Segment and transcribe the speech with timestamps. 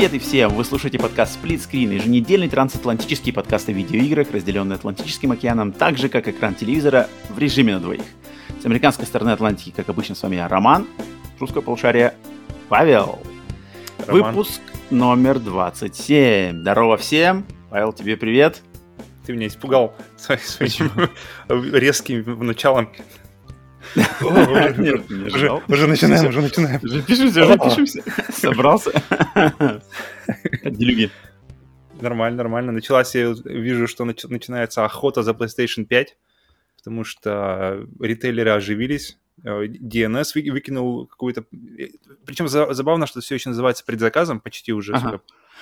[0.00, 0.54] Привет и всем!
[0.54, 6.08] Вы слушаете подкаст Split Screen, еженедельный трансатлантический подкаст о видеоиграх, разделенный Атлантическим океаном, так же,
[6.08, 8.00] как экран телевизора, в режиме на двоих.
[8.62, 10.86] С американской стороны Атлантики, как обычно, с вами я, Роман,
[11.36, 12.14] с русского полушария
[12.70, 13.18] Павел.
[14.06, 14.32] Роман.
[14.32, 16.62] Выпуск номер 27.
[16.62, 17.44] Здорово всем!
[17.68, 18.62] Павел, тебе привет!
[19.26, 21.10] Ты меня испугал своим, своим
[21.74, 22.88] резким началом.
[23.96, 25.26] Нет, не
[25.68, 26.80] Уже, начинаем, уже начинаем.
[26.82, 28.02] Уже пишемся, уже пишемся.
[28.32, 28.92] Собрался.
[30.64, 31.10] Делюги.
[32.00, 32.72] Нормально, нормально.
[32.72, 36.16] Началась, я вижу, что нач- начинается охота за PlayStation 5,
[36.78, 39.18] потому что ритейлеры оживились.
[39.44, 41.44] Э, DNS вы- выкинул какую-то...
[42.24, 44.94] Причем за- забавно, что все еще называется предзаказом, почти уже.
[44.94, 45.20] Ага.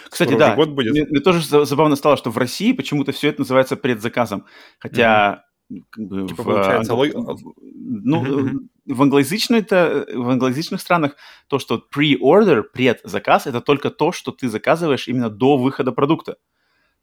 [0.08, 0.92] Кстати, скоро да, год будет.
[0.92, 4.44] Мне, мне тоже за- забавно стало, что в России почему-то все это называется предзаказом.
[4.78, 5.44] Хотя,
[5.90, 11.16] как бы, Типа, в, получается, лог- в- ну, Мгм, в англоязычной это в англоязычных странах
[11.46, 16.36] то, что pre-order, предзаказ, это только то, что ты заказываешь именно до выхода продукта.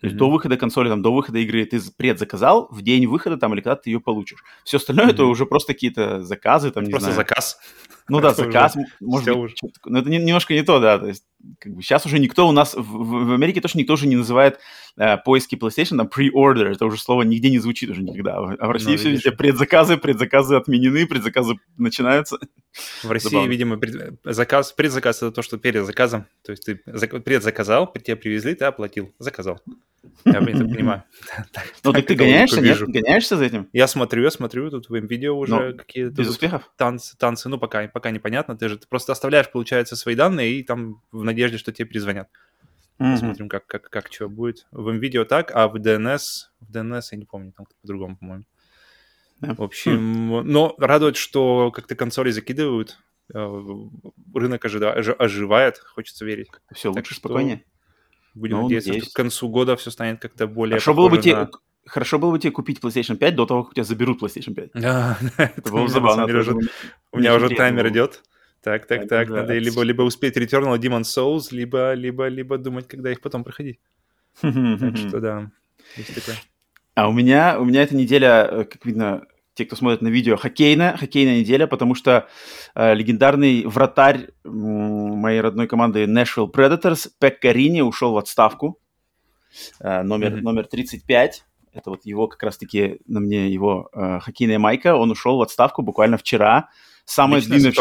[0.02, 0.20] То есть Мгм.
[0.20, 3.76] до выхода консоли, там, до выхода игры ты предзаказал, в день выхода там или когда
[3.76, 4.44] ты ее получишь.
[4.64, 5.32] Все остальное это Мгм.
[5.32, 7.16] уже просто какие-то заказы, там, не Просто знаю.
[7.16, 7.60] заказ.
[8.08, 9.56] Ну да, Это уже заказ, может быть, уже.
[9.86, 11.00] Но это не- немножко не то, да.
[11.00, 11.24] То есть,
[11.60, 14.60] как бы сейчас уже никто у нас в, в- Америке тоже никто же не называет
[14.98, 16.66] э, поиски PlayStation там pre-order.
[16.72, 18.38] Это уже слово нигде не звучит уже никогда.
[18.38, 19.26] А в России Ну, все видишь.
[19.26, 22.38] везде предзаказы, предзаказы отменены, предзаказы начинаются.
[23.04, 23.50] В России, Забавно.
[23.50, 26.26] видимо, пред- заказ, предзаказ это то, что перед заказом.
[26.44, 29.60] То есть ты зак- предзаказал, тебе привезли, ты оплатил, заказал.
[30.26, 31.04] Я это понимаю.
[31.84, 32.80] Ну, Так ты гоняешься, нет?
[32.80, 33.70] Гоняешься за этим?
[33.74, 36.72] Я смотрю, я смотрю, тут в видео уже Ну, какие-то Без успехов?
[36.78, 38.58] танцы, танцы, ну, пока, пока непонятно.
[38.58, 42.28] Ты же просто оставляешь, получается, свои данные и там в надежде, что тебе перезвонят.
[42.98, 44.66] Посмотрим, как, как, как что будет.
[44.72, 46.20] В видео так, а в DNS,
[46.62, 48.46] в DNS я не помню, там по-другому, по-моему.
[49.42, 52.98] В общем, но радует, что как-то консоли закидывают.
[53.34, 53.38] э,
[54.34, 56.48] Рынок ожида- ожи- оживает, хочется верить.
[56.74, 57.64] Все Так лучше, что спокойнее.
[58.36, 59.06] Будем Ну, надеяться, надеюсь.
[59.06, 61.50] что к концу года все станет как-то более Хорошо было, бы тебе, на-
[61.86, 64.72] хорошо было бы тебе купить PlayStation 5 до того, как у тебя заберут PlayStation 5.
[64.74, 66.26] Да, это было забавно.
[67.12, 68.24] У меня уже таймер идет.
[68.62, 73.12] Так, так, Так, Надо либо, либо успеть Returnal Demon Souls, либо, либо, либо думать, когда
[73.12, 73.80] их потом проходить.
[74.42, 75.52] Так что да,
[75.98, 76.36] есть такое.
[76.96, 80.36] А у меня, у меня эта неделя, э, как видно, те, кто смотрит на видео,
[80.36, 82.28] хоккейная, хоккейная неделя, потому что
[82.76, 84.52] э, легендарный вратарь м,
[85.18, 88.78] моей родной команды Nashville Predators Пек Рини ушел в отставку.
[89.80, 90.44] Э, номер, Мгм.
[90.44, 91.46] номер 35.
[91.74, 94.96] Это вот его как раз-таки на мне его э, хоккейная майка.
[94.96, 96.70] Он ушел в отставку буквально вчера.
[97.06, 97.72] Самая Лично, длинная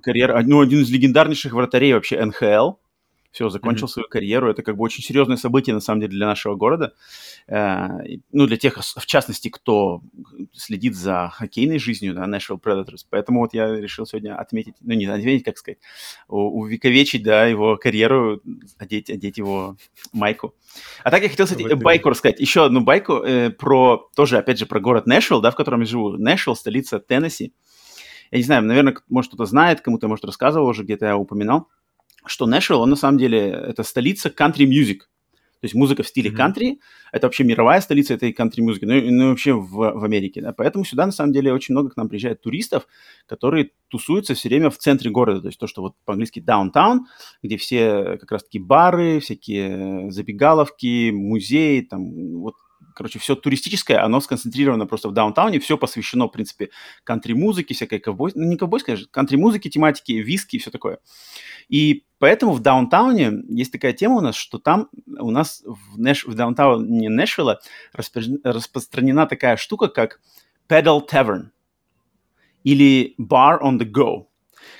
[0.00, 0.42] карьера.
[0.44, 2.72] Ну, один из легендарнейших вратарей вообще НХЛ.
[3.32, 4.50] Все, закончил свою карьеру.
[4.50, 6.92] Это как бы очень серьезное событие, на самом деле, для нашего города.
[7.48, 7.88] Э,
[8.30, 10.02] ну, для тех, в частности, кто
[10.52, 13.06] следит за хоккейной жизнью, да, Nashville Predators.
[13.08, 15.78] Поэтому вот я решил сегодня отметить, ну, не отметить, как сказать,
[16.28, 18.42] увековечить, да, его карьеру,
[18.76, 19.76] одеть, одеть его
[20.12, 20.54] майку.
[21.02, 22.38] А так я хотел, кстати, В этом- байку рассказать.
[22.38, 25.86] Еще одну байку э, про, тоже, опять же, про город Нэшвилл, да, в котором я
[25.86, 26.10] живу.
[26.18, 27.54] Нэшвилл, столица Теннесси.
[28.30, 31.68] Я не знаю, наверное, может, кто-то знает, кому-то, может, рассказывал уже, где-то я упоминал,
[32.26, 35.00] что Нэшвилл, он на самом деле, это столица country-music.
[35.62, 36.80] То есть музыка в стиле кантри,
[37.12, 40.84] это вообще мировая столица этой кантри-музыки, ну, ну и вообще в, в Америке, да, поэтому
[40.84, 42.88] сюда, на самом деле, очень много к нам приезжает туристов,
[43.26, 47.02] которые тусуются все время в центре города, то есть то, что вот по-английски downtown,
[47.44, 52.54] где все как раз-таки бары, всякие забегаловки, музеи, там, вот,
[52.94, 56.70] короче, все туристическое, оно сконцентрировано просто в даунтауне, все посвящено, в принципе,
[57.04, 60.98] кантри-музыке, всякой ковбой, ну, не ковбойской, конечно, кантри-музыке, тематике, виски и все такое.
[61.68, 66.24] И поэтому в даунтауне есть такая тема у нас, что там у нас в, Нэш,
[66.24, 67.60] в даунтауне Нэшвилла
[67.96, 70.20] распро- распространена такая штука, как
[70.68, 71.50] pedal tavern
[72.64, 74.26] или bar on the go.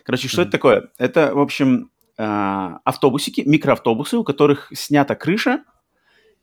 [0.05, 0.49] Короче, что Мгм.
[0.49, 0.91] это такое?
[0.99, 5.65] Это, в общем, а, автобусики, микроавтобусы, у которых снята крыша,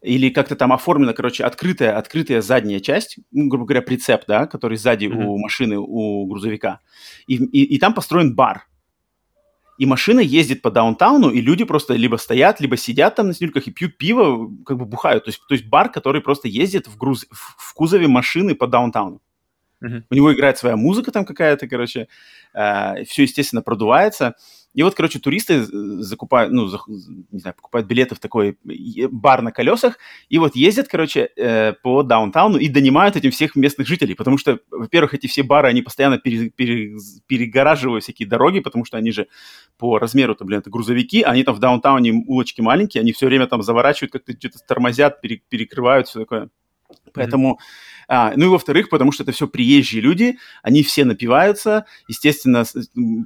[0.01, 4.77] или как-то там оформлена, короче, открытая, открытая задняя часть, ну, грубо говоря, прицеп, да, который
[4.77, 5.25] сзади Мгм.
[5.25, 6.79] у машины, у грузовика.
[7.27, 8.65] И, и, и там построен бар.
[9.77, 13.67] И машина ездит по даунтауну, и люди просто либо стоят, либо сидят там на снюльках
[13.67, 15.23] и пьют пиво, как бы бухают.
[15.25, 18.67] То есть, то есть бар, который просто ездит в, груз, в, в кузове машины по
[18.67, 19.21] даунтауну.
[20.09, 22.07] У него играет своя музыка там какая-то, короче,
[22.53, 24.35] все, естественно, продувается.
[24.73, 26.69] И вот, короче, туристы э, закупают, ну,
[27.31, 28.57] не знаю, покупают билеты в такой
[29.11, 29.97] бар на колесах,
[30.29, 34.59] и вот ездят, короче, э, по даунтауну и донимают этим всех местных жителей, потому что,
[34.69, 36.95] во-первых, эти все бары, они постоянно пере- пере-
[37.25, 39.27] перегораживают всякие дороги, потому что они же
[39.77, 43.63] по размеру-то, блин, это грузовики, они там в даунтауне улочки маленькие, они все время там
[43.63, 46.49] заворачивают, как-то что-то тормозят, пере- перекрывают, все такое.
[47.13, 48.05] Поэтому, mm-hmm.
[48.07, 52.63] а, ну и во-вторых, потому что это все приезжие люди, они все напиваются, естественно,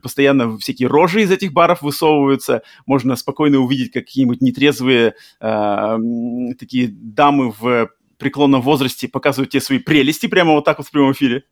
[0.01, 5.98] постоянно всякие рожи из этих баров высовываются, можно спокойно увидеть какие-нибудь нетрезвые а,
[6.57, 11.12] такие дамы в преклонном возрасте показывают тебе свои прелести прямо вот так вот в прямом
[11.12, 11.44] эфире.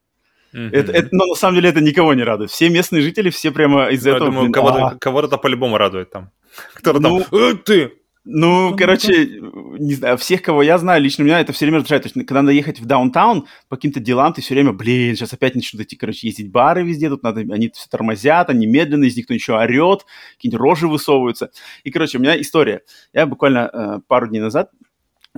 [0.53, 0.69] Mm-hmm.
[0.71, 2.51] Это, это, но на самом деле это никого не радует.
[2.51, 4.27] Все местные жители, все прямо из-за ну, этого...
[4.27, 4.95] Я думаю, кого-то, а...
[4.95, 6.31] кого-то по-любому радует там.
[6.73, 7.91] Кто-то ну, там, э, ты,
[8.23, 9.41] ну, короче,
[9.79, 12.03] не знаю, всех, кого я знаю, лично меня это все время раздражает.
[12.03, 15.33] То есть, когда надо ехать в даунтаун по каким-то делам, ты все время, блин, сейчас
[15.33, 19.15] опять начнут эти, короче, ездить бары везде, тут надо, они все тормозят, они медленно, из
[19.15, 21.49] них кто еще орет, какие-нибудь рожи высовываются.
[21.83, 22.81] И, короче, у меня история.
[23.11, 24.69] Я буквально э, пару дней назад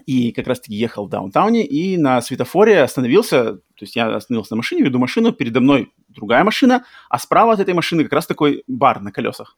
[0.05, 4.57] и как раз-таки ехал в даунтауне, и на светофоре остановился, то есть я остановился на
[4.57, 8.63] машине, веду машину, передо мной другая машина, а справа от этой машины как раз такой
[8.67, 9.57] бар на колесах.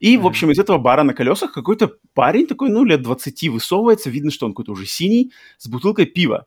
[0.00, 0.20] И, mm-hmm.
[0.20, 4.30] в общем, из этого бара на колесах какой-то парень такой, ну, лет 20 высовывается, видно,
[4.30, 6.46] что он какой-то уже синий, с бутылкой пива.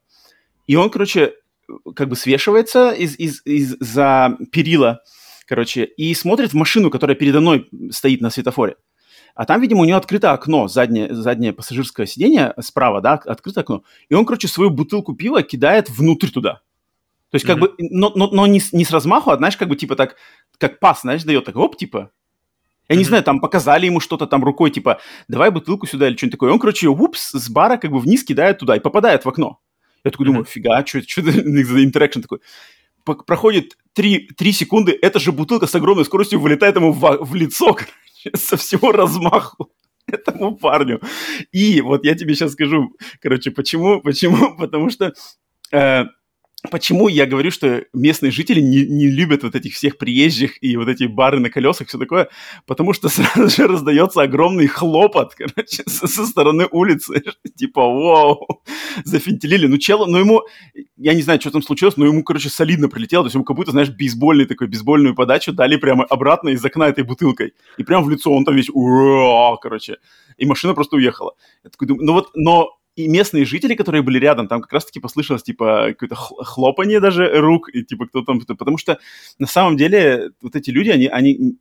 [0.68, 1.34] И он, короче,
[1.96, 5.02] как бы свешивается из, из, из, за перила,
[5.48, 8.76] короче, и смотрит в машину, которая передо мной стоит на светофоре.
[9.34, 13.84] А там, видимо, у него открыто окно, заднее, заднее пассажирское сиденье справа, да, открыто окно.
[14.10, 16.62] И он, короче, свою бутылку пива кидает внутрь туда.
[17.30, 17.62] То есть, как mm-hmm.
[17.62, 20.18] бы, но, но, но не, не с размаху, а, знаешь, как бы, типа, так,
[20.58, 22.12] как пас, знаешь, дает, так, оп, типа,
[22.90, 26.34] я не знаю, там показали ему что-то там рукой, типа, давай бутылку сюда или что-нибудь
[26.34, 26.52] такое.
[26.52, 29.60] Он, короче, упс, с бара как бы вниз кидает туда и попадает в окно.
[30.04, 31.42] Я такой думаю, фига, что это за
[31.84, 32.40] интеракшн такой?
[33.04, 37.74] Проходит 3, 3 секунды, эта же бутылка с огромной скоростью вылетает ему в, в лицо,
[37.74, 37.92] короче,
[38.36, 39.72] со всего размаху
[40.08, 41.02] этому парню.
[41.52, 45.14] И вот я тебе сейчас скажу, короче, почему, почему, потому что
[45.72, 46.06] э,
[46.70, 50.88] Почему я говорю, что местные жители не, не любят вот этих всех приезжих и вот
[50.90, 52.30] эти бары на колесах, все такое?
[52.68, 57.24] Потому что сразу же раздается огромный хлопот, короче, со, со стороны улицы.
[57.58, 58.48] Типа, вау,
[59.04, 59.66] зафинтелили.
[59.66, 60.44] Ну, чело, ну ему,
[60.98, 63.24] я не знаю, что там случилось, но ему, короче, солидно прилетело.
[63.24, 66.88] То есть ему как будто, знаешь, бейсбольный такой, бейсбольную подачу дали прямо обратно из окна
[66.88, 67.54] этой бутылкой.
[67.78, 68.70] И прямо в лицо он там весь,
[69.62, 69.98] короче.
[70.38, 71.34] И машина просто уехала.
[71.64, 75.00] Я такой думаю, ну вот, но и местные жители, которые были рядом, там как раз-таки
[75.00, 78.42] послышалось, типа, какое-то хлопанье даже рук, и, типа, кто там...
[78.42, 79.00] Потому что,
[79.40, 81.58] на самом деле, вот эти люди, они, они,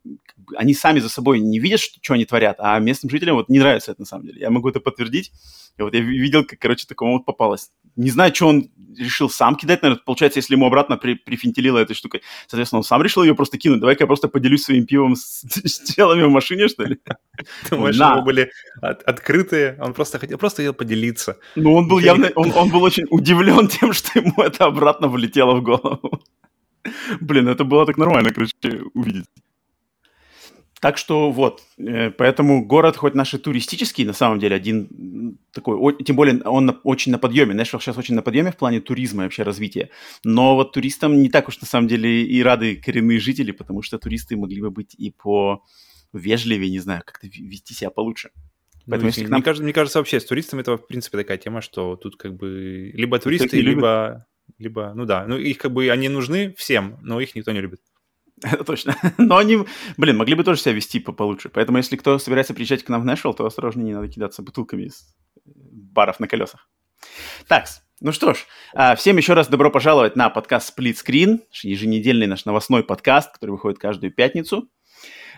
[0.55, 3.59] они сами за собой не видят, что, что они творят, а местным жителям вот не
[3.59, 4.41] нравится это, на самом деле.
[4.41, 5.31] Я могу это подтвердить.
[5.77, 7.71] И вот я видел, как, короче, такому вот попалось.
[7.95, 10.03] Не знаю, что он решил сам кидать, наверное.
[10.05, 13.79] Получается, если ему обратно при, прифинтилило этой штукой, соответственно, он сам решил ее просто кинуть.
[13.79, 16.97] Давай-ка я просто поделюсь своим пивом с, с телами в машине, что ли?
[17.69, 18.51] Думаешь, у были
[18.81, 21.37] открытые, он просто хотел, просто хотел поделиться.
[21.55, 25.55] Ну, он был явно, он, он был очень удивлен тем, что ему это обратно влетело
[25.55, 26.21] в голову.
[27.19, 28.53] Блин, это было так нормально, короче,
[28.93, 29.25] увидеть.
[30.81, 36.03] Так что вот, э, поэтому город хоть наш и туристический, на самом деле, один такой,
[36.03, 39.25] тем более он очень на подъеме, Нэшвилл сейчас очень на подъеме в плане туризма и
[39.27, 39.91] вообще развития,
[40.23, 43.99] но вот туристам не так уж на самом деле и рады коренные жители, потому что
[43.99, 45.63] туристы могли бы быть и по
[46.13, 48.31] вежливее, не знаю, как-то вести себя получше.
[48.33, 49.33] Ну, Поэтому, ну, если нам...
[49.33, 52.35] мне, кажется, мне кажется, вообще с туристами это, в принципе, такая тема, что тут как
[52.35, 54.25] бы либо туристы, либо,
[54.57, 57.81] либо, ну да, ну их как бы, они нужны всем, но их никто не любит.
[58.43, 58.95] Это точно.
[59.17, 59.59] Но они,
[59.97, 61.49] блин, могли бы тоже себя вести получше.
[61.49, 64.83] Поэтому, если кто собирается приезжать к нам в Нэшвилл, то осторожнее, не надо кидаться бутылками
[64.83, 66.67] из э, баров на колесах.
[67.47, 67.65] Так,
[67.99, 72.45] ну что ж, а, всем еще раз добро пожаловать на подкаст Split Screen, еженедельный наш
[72.45, 74.69] новостной подкаст, который выходит каждую пятницу.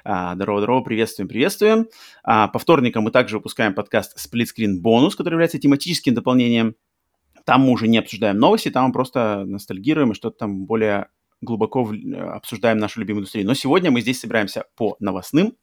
[0.06, 1.88] А, здорово-здорово, приветствуем, приветствуем.
[2.24, 6.76] А, по вторникам мы также выпускаем подкаст Split Screen Bonus, который является тематическим дополнением.
[7.46, 11.08] Там мы уже не обсуждаем новости, там мы просто ностальгируем и что-то там более
[11.44, 13.46] глубоко э, обсуждаем нашу любимую индустрию.
[13.48, 15.56] Но сегодня мы здесь собираемся по новостным,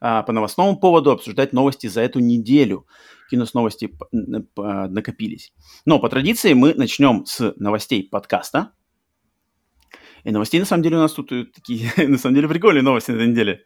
[0.00, 2.86] а, по новостному поводу обсуждать новости за эту неделю.
[3.30, 5.52] Нас новости накопились.
[5.84, 8.72] Но по традиции мы начнем с новостей подкаста.
[10.24, 13.10] И новостей, на самом деле, у нас тут э, такие, на самом деле, прикольные новости
[13.10, 13.64] на этой неделе.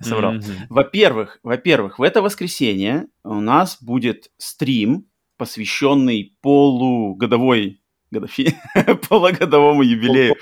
[0.00, 0.38] Я.
[0.38, 0.66] Mm-hmm.
[0.70, 7.79] Во-первых, во-первых, в это воскресенье у нас будет стрим, посвященный полугодовой
[8.10, 8.60] годовщине,
[9.08, 10.34] полугодовому юбилею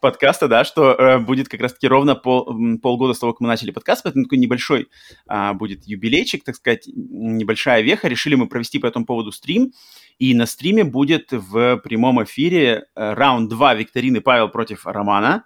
[0.00, 3.70] подкаста, да, что э, будет как раз-таки ровно пол, полгода с того, как мы начали
[3.70, 4.88] подкаст, поэтому такой небольшой
[5.28, 8.08] э, будет юбилейчик, так сказать, небольшая веха.
[8.08, 9.72] Решили мы провести по этому поводу стрим,
[10.18, 15.44] и на стриме будет в прямом эфире э, раунд 2 викторины Павел против Романа,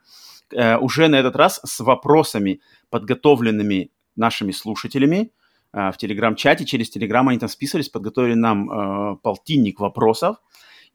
[0.52, 5.32] э, уже на этот раз с вопросами, подготовленными нашими слушателями,
[5.72, 10.36] э, в телеграм-чате, через телеграм они там списывались, подготовили нам э, полтинник вопросов,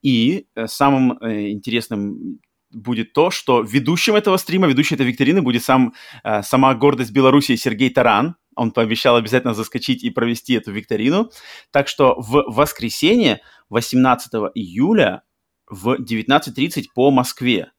[0.01, 2.39] и э, самым э, интересным
[2.71, 7.55] будет то, что ведущим этого стрима, ведущей этой викторины будет сам, э, сама гордость Беларуси
[7.55, 11.31] Сергей Таран, он пообещал обязательно заскочить и провести эту викторину.
[11.71, 15.23] Так что в воскресенье, 18 июля
[15.67, 17.71] в 19.30 по Москве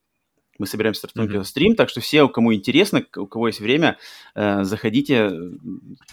[0.59, 1.43] мы собираемся стартовать mm-hmm.
[1.43, 3.97] стрим, так что все, кому интересно, у кого есть время,
[4.35, 5.31] э, заходите,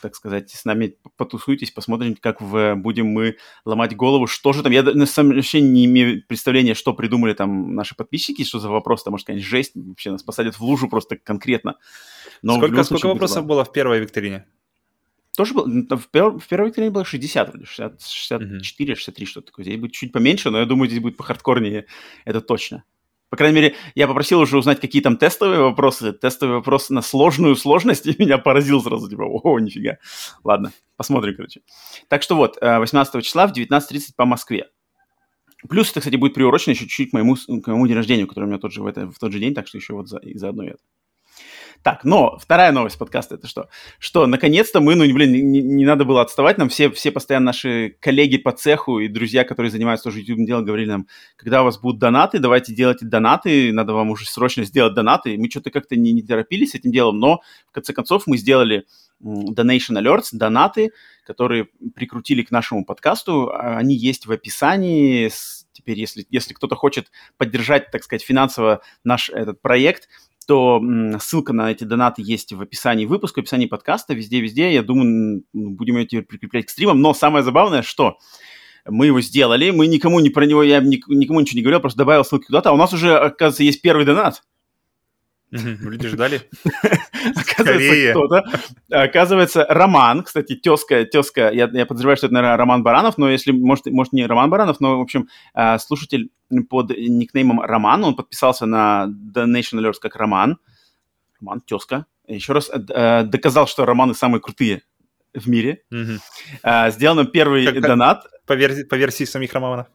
[0.00, 4.72] так сказать, с нами потусуйтесь, посмотрим, как в, будем мы ломать голову, что же там.
[4.72, 8.70] Я на самом деле вообще не имею представления, что придумали там наши подписчики, что за
[8.70, 11.76] вопрос, там, может, конечно, жесть, вообще нас посадят в лужу просто конкретно.
[12.42, 14.46] Но сколько сколько вопросов было в первой викторине?
[15.36, 18.96] Тоже было, в, пер, в первой викторине было 60, вроде, 60, 64, mm-hmm.
[18.96, 19.64] 63, что-то такое.
[19.64, 21.86] Здесь будет чуть поменьше, но я думаю, здесь будет похардкорнее,
[22.24, 22.82] это точно.
[23.30, 26.12] По крайней мере, я попросил уже узнать, какие там тестовые вопросы.
[26.12, 29.98] Тестовый вопрос на сложную сложность, и меня поразил сразу, типа, о, нифига.
[30.44, 31.60] Ладно, посмотрим, короче.
[32.08, 34.68] Так что вот, 18 э, числа в 19.30 по Москве.
[35.68, 38.46] Плюс это, кстати, будет приурочено еще чуть-чуть к моему, к моему день рождения, который у
[38.46, 40.38] меня тот же в, это, в тот же день, так что еще вот за, и
[40.38, 40.78] заодно это.
[41.82, 43.68] Так, но вторая новость подкаста это что?
[43.98, 47.96] Что наконец-то мы, ну, блин, не, не надо было отставать, нам все, все постоянно наши
[48.00, 51.06] коллеги по цеху и друзья, которые занимаются тоже YouTube делом, говорили нам,
[51.36, 55.36] когда у вас будут донаты, давайте делайте донаты, надо вам уже срочно сделать донаты.
[55.38, 58.84] Мы что-то как-то не, не торопились с этим делом, но в конце концов мы сделали
[59.22, 60.90] Donation Alerts, донаты,
[61.24, 63.50] которые прикрутили к нашему подкасту.
[63.50, 65.30] А, они есть в описании.
[65.72, 70.08] Теперь, если, если кто-то хочет поддержать, так сказать, финансово наш этот проект,
[70.48, 70.82] то
[71.20, 74.72] ссылка на эти донаты есть в описании выпуска, в описании подкаста, везде-везде.
[74.72, 77.02] Я думаю, будем ее прикреплять к стримам.
[77.02, 78.16] Но самое забавное, что
[78.86, 82.24] мы его сделали, мы никому не про него, я никому ничего не говорил, просто добавил
[82.24, 84.42] ссылки куда-то, а у нас уже, оказывается, есть первый донат.
[85.50, 86.42] Люди ждали.
[87.36, 88.44] Оказывается, кто-то.
[88.90, 93.52] Оказывается, Роман, кстати, тезка, тезка, я, я подозреваю, что это, наверное, Роман Баранов, но если,
[93.52, 96.30] может, может не Роман Баранов, но, в общем, а, слушатель
[96.68, 100.58] под никнеймом Роман, он подписался на Donation Alerts как Роман.
[101.40, 102.06] Роман, тезка.
[102.26, 104.82] Еще раз э, доказал, что Романы самые крутые
[105.32, 105.82] в мире.
[106.88, 108.26] Сделал нам первый донат.
[108.46, 109.86] По версии самих Романов.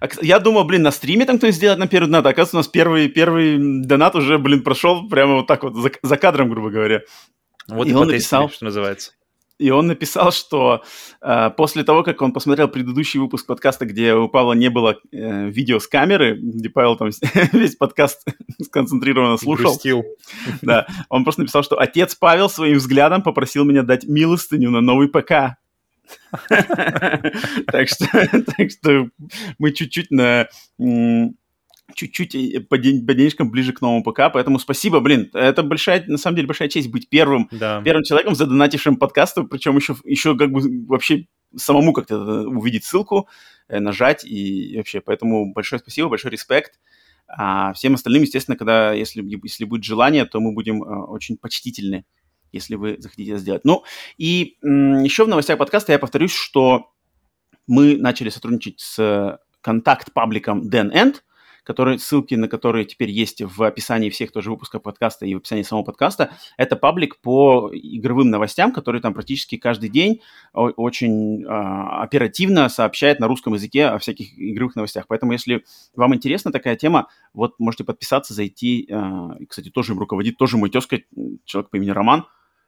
[0.00, 2.26] А я думал, блин, на стриме там кто-нибудь сделает на первый донат.
[2.26, 6.16] Оказывается, у нас первый, первый донат уже, блин, прошел прямо вот так вот за, за
[6.16, 7.02] кадром, грубо говоря.
[7.68, 9.12] Вот и, и он написал, что называется.
[9.58, 10.82] И он написал, что
[11.22, 15.48] э, после того, как он посмотрел предыдущий выпуск подкаста, где у Павла не было э,
[15.48, 17.08] видео с камеры, где Павел там
[17.52, 18.26] весь подкаст
[18.62, 19.70] сконцентрированно слушал.
[19.70, 20.04] Грустил.
[20.60, 25.08] Да, он просто написал, что отец Павел своим взглядом попросил меня дать милостыню на новый
[25.08, 25.56] ПК.
[27.66, 29.10] Так что,
[29.58, 30.48] мы чуть-чуть на
[31.94, 36.18] чуть-чуть по, день, по денежкам ближе к новому ПК, поэтому спасибо, блин, это большая, на
[36.18, 37.80] самом деле, большая честь быть первым, да.
[37.84, 43.28] первым человеком, задонатившим подкасту, причем еще, еще как бы вообще самому как-то увидеть ссылку,
[43.68, 46.78] э, нажать и вообще, поэтому большое спасибо, большой респект.
[47.28, 52.04] А всем остальным, естественно, когда, если, если будет желание, то мы будем э, очень почтительны
[52.56, 53.64] если вы захотите это сделать.
[53.64, 53.84] Ну,
[54.18, 56.90] и еще в новостях подкаста я повторюсь, что
[57.66, 61.16] мы начали сотрудничать с контакт-пабликом Den End,
[61.66, 65.64] который, ссылки на которые теперь есть в описании всех тоже выпусков подкаста и в описании
[65.64, 66.30] самого подкаста.
[66.56, 70.22] Это паблик по игровым новостям, который там практически каждый день
[70.52, 75.08] очень э, оперативно сообщает на русском языке о всяких игровых новостях.
[75.08, 75.64] Поэтому, если
[75.96, 78.86] вам интересна такая тема, вот можете подписаться, зайти.
[78.88, 81.00] Э, кстати, тоже им руководит, тоже мой тезка,
[81.44, 82.26] человек по имени Роман.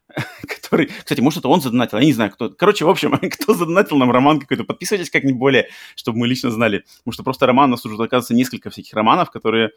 [0.47, 0.87] который...
[0.87, 2.51] Кстати, может, это он задонатил, я не знаю, кто...
[2.51, 6.85] Короче, в общем, кто задонатил нам роман какой-то, подписывайтесь как-нибудь более, чтобы мы лично знали.
[6.99, 9.71] Потому что просто роман, у нас уже, оказывается, несколько всяких романов, которые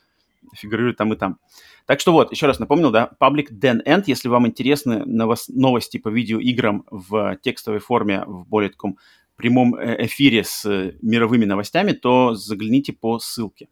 [0.55, 1.37] фигурируют там и там.
[1.85, 6.09] Так что вот, еще раз напомнил, да, паблик Den End, если вам интересны новости по
[6.09, 8.97] видеоиграм в текстовой форме, в более таком
[9.35, 10.65] прямом э, эфире с
[11.01, 13.67] мировыми новостями, то загляните по ссылке.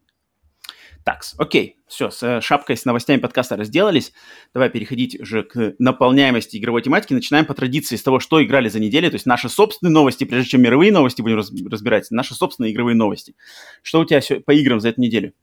[1.03, 4.13] Так, окей, все, с э, шапкой, с новостями подкаста разделались.
[4.53, 7.13] Давай переходить уже к наполняемости игровой тематики.
[7.13, 10.51] Начинаем по традиции с того, что играли за неделю, то есть наши собственные новости, прежде
[10.51, 13.35] чем мировые новости будем разбирать, наши собственные игровые новости.
[13.81, 15.33] Что у тебя по играм за эту неделю?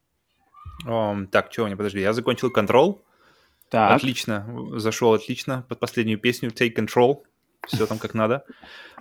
[0.87, 3.01] Um, так, у меня, подожди, я закончил Control.
[3.71, 3.97] Так.
[3.97, 4.47] Отлично,
[4.77, 7.23] зашел отлично под последнюю песню Take Control
[7.67, 8.45] все там как надо.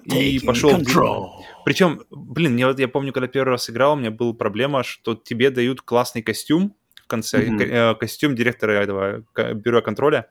[0.04, 0.72] И пошел...
[0.72, 1.30] Control.
[1.64, 5.16] Причем, блин, я, вот, я помню, когда первый раз играл, у меня была проблема, что
[5.16, 7.96] тебе дают классный костюм в конце, mm-hmm.
[7.96, 10.28] костюм директора этого бюро контроля,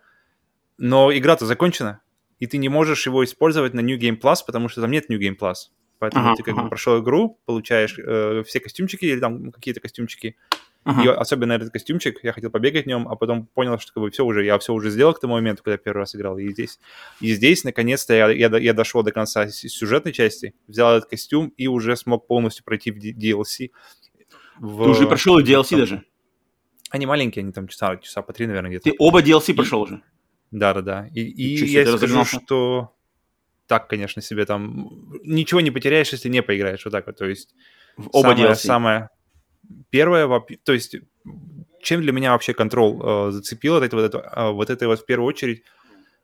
[0.78, 2.00] но игра-то закончена,
[2.38, 5.20] и ты не можешь его использовать на New Game Plus, потому что там нет New
[5.20, 5.70] Game Plus.
[5.98, 6.64] Поэтому ага, ты как ага.
[6.64, 10.36] бы прошел игру, получаешь э, все костюмчики или там какие-то костюмчики,
[10.84, 11.02] Ага.
[11.02, 14.10] И особенно этот костюмчик, я хотел побегать в нем, а потом понял, что как бы
[14.10, 16.36] все уже, я все уже сделал к тому моменту, когда первый раз играл.
[16.36, 16.78] И здесь,
[17.20, 21.68] и здесь наконец-то я, я, я дошел до конца сюжетной части, взял этот костюм и
[21.68, 23.70] уже смог полностью пройти в DLC.
[24.58, 24.84] В...
[24.84, 26.04] Ты уже прошел и DLC даже?
[26.90, 28.90] Они маленькие, они там часа, часа по три, наверное, где-то.
[28.90, 29.54] Ты оба DLC и...
[29.54, 30.02] прошел уже?
[30.50, 31.08] Да-да-да.
[31.14, 32.94] И, и я скажу, что
[33.66, 34.90] так, конечно, себе там...
[35.24, 37.54] Ничего не потеряешь, если не поиграешь, вот так вот, то есть...
[38.12, 38.54] Оба самое, DLC.
[38.56, 39.08] самое
[39.90, 40.28] первое,
[40.64, 40.96] то есть
[41.82, 45.06] чем для меня вообще контрол э, зацепил, это вот, это, э, вот это вот в
[45.06, 45.62] первую очередь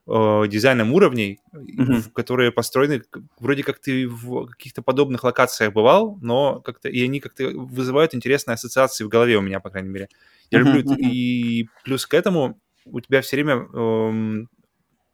[0.09, 3.02] э, дизайном уровней, в- которые построены,
[3.38, 8.54] вроде как ты в каких-то подобных локациях бывал, но как-то и они как-то вызывают интересные
[8.54, 10.09] ассоциации в голове у меня, по крайней мере.
[10.50, 14.49] Я Мгм, люблю, и плюс к этому у тебя все время эм,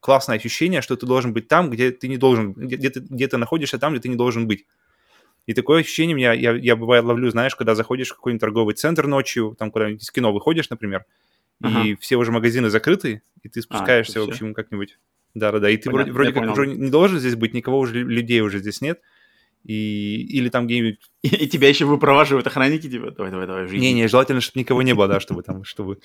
[0.00, 3.28] классное ощущение, что ты должен быть там, где ты не должен, где, где ты, где
[3.28, 4.66] ты находишься там, где ты не должен быть.
[5.47, 9.07] И такое ощущение меня, я, я бывает ловлю, знаешь, когда заходишь в какой-нибудь торговый центр
[9.07, 11.05] ночью, там куда-нибудь из кино выходишь, например,
[11.62, 11.85] Ага.
[11.85, 14.99] и все уже магазины закрыты, и ты спускаешься, это в общем, как-нибудь.
[15.35, 18.09] Да-да-да, и ты Понятно, вроде, вроде как уже не должен здесь быть, никого уже, лю-
[18.09, 19.00] людей уже здесь нет,
[19.65, 21.00] и, или там где-нибудь...
[21.23, 23.83] И, и тебя еще выпроваживают охранники, типа, давай, давай, давай, жизнь.
[23.83, 25.99] Не-не, желательно, чтобы никого не было, да, чтобы там, чтобы...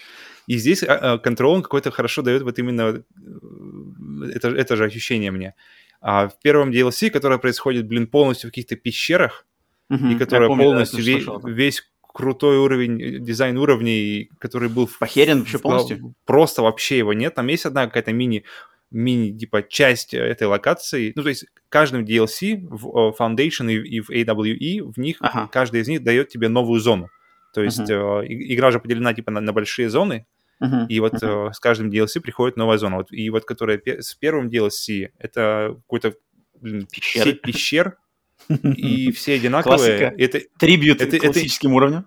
[0.48, 4.86] И здесь а, а, контрол он какой-то хорошо дает вот именно э, это, это же
[4.86, 5.54] ощущение мне.
[6.02, 9.46] А в первом DLC, которое происходит, блин, полностью в каких-то пещерах,
[9.90, 11.50] Мгм, и я которая помню, полностью тоже ве- слышал это.
[11.50, 16.14] весь крутой уровень, э, дизайн уровней, который был в- Похерен вообще в- полностью?
[16.26, 17.36] Просто вообще его нет.
[17.36, 18.44] Там есть одна какая-то мини,
[18.90, 21.14] мини типа часть э, этой локации.
[21.16, 25.48] Ну, то есть каждым DLC в э, Foundation и, и в AWE, в них, Ага.
[25.52, 27.10] каждый из них дает тебе новую зону.
[27.54, 27.92] То есть Мгм.
[27.92, 30.26] э, игра же поделена типа на, на большие зоны,
[30.62, 32.98] Мгм, и вот э, с каждым DLC приходит новая зона.
[32.98, 36.14] Вот, и вот которая пе- с первым DLC, это какой-то
[36.62, 37.32] блин, Пещеры.
[37.32, 37.98] сеть пещер,
[38.50, 39.78] и все одинаковые.
[39.78, 40.14] Классика.
[40.18, 42.06] Это, Трибьют это- это- классическим уровню.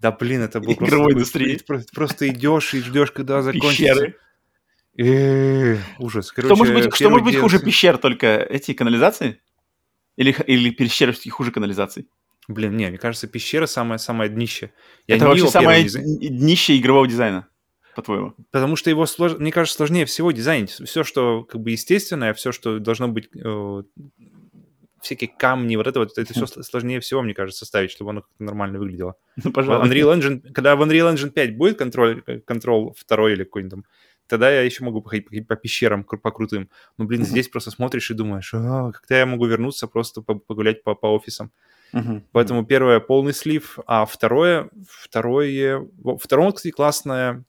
[0.00, 1.56] да, блин, это был просто, Игровой индустрии.
[1.56, 3.70] ты просто, просто идешь и ждешь, когда закончится.
[3.94, 4.14] Пещеры.
[4.98, 6.32] Э, Ужас.
[6.32, 7.98] Короче, Что может быть, что может быть хуже пещер?
[7.98, 9.40] Только эти канализации?
[10.16, 12.08] Или, или пещеры все-таки хуже канализаций?
[12.48, 14.72] Блин, не, мне кажется, пещера самое самое днище.
[15.06, 17.48] Я Это не вообще самое д- днище игрового дизайна,
[17.96, 18.34] по-твоему?
[18.52, 20.70] потому что его слож- мне кажется сложнее всего дизайнить.
[20.70, 23.82] Все, что как бы естественное, все, что должно быть э,
[25.00, 28.44] всякие камни, вот это вот, это все сложнее всего, мне кажется, составить, чтобы оно как-то
[28.44, 29.16] нормально выглядело.
[29.42, 29.92] Ну, пожалуйста.
[29.92, 33.84] Unreal Engine, когда в Unreal Engine 5 будет контроль, э, контрол второй или какой-нибудь там,
[34.26, 36.68] тогда я еще могу походить по, пещерам, по крутым.
[36.98, 40.82] Но, блин, здесь просто смотришь и думаешь, а, когда я могу вернуться просто по- погулять
[40.82, 41.52] по, по офисам.
[41.92, 42.24] Мгм.
[42.32, 47.44] Поэтому первое полный слив, а второе, второе, во- втором, кстати, классное,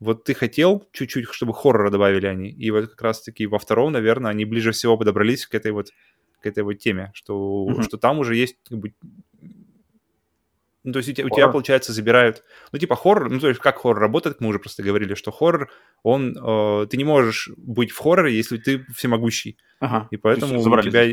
[0.00, 4.30] вот ты хотел чуть-чуть, чтобы хоррора добавили они, и вот как раз-таки во втором, наверное,
[4.30, 5.88] они ближе всего подобрались к этой вот,
[6.40, 7.82] к этой вот теме, что, Мгм.
[7.82, 8.94] что там уже есть как бы,
[10.82, 13.60] ну, то есть у тебя, у тебя, получается, забирают, ну, типа хоррор, ну, то есть
[13.60, 15.70] как хоррор работает, мы уже просто говорили, что хоррор,
[16.02, 19.58] он, э, ты не можешь быть в хорроре, если ты всемогущий.
[19.80, 20.08] Ага.
[20.10, 21.04] И поэтому у тебя,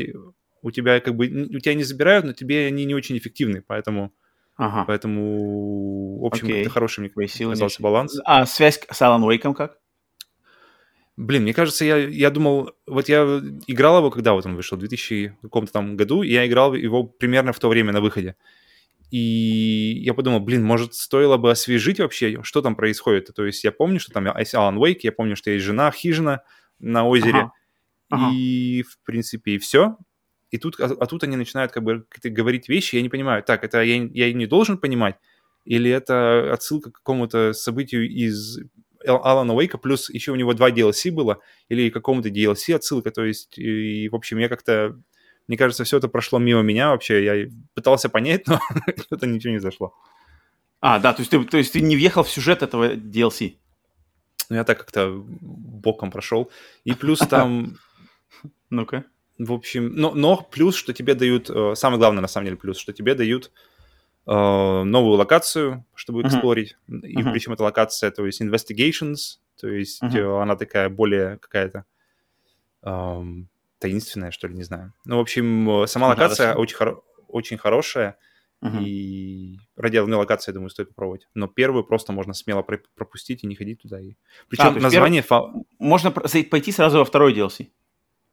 [0.62, 3.62] у тебя как бы, н- у тебя не забирают, но тебе они не очень эффективны,
[3.66, 4.14] поэтому,
[4.58, 4.84] Ага.
[4.86, 6.62] поэтому в общем, Окей.
[6.62, 8.18] это хороший, мне казался баланс.
[8.24, 9.78] А связь с Alan Wake как?
[11.16, 13.22] Блин, мне кажется, я, я думал, вот я
[13.66, 17.04] играл его, когда вот он вышел, в 2000 каком-то там году, и я играл его
[17.04, 18.36] примерно в то время на выходе.
[19.10, 23.30] И я подумал, блин, может, стоило бы освежить вообще, что там происходит.
[23.34, 26.42] То есть я помню, что там есть Alan Wake, я помню, что есть жена, хижина
[26.78, 27.52] на озере, Ага.
[28.10, 28.30] Ага.
[28.32, 29.96] и, в принципе, и все.
[30.50, 33.64] И тут, а, а тут они начинают как бы говорить вещи, я не понимаю, так,
[33.64, 35.16] это я, я не должен понимать,
[35.64, 38.58] или это отсылка к какому-то событию из
[39.06, 43.58] Алана Уэйка, плюс еще у него два DLC было, или какому-то DLC отсылка, то есть,
[43.58, 44.98] и, в общем, я как-то,
[45.46, 48.60] мне кажется, все это прошло мимо меня вообще, я пытался понять, но
[49.10, 49.94] это ничего не зашло.
[50.80, 53.56] А, да, то есть, ты, то есть ты не въехал в сюжет этого DLC.
[54.48, 56.50] Ну, я так как-то боком прошел.
[56.84, 57.76] И плюс там
[58.70, 59.04] Ну-ка.
[59.38, 62.76] В общем, но, но плюс, что тебе дают, э, самое главное на самом деле плюс,
[62.78, 63.52] что тебе дают
[64.26, 64.32] э,
[64.82, 66.28] новую локацию, чтобы Мгм.
[66.28, 66.76] эксплорить.
[66.88, 67.32] И Мгм.
[67.32, 71.84] причем эта локация, то есть investigations, то есть э, она такая более какая-то
[72.82, 73.48] эм,
[73.78, 74.92] таинственная, что ли, не знаю.
[75.04, 76.58] Ну, в общем, э, сама локация да.
[76.60, 78.16] очень, хоро- очень хорошая,
[78.60, 78.78] Мгм.
[78.82, 81.28] и ради одной локации, я думаю, стоит попробовать.
[81.34, 84.00] Но первую просто можно смело про- пропустить и не ходить туда.
[84.00, 84.14] И...
[84.48, 85.22] Причем А, название...
[85.22, 87.68] фа- Можно пойти сразу во второй DLC.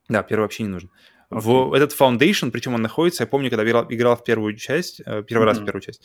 [0.09, 0.89] Да, первый вообще не нужен.
[1.29, 5.23] В этот Foundation, причем он находится, я помню, когда играл, играл в первую часть, э,
[5.27, 6.01] первый раз в первую часть,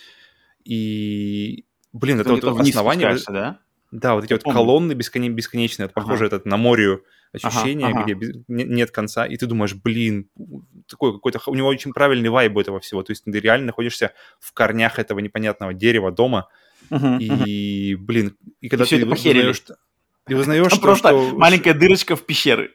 [0.65, 3.59] и, блин, это вот основание, да?
[3.91, 4.57] да, вот эти Я вот помню.
[4.59, 6.07] колонны бесконе- бесконечные, это Ага.
[6.07, 8.05] похоже этот на морю ощущение, ага.
[8.15, 10.29] где нет конца, и ты думаешь, блин,
[10.89, 14.53] такой какой-то, у него очень правильный вайб этого всего, то есть ты реально находишься в
[14.53, 16.49] корнях этого непонятного дерева дома,
[16.91, 19.63] и, блин, и когда всё ты узнаешь,
[20.27, 22.73] ты узнаешь, Там что, просто что- маленькая дырочка в пещеры.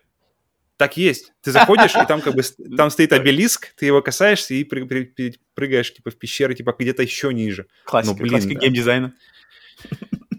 [0.77, 1.31] Так есть.
[1.41, 2.41] Ты заходишь, и там как бы
[2.77, 6.75] там стоит обелиск, ты его касаешься и пры- пры- пры- прыгаешь типа в пещеры, типа
[6.77, 7.67] где-то еще ниже.
[7.85, 8.59] Классика, Ну, блин, классика да.
[8.59, 9.13] геймдизайна.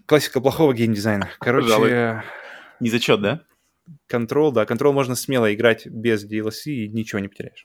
[0.06, 1.30] Классика плохого геймдизайна.
[1.40, 1.90] Короче, Пожалуй.
[2.80, 3.40] Не зачет, да?
[4.10, 7.64] Control, да, Control можно смело играть без DLC и ничего не потеряешь.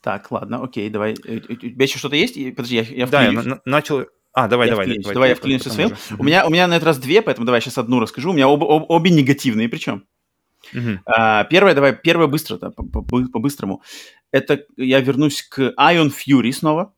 [0.00, 1.12] Так, ладно, окей, давай.
[1.24, 2.34] Э, У тебя еще что-то есть?
[2.56, 4.06] Подожди, я, я Да, я на- начал...
[4.32, 4.86] А, давай, я давай.
[4.86, 5.02] вклинюсь.
[5.04, 5.90] давай, Давай я вклинюсь своим.
[6.18, 8.30] У меня, у меня на этот раз две, поэтому давай сейчас одну расскажу.
[8.30, 10.06] У меня оба, об- обе негативные, причем.
[10.72, 11.00] Мгм.
[11.06, 13.82] А, первое, давай, первое быстро, да, по- по- по- по-быстрому.
[14.32, 16.94] Это я вернусь к Ion Fury снова.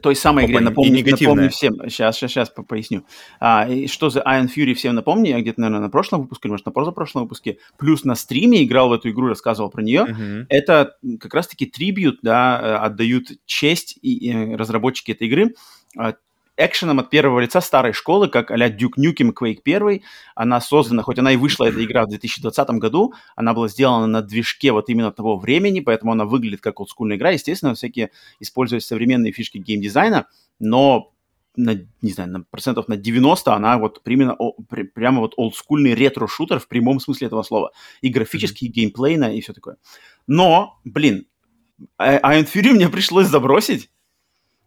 [0.00, 3.04] Той самой игре, и напомню, напомню всем, сейчас, сейчас, сейчас поясню.
[3.40, 6.52] А, и что за Ion Fury всем напомню, я где-то, наверное, на прошлом выпуске, или,
[6.52, 10.04] может, на позапрошлом выпуске, плюс на стриме играл в эту игру, рассказывал про нее.
[10.04, 10.46] Мгм.
[10.48, 15.54] Это как раз-таки трибют, да, отдают честь и, э, разработчики этой игры
[15.98, 16.12] э,
[16.56, 20.02] экшеном от первого лица старой школы, как а-ля Duke Nukem Quake 1.
[20.34, 24.22] Она создана, хоть она и вышла, эта игра в 2020 году, она была сделана на
[24.22, 27.30] движке вот именно того времени, поэтому она выглядит как олдскульная игра.
[27.30, 28.10] Естественно, всякие
[28.40, 30.26] используют современные фишки геймдизайна,
[30.60, 31.12] но
[31.54, 35.94] на, не знаю, на процентов на 90 она вот именно о- при- прямо вот олдскульный
[35.94, 37.72] ретро-шутер в прямом смысле этого слова.
[38.00, 39.76] И графически, и геймплейно, и все такое.
[40.26, 41.26] Но, блин,
[41.98, 43.90] а- Iron Fury мне пришлось забросить.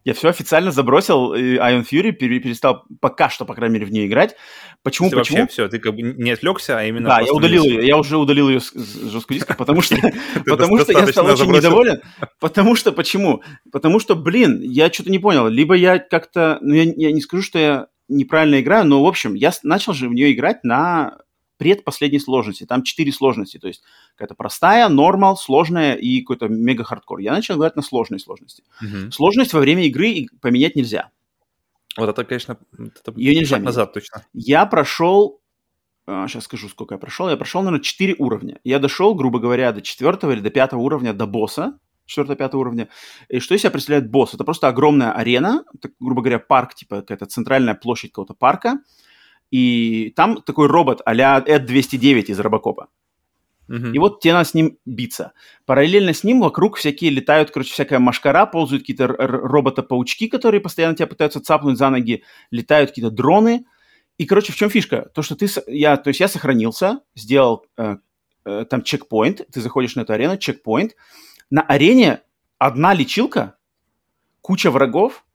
[0.06, 4.06] Я все официально забросил Iron Fury, пере- перестал пока что, по крайней мере, в нее
[4.06, 4.36] играть.
[4.84, 5.10] Почему?
[5.10, 5.38] Ты Почему?
[5.40, 8.16] вообще все, ты как бы не отвлекся, а именно Да, я удалил ее, я уже
[8.16, 9.96] удалил ее с, жесткого диска, потому что,
[10.44, 12.02] потому что я стал очень недоволен.
[12.38, 13.42] Потому что, почему?
[13.72, 15.48] Потому что, блин, я что-то не понял.
[15.48, 19.50] Либо я как-то, ну я, не скажу, что я неправильно играю, но, в общем, я
[19.64, 21.18] начал же в нее играть на
[21.56, 22.64] предпоследней сложности.
[22.64, 23.82] Там четыре сложности, то есть
[24.14, 27.18] какая-то простая, нормал, сложная и какой-то мега-хардкор.
[27.20, 28.62] Я начал играть на сложной сложности.
[28.80, 29.12] Мгм.
[29.12, 31.10] Сложность во время игры поменять нельзя.
[31.96, 33.66] Вот это, конечно, это Её нельзя менять.
[33.66, 34.26] назад точно.
[34.34, 35.40] Я прошел,
[36.06, 37.28] сейчас скажу, сколько я прошел.
[37.30, 38.60] Я прошел, наверное, 4 уровня.
[38.64, 41.78] Я дошел, грубо говоря, до четвертого или до пятого уровня, до босса.
[42.06, 42.88] 4-5 уровня.
[43.28, 44.32] И что из себя представляет босс?
[44.32, 48.78] Это просто огромная арена, так, грубо говоря, парк, типа какая-то центральная площадь какого-то парка.
[49.50, 52.88] И там такой робот а-ля Эд 209 из Робокопа.
[53.68, 53.92] Мгм.
[53.92, 55.32] И вот тебе надо с ним биться.
[55.64, 61.08] Параллельно с ним вокруг всякие летают, короче, всякая машкара, ползают какие-то робота-паучки, которые постоянно тебя
[61.08, 63.66] пытаются цапнуть за ноги, летают какие-то дроны.
[64.18, 65.10] И, короче, в чем фишка?
[65.14, 65.48] То, что ты...
[65.66, 67.96] Я, то есть я сохранился, сделал э,
[68.44, 70.92] э, там чекпоинт, ты заходишь на эту арену, чекпоинт.
[71.50, 72.22] На арене
[72.58, 73.56] одна лечилка,
[74.40, 75.25] куча врагов,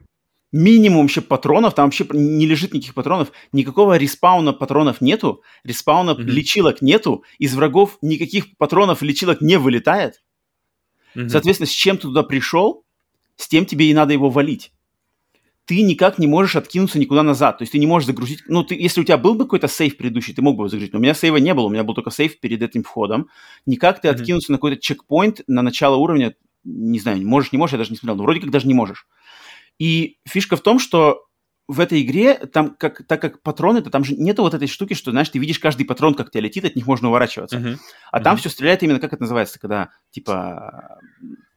[0.52, 6.28] минимум вообще патронов, там вообще не лежит никаких патронов, никакого респауна патронов нету, респауна Мгм.
[6.28, 10.22] лечилок нету, из врагов никаких патронов лечилок не вылетает.
[11.16, 11.30] Мгм.
[11.30, 12.84] Соответственно, с чем ты туда пришел,
[13.36, 14.72] с тем тебе и надо его валить.
[15.66, 17.60] Ты никак не можешь откинуться никуда назад.
[17.60, 18.44] То есть ты не можешь загрузить...
[18.48, 20.92] Ну, ты, если у тебя был бы какой-то сейф предыдущий, ты мог бы его загрузить.
[20.92, 21.68] Но у меня сейва не было.
[21.68, 23.28] У меня был только сейф перед этим входом.
[23.66, 24.16] Никак ты Мгм.
[24.20, 27.98] откинуться на какой-то чекпоинт на начало уровня, не знаю, можешь, не можешь, я даже не
[27.98, 28.18] смотрел.
[28.18, 29.08] Но вроде как даже не можешь.
[29.82, 31.24] И фишка в том, что
[31.68, 34.94] в этой игре, там, как, так как патроны, то там же нету вот этой штуки,
[34.94, 37.58] что, знаешь, ты видишь каждый патрон, как тебя летит, от них можно уворачиваться.
[37.58, 37.80] Мгм.
[38.12, 38.42] А там Мгм.
[38.42, 41.00] все стреляет именно, как это называется, когда, типа,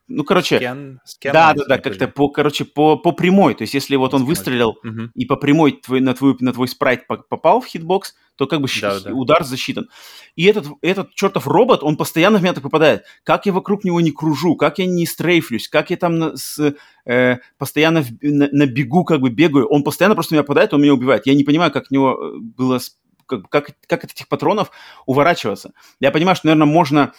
[0.08, 3.54] ну, короче, Scan- scan да, да, да, как-то по, короче, по, по прямой.
[3.54, 4.28] То есть, если вот он Схематик.
[4.38, 5.10] выстрелил Мгм.
[5.14, 8.60] и по прямой твой, на, твой, на твой спрайт по- попал в хитбокс, то как
[8.60, 9.12] бы щ- Да-да-да.
[9.14, 9.88] удар засчитан.
[10.36, 13.04] И этот, этот чертов робот, он постоянно в меня так попадает.
[13.22, 16.74] Как я вокруг него не кружу, как я не стрейфлюсь, как я там на- с,
[17.06, 20.82] э, постоянно в- на, на бегу как бы бегаю, он постоянно просто меня попадает, он
[20.82, 21.26] меня убивает.
[21.26, 22.78] Я не понимаю, как него э, было...
[23.26, 24.70] Как, как, как от этих патронов
[25.06, 25.72] уворачиваться.
[26.00, 27.12] Я понимаю, что, наверное, можно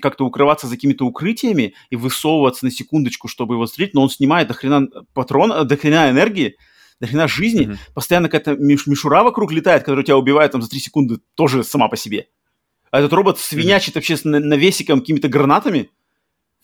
[0.00, 4.48] как-то укрываться за какими-то укрытиями и высовываться на секундочку, чтобы его стрелить, но он снимает
[4.48, 6.56] до хрена патрон, до хрена энергии,
[7.00, 7.66] до хрена жизни.
[7.66, 7.78] Мгм.
[7.94, 11.88] Постоянно какая-то миш- мишура вокруг летает, которая тебя убивает там за 3 секунды, тоже сама
[11.88, 12.26] по себе.
[12.90, 15.90] А этот робот свинячит вообще с на- навесиком какими-то гранатами.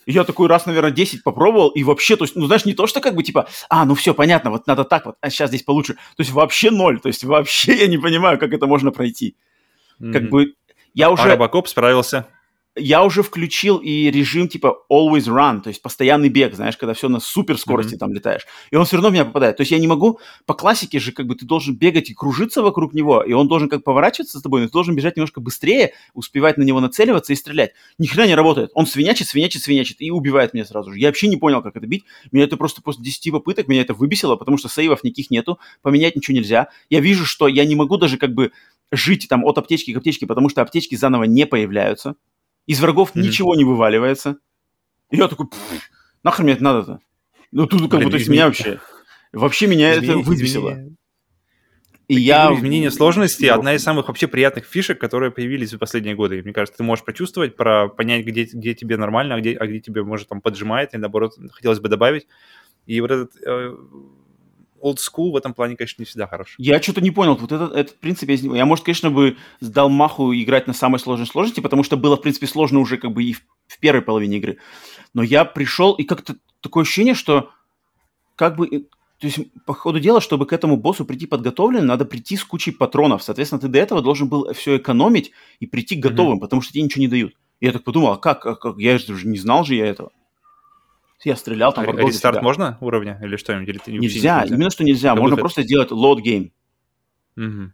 [0.07, 2.87] И я такой раз, наверное, 10 попробовал, и вообще, то есть, ну, знаешь, не то,
[2.87, 5.63] что как бы, типа, а, ну все, понятно, вот надо так вот, а сейчас здесь
[5.63, 5.95] получше.
[5.95, 9.37] То есть вообще ноль, то есть вообще я не понимаю, как это можно пройти.
[9.99, 10.29] Как Мгм.
[10.31, 10.55] бы
[10.95, 12.27] я А уже Робокоп справился.
[12.77, 17.09] Я уже включил и режим типа always run, то есть постоянный бег, знаешь, когда все
[17.09, 17.99] на супер скорости Мгм.
[17.99, 18.47] там летаешь.
[18.71, 19.57] И он все равно в меня попадает.
[19.57, 22.63] То есть я не могу, по классике же, как бы ты должен бегать и кружиться
[22.63, 25.95] вокруг него, и он должен как поворачиваться с тобой, но ты должен бежать немножко быстрее,
[26.13, 27.73] успевать на него нацеливаться и стрелять.
[27.99, 28.71] Ни хрена не работает.
[28.75, 30.99] Он свинячит, свинячит, свинячит и убивает меня сразу же.
[30.99, 32.05] Я вообще не понял, как это бить.
[32.31, 36.15] Меня это просто после 10 попыток, меня это выбесило, потому что сейвов никаких нету, поменять
[36.17, 36.69] ничего нельзя.
[36.91, 38.53] Я вижу, что я не могу даже как бы
[38.93, 42.17] жить там от аптечки к аптечке, потому что аптечки заново не появляются.
[42.67, 43.25] Из врагов Мгм.
[43.25, 44.37] ничего не вываливается.
[45.11, 45.59] И я такой, «Пф,
[46.23, 46.99] нахрен мне это надо-то?
[47.53, 48.81] Ну, тут как Блин, бы, то есть меня вообще...
[49.33, 50.71] Вообще меня это Измени- выбесило.
[50.71, 50.95] измени-
[52.09, 52.53] И я...
[52.55, 56.39] изменения сложности одна из самых вообще приятных фишек, которые появились в последние годы.
[56.39, 59.67] И мне кажется, ты можешь прочувствовать, про понять, где, где тебе нормально, а где, а
[59.67, 62.27] где тебе, может, там поджимает, и наоборот, хотелось бы добавить.
[62.87, 63.77] И вот этот э,
[64.83, 66.55] old school в этом плане, конечно, не всегда хорош.
[66.59, 67.37] Я что-то не понял.
[67.37, 71.27] Вот этот, этот принцип, я, я, может, конечно, бы сдал маху играть на самой сложной
[71.27, 74.39] сложности, потому что было, в принципе, сложно уже как бы и в, в первой половине
[74.39, 74.59] игры.
[75.15, 77.51] Но я пришел, и как-то такое ощущение, что
[78.35, 78.89] как бы...
[79.19, 82.71] То есть, по ходу дела, чтобы к этому боссу прийти подготовленным, надо прийти с кучей
[82.71, 83.23] патронов.
[83.23, 86.41] Соответственно, ты до этого должен был все экономить и прийти готовым, mm-hmm.
[86.41, 87.33] потому что тебе ничего не дают.
[87.61, 88.77] И я так подумал, а как, а как?
[88.77, 90.13] Я же не знал же я этого.
[91.25, 91.89] Я стрелял там.
[91.89, 93.69] А рестарт можно уровня или что-нибудь?
[93.87, 95.11] Или нельзя, нельзя, именно что нельзя.
[95.11, 96.53] Как можно просто сделать load game.
[97.37, 97.73] Угу.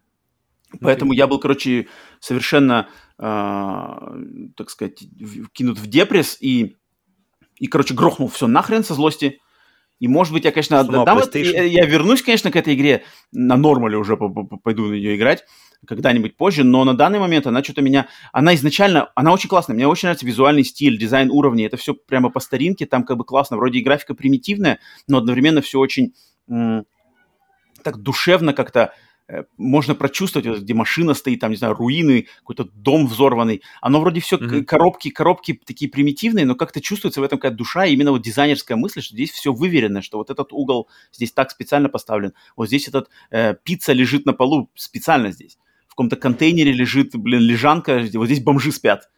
[0.81, 3.23] Поэтому я был, короче, совершенно, э,
[4.57, 5.03] так сказать,
[5.53, 6.77] кинут в депресс и,
[7.57, 9.41] и, короче, грохнул все нахрен со злости.
[9.99, 13.99] И, может быть, я, конечно, дам, я, я вернусь, конечно, к этой игре на нормале
[13.99, 15.45] уже пойду на нее играть
[15.87, 18.09] когда-нибудь позже, но на данный момент она что-то меня...
[18.33, 19.11] Она изначально...
[19.15, 19.75] Она очень классная.
[19.75, 21.65] Мне очень нравится визуальный стиль, дизайн уровней.
[21.65, 23.57] Это все прямо по старинке, там как бы классно.
[23.57, 26.15] Вроде и графика примитивная, но одновременно все очень
[26.49, 26.85] м-
[27.83, 28.93] так душевно как-то
[29.33, 33.63] Э, можно прочувствовать, где машина стоит, там, не знаю, руины, какой-то дом взорванный.
[33.81, 34.65] Оно вроде все mm-hmm.
[34.65, 38.77] коробки, коробки такие примитивные, но как-то чувствуется в этом какая-то душа, и именно вот дизайнерская
[38.77, 42.89] мысль, что здесь все выверено, что вот этот угол здесь так специально поставлен, вот здесь
[42.89, 45.57] этот э, пицца лежит на полу специально здесь,
[45.93, 49.11] в каком-то контейнере лежит, блин, лежанка, вот здесь бомжи спят.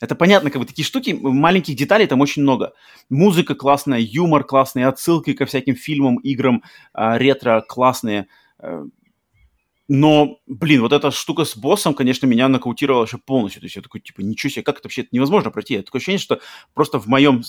[0.00, 2.72] Это понятно, как бы такие штуки, маленьких деталей там очень много.
[3.08, 8.26] Музыка классная, юмор классный, отсылки ко всяким фильмам, играм э, ретро классные.
[8.58, 8.82] Э,
[9.86, 13.60] но, блин, вот эта штука с боссом, конечно, меня нокаутировала вообще полностью.
[13.60, 15.74] То есть я такой, типа, ничего себе, как это вообще это невозможно пройти?
[15.74, 16.40] Я такое ощущение, что
[16.74, 17.44] просто в моем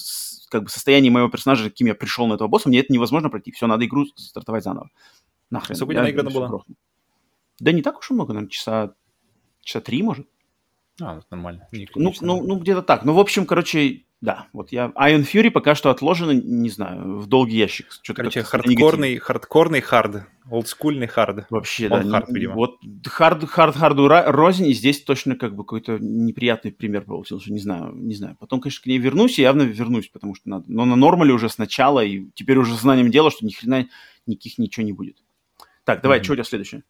[0.50, 3.52] как бы состоянии моего персонажа, каким я пришел на этого босса, мне это невозможно пройти.
[3.52, 4.92] Все, надо игру стартовать заново.
[5.50, 5.76] Нахрен.
[5.76, 6.62] Сколько я, игра была?
[7.60, 8.94] Да не так уж и много, наверное, часа,
[9.62, 10.28] часа три, может.
[11.02, 11.68] А, нормально.
[11.96, 13.06] ну, ну, ну, где-то так.
[13.06, 14.92] Ну, в общем, короче, да, вот я...
[14.98, 17.88] Ion Fury пока что отложено, не знаю, в долгий ящик.
[17.90, 21.46] Что-то Короче, хардкорный, хардкорный hard, олдскульный hard.
[21.50, 22.10] Вообще, Он да.
[22.20, 22.56] Hard, видимо.
[22.56, 27.60] Вот hard, hard, харду рознь, и здесь точно как бы какой-то неприятный пример получился, не
[27.60, 28.36] знаю, не знаю.
[28.38, 30.66] Потом, конечно, к ней вернусь, и явно вернусь, потому что надо.
[30.68, 33.88] Но на нормале уже сначала, и теперь уже знанием дела, что ни хрена
[34.26, 35.16] никаких ничего не будет.
[35.86, 36.24] Так, давай, mm-hmm.
[36.24, 36.84] что у тебя следующее?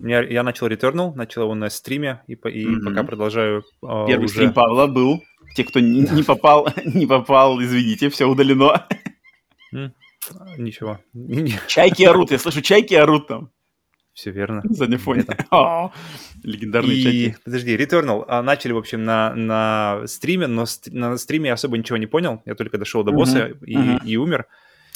[0.00, 2.84] Меня, я начал Returnal, начал его на стриме, и, и mm-hmm.
[2.84, 3.64] пока продолжаю...
[3.82, 4.34] Э, Первый уже...
[4.34, 5.22] стрим Павла был.
[5.54, 8.86] Те, кто не, не попал, не попал, извините, все удалено.
[10.56, 11.00] Ничего.
[11.66, 13.50] Чайки орут, я слышу, чайки орут там.
[14.12, 14.62] Все верно.
[14.64, 15.24] Заднем фоне.
[16.42, 17.02] Легендарные и...
[17.02, 17.36] чайки.
[17.44, 21.96] Подожди, Returnal а, начали, в общем, на, на стриме, но на стриме я особо ничего
[21.98, 22.42] не понял.
[22.46, 23.64] Я только дошел до босса uh-huh.
[23.66, 24.00] и, uh-huh.
[24.04, 24.46] и умер.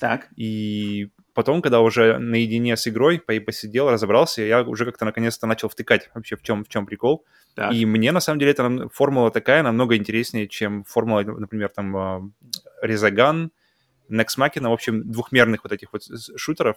[0.00, 0.28] Так.
[0.36, 6.10] И потом, когда уже наедине с игрой посидел, разобрался, я уже как-то наконец-то начал втыкать
[6.14, 7.24] вообще в чем, в чем прикол.
[7.54, 7.72] Так.
[7.72, 12.32] И мне, на самом деле, эта формула такая намного интереснее, чем формула, например, там
[12.82, 13.50] Резаган,
[14.10, 16.02] Next Machina, в общем, двухмерных вот этих вот
[16.36, 16.76] шутеров.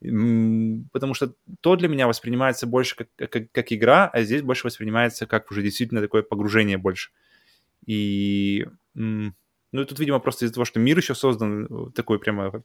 [0.00, 5.26] Потому что то для меня воспринимается больше как, как, как игра, а здесь больше воспринимается
[5.26, 7.10] как уже действительно такое погружение больше.
[7.86, 12.62] И ну, тут, видимо, просто из-за того, что мир еще создан э, такой прямо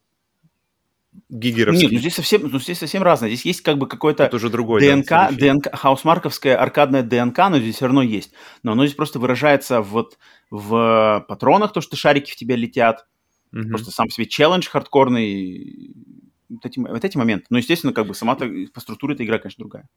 [1.29, 1.83] гигеровский.
[1.83, 3.29] Нет, ну здесь совсем, ну здесь совсем разное.
[3.29, 7.75] Здесь есть как бы какой-то уже другой, ДНК, да, ДНК, хаусмарковская аркадная ДНК, но здесь
[7.75, 8.33] все равно есть.
[8.63, 10.17] Но оно здесь просто выражается вот
[10.49, 13.07] в патронах, то, что шарики в тебя летят.
[13.53, 13.69] Угу.
[13.69, 15.95] Просто сам себе челлендж хардкорный.
[16.49, 17.45] Вот эти, вот эти моменты.
[17.49, 19.89] Но, естественно, как бы сама по структуре эта игра, конечно, другая.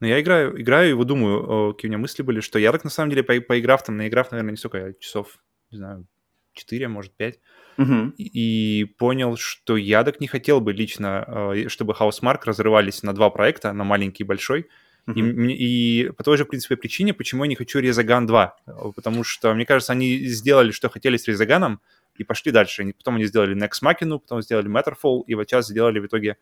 [0.00, 2.84] Но я играю, играю и вот думаю, какие у меня мысли были, что я так
[2.84, 5.38] на самом деле по, поиграв там, наиграв, наверное, не столько, часов,
[5.70, 6.06] не знаю,
[6.54, 7.38] 4, может, 5,
[7.76, 8.12] угу.
[8.16, 13.30] и понял, что я так не хотел бы лично, э, чтобы Housemark разрывались на два
[13.30, 14.66] проекта, на маленький и большой,
[15.06, 15.52] Uh-huh.
[15.52, 18.56] И, и по той же, в принципе, причине, почему я не хочу Резаган 2.
[18.94, 21.80] Потому что, мне кажется, они сделали, что хотели с Резаганом,
[22.16, 22.94] и пошли дальше.
[22.96, 26.36] Потом они сделали Next Machina, потом сделали Matterfall, и вот сейчас сделали в итоге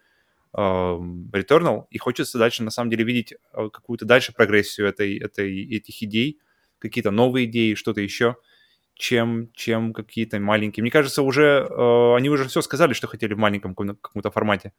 [0.55, 1.87] э, Returnal.
[1.91, 6.39] И хочется дальше, на самом деле, видеть э, какую-то дальше прогрессию этой, этой, этих идей,
[6.79, 8.37] какие-то новые идеи, что-то еще
[9.03, 10.83] чем, чем какие-то маленькие.
[10.83, 14.73] Мне кажется, уже э, они уже все сказали, что хотели в маленьком каком-то формате.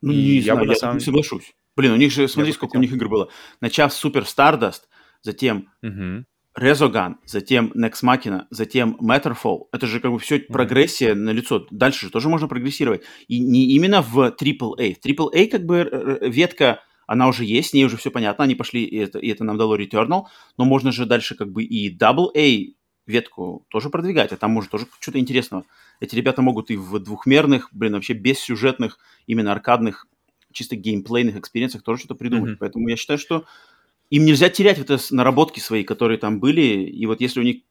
[0.00, 1.00] Ну, не я знаю, бы, я самом...
[1.00, 1.54] соглашусь.
[1.76, 2.80] Блин, у них же, смотри, сколько хотел.
[2.80, 3.28] у них игр было.
[3.60, 4.84] Начав Супер Stardust,
[5.20, 6.24] затем угу.
[6.58, 9.64] Resogun, затем Next Machina, затем Matterfall.
[9.72, 10.52] Это же как бы все mm-hmm.
[10.52, 11.66] прогрессия на лицо.
[11.70, 13.02] Дальше же тоже можно прогрессировать.
[13.28, 14.94] И не именно в AAA.
[14.94, 18.44] В AAA как бы ветка, она уже есть, с ней уже все понятно.
[18.44, 20.24] Они пошли, и это, и это нам дало Returnal.
[20.56, 24.86] Но можно же дальше как бы и AA ветку тоже продвигать, а там может тоже
[25.00, 25.64] что-то интересного.
[26.00, 30.06] Эти ребята могут и в двухмерных, блин, вообще без сюжетных, именно аркадных,
[30.52, 32.52] чисто геймплейных экспириенсах тоже что-то придумать.
[32.52, 32.58] Mm-hmm.
[32.60, 33.44] Поэтому я считаю, что
[34.10, 36.62] им нельзя терять вот эти наработки свои, которые там были.
[36.62, 37.62] И вот если у них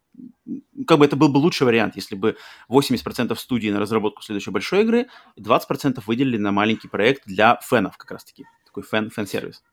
[0.88, 2.38] как бы это был бы лучший вариант, если бы
[2.70, 7.98] 80% студии на разработку следующей большой игры, и 20% выделили на маленький проект для фенов
[7.98, 8.46] как раз-таки.
[8.66, 9.64] Такой fan, fan service.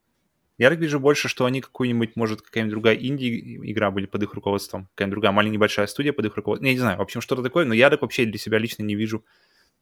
[0.63, 4.87] Я так вижу больше, что они какую-нибудь, может, какая-нибудь другая инди-игра были под их руководством,
[4.95, 6.67] какая-нибудь другая маленькая небольшая студия под их руководством.
[6.69, 8.95] Я не знаю, в общем, что-то такое, но я так вообще для себя лично не
[8.95, 9.25] вижу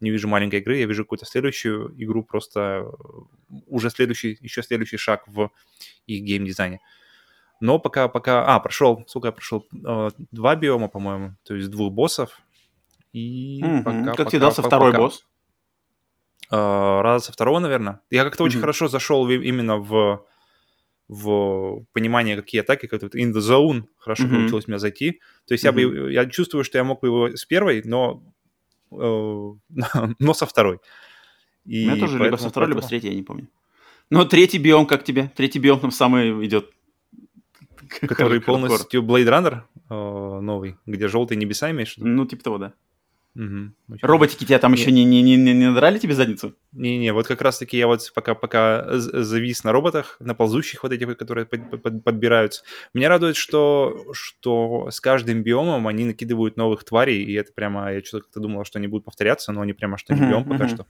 [0.01, 2.87] не вижу маленькой игры, я вижу какую-то следующую игру, просто
[3.67, 5.51] уже следующий, еще следующий шаг в
[6.07, 6.81] их геймдизайне.
[7.61, 8.47] Но пока, пока...
[8.47, 9.67] А, прошел, сколько я прошел?
[9.87, 12.41] Э, два биома, по-моему, то есть двух боссов.
[13.13, 13.85] И Мгм.
[13.85, 15.27] пока, Как пока, тебе дался пока- второй пока- босс?
[16.51, 18.01] Э, раза со второго, наверное.
[18.09, 18.63] Я как-то очень Мгм.
[18.63, 20.25] хорошо зашел в- именно в,
[21.13, 24.37] в понимание, какие атаки, как вот in the zone, хорошо Мгм.
[24.37, 25.21] получилось у меня зайти.
[25.47, 28.23] То есть я, бы, я чувствую, что я мог бы его с первой, но,
[28.93, 29.51] э,
[30.21, 30.79] но со второй.
[31.67, 33.49] И У меня тоже либо поэтому- со второй, либо с поэтому- третьей, я не помню.
[34.09, 35.31] Но третий биом как тебе?
[35.37, 36.71] Третий биом там самый идет.
[38.01, 41.95] Который полностью Blade Runner э, новый, где желтые небеса имеешь?
[41.97, 42.73] Ну, типа того, да.
[43.37, 44.81] Очень Роботики тебя там Не.
[44.81, 46.55] еще не, не, не, не надрали тебе задницу?
[46.73, 51.17] Не-не, вот как раз-таки я вот пока, пока завис на роботах, на ползущих вот этих,
[51.17, 52.65] которые под- под- подбираются.
[52.93, 58.01] Меня радует, что, что с каждым биомом они накидывают новых тварей, и это прямо, я
[58.03, 60.87] что-то как-то думал, что они будут повторяться, но они прямо что не биом пока что.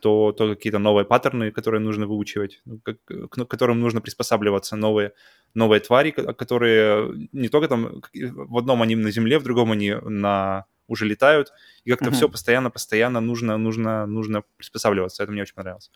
[0.00, 2.96] То, то какие-то новые паттерны, которые нужно выучивать, ну, к
[3.28, 5.12] к которым нужно приспосабливаться, новые,
[5.54, 9.94] новые твари, ко- которые не только там, в одном они на земле, в другом они
[9.94, 11.52] на уже летают,
[11.84, 12.14] и как-то Мгм.
[12.14, 15.22] все постоянно-постоянно нужно, нужно, нужно приспосабливаться.
[15.22, 15.90] Это мне очень понравилось.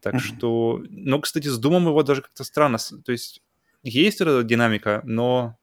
[0.00, 0.20] Так Мгм.
[0.22, 2.78] что, ну, кстати, с Думом его даже как-то странно.
[3.04, 3.42] То есть
[3.82, 5.56] есть эта динамика, но,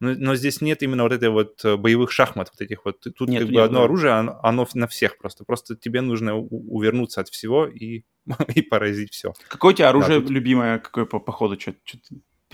[0.00, 3.00] но, но здесь нет именно вот этой вот э, боевых шахмат, вот этих вот.
[3.00, 3.84] Тут Нет, как бы одно да.
[3.84, 5.44] оружие, оно, оно на всех просто.
[5.44, 8.02] Просто тебе нужно у- увернуться от всего и,
[8.54, 9.32] и поразить все.
[9.48, 11.98] Какое у тебя оружие тут- любимое, какое по, по ходу, что, ты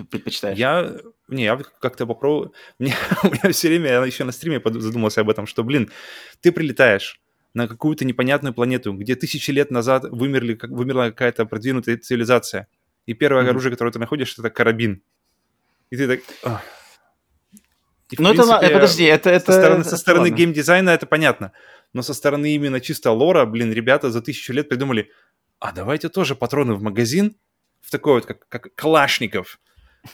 [0.05, 0.59] предпочитаешь?
[0.59, 0.97] Я,
[1.29, 2.53] не, я как-то попробую.
[2.79, 5.91] Мне, у меня все время, я еще на стриме задумался об этом, что, блин,
[6.41, 7.21] ты прилетаешь
[7.55, 12.69] на какую-то непонятную планету, где тысячи лет назад вымерли, как, вымерла какая-то продвинутая цивилизация,
[13.07, 13.51] и первое Мгм.
[13.51, 15.03] оружие, которое ты находишь, это карабин.
[15.91, 16.21] И ты так...
[16.45, 16.63] ах.
[18.11, 19.31] И, Ну, это, принципе, э, подожди, это...
[19.31, 20.37] это со стороны, это со стороны ладно.
[20.37, 21.53] геймдизайна это понятно,
[21.93, 25.11] но со стороны именно чисто лора, блин, ребята за тысячу лет придумали,
[25.61, 27.37] а давайте тоже патроны в магазин,
[27.81, 29.61] в такой вот, как, как калашников,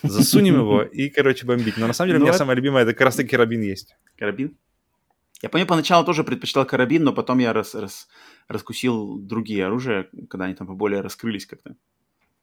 [0.03, 1.77] засунем его и, короче, бомбить.
[1.77, 3.95] Но на самом деле у Ну, меня это- самое любимое, это как раз-таки карабин есть.
[4.19, 4.57] Карабин?
[5.43, 8.09] Я помню, поначалу тоже предпочитал карабин, но потом я рас, рас-
[8.49, 11.77] раскусил другие оружия, когда они там поболее раскрылись как-то.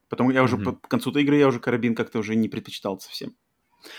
[0.09, 0.65] Потом я уже Мгм.
[0.65, 3.33] по, к концу игры я уже карабин как-то уже не предпочитал совсем.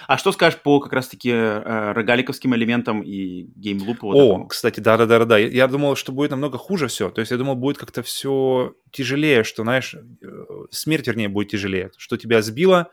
[0.06, 4.06] А что скажешь по как раз-таки э, рогаликовским элементам и геймлупу?
[4.06, 4.46] вот О, этому?
[4.46, 5.36] кстати, да-да-да-да.
[5.38, 7.10] Я, я думал, что будет намного хуже все.
[7.10, 10.26] То есть я думал, будет как-то все тяжелее, что, знаешь, э,
[10.70, 11.90] смерть, вернее, будет тяжелее.
[11.98, 12.90] Что тебя сбило,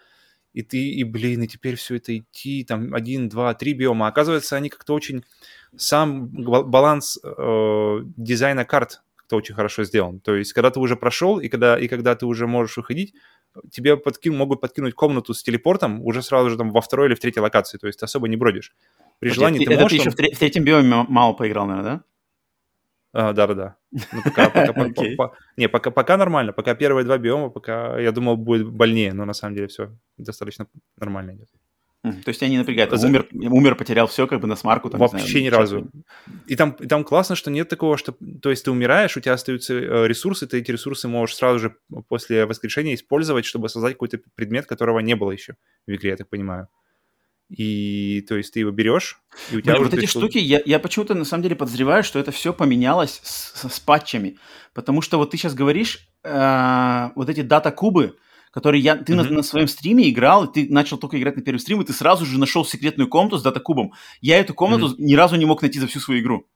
[0.54, 4.08] и ты, и, блин, и теперь все это идти, там, один, два, три биома.
[4.08, 5.24] Оказывается, они как-то очень...
[5.78, 10.20] Сам ба- баланс э, дизайна карт как-то очень хорошо сделан.
[10.20, 13.14] То есть, когда ты уже прошел, и когда, и когда ты уже можешь выходить,
[13.72, 17.20] тебе подкину, могут подкинуть комнату с телепортом уже сразу же там во второй или в
[17.20, 17.78] третьей локации.
[17.78, 18.76] То есть, ты особо не бродишь.
[19.20, 19.98] При желании ты- ты это можешь...
[19.98, 22.04] ты еще в, тре- в третьем биоме мало поиграл, наверное, да?
[23.14, 23.76] А, Да-да-да.
[23.92, 25.16] Ну, пока, пока, по- Окей.
[25.16, 26.54] по- не, пока, пока нормально.
[26.54, 30.68] Пока первые два биома, пока я думал, будет больнее, но на самом деле все достаточно
[30.98, 31.50] нормально идет.
[32.04, 32.90] То есть тебя не напрягает.
[32.92, 34.90] За- Умер, умер, потерял все, как бы на смарку.
[34.90, 35.92] Там, не Вообще знаю, ни разу.
[36.48, 38.16] И там, и там классно, что нет такого, что...
[38.42, 41.76] То есть ты умираешь, у тебя остаются э, ресурсы, ты эти ресурсы можешь сразу же
[42.08, 46.28] после воскрешения использовать, чтобы создать какой-то предмет, которого не было еще в игре, я так
[46.30, 46.70] понимаю.
[47.52, 49.20] И то есть ты его берешь,
[49.52, 49.84] и у тебя уже...
[49.84, 53.68] вот эти штуки, я, я почему-то на самом деле подозреваю, что это все поменялось с,
[53.70, 54.38] с патчами.
[54.74, 58.16] Потому что вот ты сейчас говоришь, э, вот эти дата-кубы,
[58.52, 59.34] которые я, ты на, Мгм.
[59.36, 62.26] на своем стриме играл, и ты начал только играть на первый стрим, и ты сразу
[62.26, 63.92] же нашел секретную комнату с дата-кубом.
[64.22, 66.48] Я эту комнату ни разу не мог найти за всю свою игру.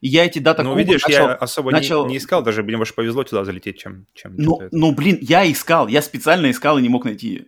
[0.00, 1.28] И я эти дата-кубы Ну, видишь, начал...
[1.28, 4.06] я особо начал- не, не искал, даже мне больше повезло туда залететь, чем...
[4.14, 7.44] чем Ну, ну, блин, я искал, я специально искал и не мог найти ее.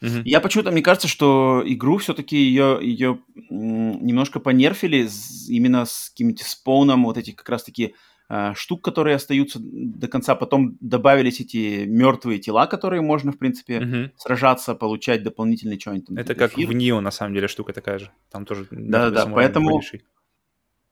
[0.00, 0.22] Мгм.
[0.24, 3.18] Я почему-то, мне кажется, что игру все-таки ее, ее
[3.50, 7.94] немножко понерфили с- именно с каким-то спауном вот этих как раз-таки
[8.30, 10.34] э, штук, которые остаются до конца.
[10.34, 14.12] Потом добавились эти мертвые тела, которые можно, в принципе, Мгм.
[14.16, 16.06] сражаться, получать дополнительные что-нибудь.
[16.08, 16.68] там, Это типа как эфир.
[16.68, 18.10] в Нио, на самом деле, штука такая же.
[18.30, 18.66] Там тоже...
[18.70, 19.80] Да-да-да, поэтому-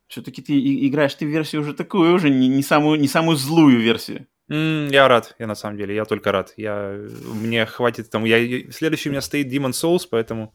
[0.09, 3.81] Все-таки ты играешь ты в версию уже такую, уже не, не самую, не самую злую
[3.81, 4.27] версию.
[4.49, 6.55] Я рад, я на самом деле, я только рад.
[6.57, 10.55] Я, мне хватит там, я, следующий у меня стоит Demon Souls, поэтому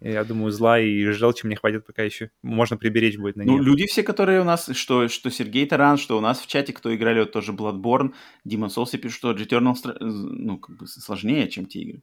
[0.00, 2.30] я думаю, зла и желчи мне хватит пока еще.
[2.42, 3.62] Можно приберечь будет на Ну, нее.
[3.62, 6.94] люди все, которые у нас, что, что Сергей Таран, что у нас в чате, кто
[6.94, 8.14] играли, вот тоже Bloodborne,
[8.48, 12.02] Demon Souls, и пишут, что Returnal стра- ну, как бы сложнее, чем те игры.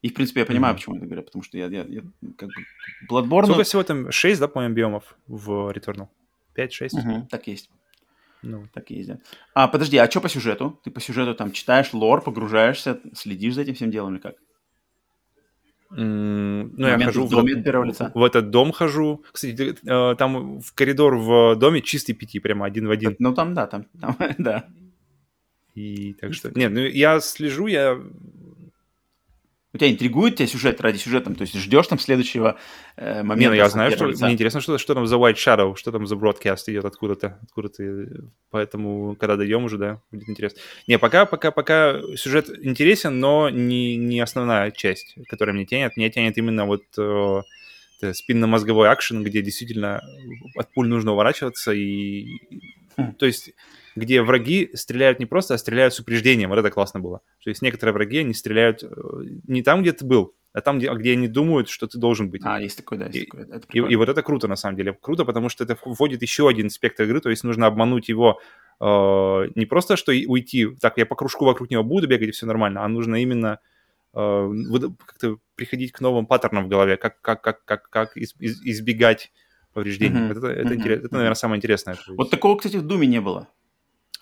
[0.00, 0.76] И, в принципе, я понимаю, mm-hmm.
[0.76, 2.02] почему это говорят, потому что я, я, я
[2.36, 2.54] как бы
[3.10, 3.46] Bloodborne...
[3.46, 4.12] Сколько всего там?
[4.12, 6.08] 6, да, по-моему, биомов в Returnal?
[6.56, 6.88] 5-6?
[6.92, 7.68] Угу, так есть.
[8.44, 8.68] Ну.
[8.72, 9.18] Так и да.
[9.54, 10.78] А, подожди, а что по сюжету?
[10.84, 14.34] Ты по сюжету там читаешь лор, погружаешься, следишь за этим всем делом или как?
[15.92, 18.10] Mm, ну, я хожу в, доме в, первого лица.
[18.14, 19.22] в этот дом хожу.
[19.30, 23.14] Кстати, э, там в коридор в доме чистый пяти, прямо один в один.
[23.18, 24.66] Ну, там, да, там, там да.
[25.74, 26.50] И так что...
[26.58, 28.00] Нет, ну, я слежу, я
[29.74, 32.56] у тебя интригует тебя сюжет ради сюжета, то есть ждешь там следующего
[32.96, 33.40] э, момента.
[33.40, 34.24] Не, ну я знаю, что лица.
[34.24, 37.82] мне интересно, что, что там за White Shadow, что там за broadcast идет откуда-то, откуда-то,
[38.50, 40.60] поэтому когда дойдем уже, да, будет интересно.
[40.86, 45.96] Не, пока, пока, пока сюжет интересен, но не, не основная часть, которая мне тянет.
[45.96, 47.42] Мне тянет именно вот э,
[48.12, 50.00] спинно-мозговой акшен, где действительно
[50.56, 52.26] от пуль нужно уворачиваться и...
[52.96, 53.14] Хм.
[53.14, 53.50] То есть
[53.96, 56.50] где враги стреляют не просто, а стреляют с упреждением.
[56.50, 57.20] Вот это классно было.
[57.42, 58.88] То есть некоторые враги, они стреляют э,
[59.46, 62.42] не там, где ты был, а там, где, где они думают, что ты должен быть.
[62.44, 63.42] А, есть такой, да, есть и, такой.
[63.42, 64.96] Это и, и вот это круто, на самом деле.
[65.00, 68.40] Круто, потому что это вводит еще один спектр игры, то есть нужно обмануть его
[68.80, 68.84] э,
[69.54, 72.84] не просто, что уйти, так, я по кружку вокруг него буду бегать, и все нормально,
[72.84, 73.58] а нужно именно
[74.14, 74.50] э,
[75.06, 79.32] как-то приходить к новым паттернам в голове, как, как, как, как, как из, из, избегать
[79.72, 80.20] повреждений.
[80.20, 80.38] Mm-hmm.
[80.38, 81.04] Это, это, mm-hmm.
[81.06, 81.96] это, наверное, самое интересное.
[82.08, 83.48] Вот такого, кстати, в Думе не было.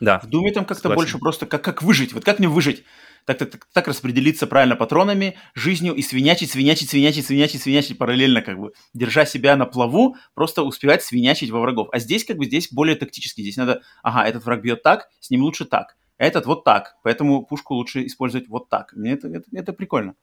[0.03, 0.18] Да.
[0.18, 2.12] В Думе там как-то больше просто как, как выжить.
[2.12, 2.84] Вот как мне выжить?
[3.24, 8.42] Так, так, так, так распределиться правильно патронами, жизнью и свинячить, свинячить, свинячить, свинячить, свинячить параллельно,
[8.42, 11.88] как бы, держа себя на плаву, просто успевать свинячить во врагов.
[11.92, 13.42] А здесь, как бы, здесь более тактически.
[13.42, 15.96] Здесь надо, ага, этот враг бьет так, с ним лучше так.
[16.18, 16.96] А этот вот так.
[17.05, 18.92] Поэтому пушку лучше использовать вот так.
[18.94, 20.16] Мне это, это, это прикольно.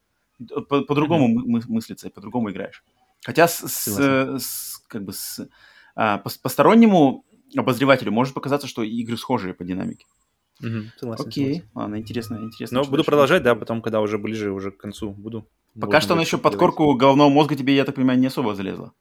[0.68, 1.46] По- по-другому mm-hmm.
[1.46, 2.84] мы- мыслится, по-другому играешь.
[3.24, 5.48] Хотя с, с, с как бы с
[5.96, 7.26] а, по- постороннему
[7.56, 10.06] обозревателю может показаться, что игры схожие по динамике.
[10.62, 11.70] Угу, согласен, Окей, согласен.
[11.74, 12.80] ладно, интересно, интересно.
[12.80, 15.48] Но буду продолжать, да, потом, когда уже ближе уже к концу буду.
[15.80, 18.94] Пока что она еще под корку головного мозга тебе, я так понимаю, не особо залезла.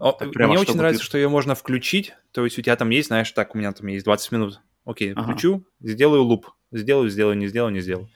[0.00, 1.06] О, мне очень нравится, ты...
[1.06, 3.86] что ее можно включить, то есть у тебя там есть, знаешь, так, у меня там
[3.86, 4.60] есть 20 минут.
[4.84, 5.22] Окей, ага.
[5.22, 8.08] включу, сделаю луп, сделаю, сделаю, не сделаю, не сделаю.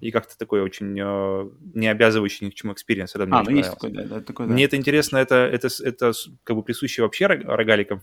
[0.00, 3.14] И как-то такой очень э, не обязывающий ни к чему experience.
[3.14, 4.52] Это мне а, ну есть такой, да, да, такой, да.
[4.52, 6.12] Мне это интересно, это, это, это
[6.44, 8.02] как бы присуще вообще рогаликам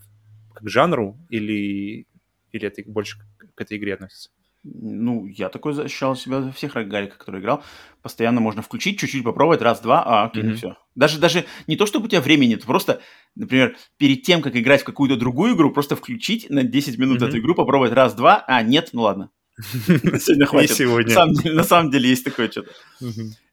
[0.59, 2.05] как жанру или,
[2.51, 3.17] или это больше
[3.55, 4.29] к этой игре относится?
[4.63, 7.63] Ну, я такой ощущал себя всех рогаликах, которые играл.
[8.01, 10.55] Постоянно можно включить, чуть-чуть попробовать, раз-два, а, окей, mm-hmm.
[10.55, 10.77] все.
[10.95, 13.01] Даже, даже не то, чтобы у тебя времени нет, просто,
[13.35, 17.27] например, перед тем, как играть в какую-то другую игру, просто включить на 10 минут mm-hmm.
[17.27, 19.31] эту игру, попробовать раз-два, а, нет, ну ладно.
[19.57, 20.75] Сегодня хватит.
[20.75, 21.15] сегодня.
[21.53, 22.71] На самом деле есть такое что-то.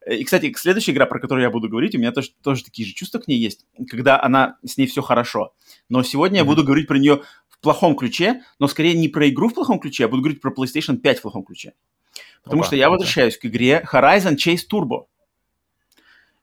[0.07, 2.95] И, кстати, следующая игра, про которую я буду говорить, у меня тоже, тоже такие же
[2.95, 5.53] чувства к ней есть, когда она, с ней все хорошо.
[5.89, 6.43] Но сегодня mm-hmm.
[6.43, 9.81] я буду говорить про нее в плохом ключе, но скорее не про игру в плохом
[9.81, 11.73] ключе, а буду говорить про PlayStation 5 в плохом ключе.
[12.45, 15.07] Потому Опа, что я возвращаюсь к игре Horizon Chase Turbo.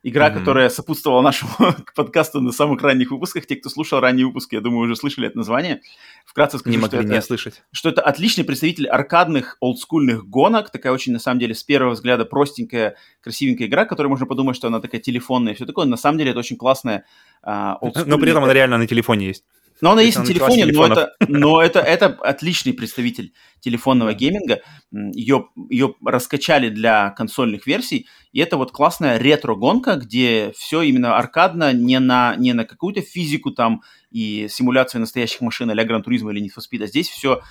[0.06, 0.40] Игра, mm-hmm.
[0.40, 1.52] которая сопутствовала нашему
[1.96, 3.46] подкасту на самых ранних выпусках.
[3.46, 5.82] Те, кто слушал ранние выпуски, я думаю, уже слышали это название.
[6.26, 7.64] Вкратце скажу, не что, это, не слышать.
[7.72, 10.72] что это отличный представитель аркадных олдскульных гонок.
[10.72, 14.68] Такая очень, на самом деле, с первого взгляда простенькая, красивенькая игра, которая можно подумать, что
[14.68, 15.86] она такая телефонная и все такое.
[15.86, 17.06] На самом деле это очень классная
[17.42, 19.46] а, Но при этом она реально на телефоне есть.
[19.82, 24.62] Но она есть на телефоне, но, это, но это, это отличный представитель телефонного гейминга.
[24.92, 31.74] Ее, ее раскачали для консольных версий, и это вот классная ретро-гонка, где все именно аркадно,
[31.74, 36.46] не на, не на какую-то физику там и симуляцию настоящих машин а-ля Гран Туризма или
[36.46, 37.42] Need for Speed, а здесь все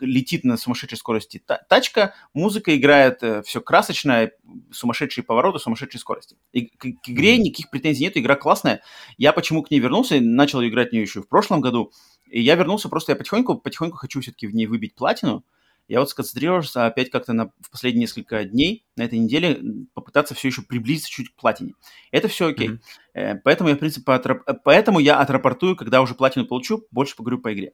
[0.00, 4.32] летит на сумасшедшей скорости тачка, музыка играет, э, все красочное,
[4.70, 6.36] сумасшедшие повороты, сумасшедшей скорости.
[6.52, 8.82] И к, к игре никаких претензий нет, игра классная.
[9.18, 11.92] Я почему к ней вернулся, начал играть в нее еще в прошлом году,
[12.30, 15.44] и я вернулся просто, я потихоньку, потихоньку хочу все-таки в ней выбить платину,
[15.86, 19.60] я вот сконцентрировался опять как-то на, в последние несколько дней, на этой неделе,
[19.92, 21.74] попытаться все еще приблизиться чуть к платине.
[22.10, 22.80] Это все окей.
[23.14, 23.40] Mm-hmm.
[23.44, 24.42] Поэтому я, в принципе, отрап...
[24.64, 27.72] поэтому я отрапортую, когда уже платину получу, больше поговорю по игре.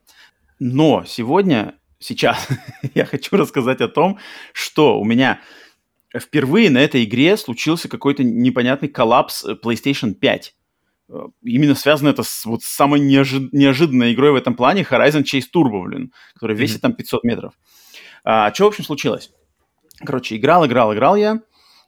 [0.63, 2.47] Но сегодня сейчас
[2.93, 4.19] я хочу рассказать о том,
[4.53, 5.41] что у меня
[6.15, 10.55] впервые на этой игре случился какой-то непонятный коллапс э, PlayStation 5.
[11.09, 15.45] Э, именно связано это с вот самой неожи- неожиданной игрой в этом плане Horizon Chase
[15.51, 16.81] Turbo, блин, которая весит mm-hmm.
[16.81, 17.53] там 500 метров.
[18.23, 19.31] А, что, в общем, случилось?
[20.05, 21.41] Короче, играл, играл, играл я,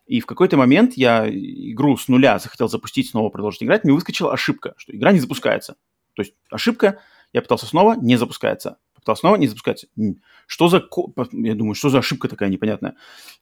[0.08, 4.34] и в какой-то момент я игру с нуля захотел запустить, снова продолжить играть, мне выскочила
[4.34, 5.76] ошибка, что игра не запускается.
[6.16, 7.00] То есть ошибка,
[7.34, 9.88] я пытался снова, не запускается то снова не запускается.
[10.48, 10.88] Что за...
[11.32, 12.96] Я думаю, что за ошибка такая непонятная?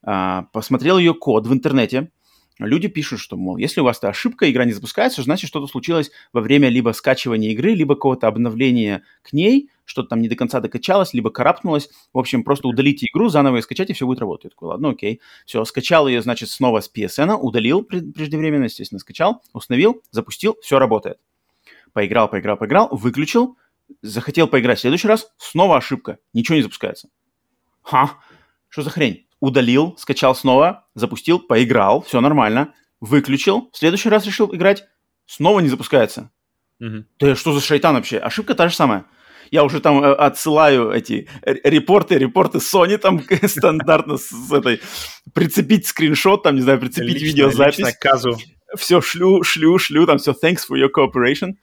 [0.04, 2.12] А, посмотрел ее код в интернете,
[2.60, 6.42] люди пишут, что, мол, если у вас ошибка, игра не запускается, значит, что-то случилось во
[6.42, 11.14] время либо скачивания игры, либо какого-то обновления к ней, что-то там не до конца докачалось,
[11.14, 11.90] либо карапнулось.
[12.14, 14.46] В общем, просто удалите игру, заново ее скачать, и все будет работать.
[14.46, 15.22] Я такой, ладно, окей.
[15.46, 21.18] Все, скачал ее, значит, снова с PSN, удалил преждевременно, естественно, скачал, установил, запустил, все работает.
[21.94, 23.58] Поиграл, поиграл, поиграл, выключил,
[24.02, 27.10] захотел поиграть в следующий раз, снова ошибка, ничего не запускается.
[27.82, 28.18] Ха,
[28.70, 29.28] что за хрень?
[29.40, 34.84] Удалил, скачал снова, запустил, поиграл, все нормально, выключил, в следующий раз решил играть,
[35.26, 36.32] снова не запускается.
[36.80, 37.06] Угу.
[37.20, 38.18] Да что за шайтан вообще?
[38.18, 39.06] Ошибка та же самая.
[39.52, 44.80] Я уже там э, отсылаю эти репорты, репорты Sony там стандартно с этой
[45.34, 47.98] прицепить скриншот, там, не знаю, прицепить видеозапись.
[48.78, 51.56] Все шлю, шлю, шлю, там все, thanks for your cooperation.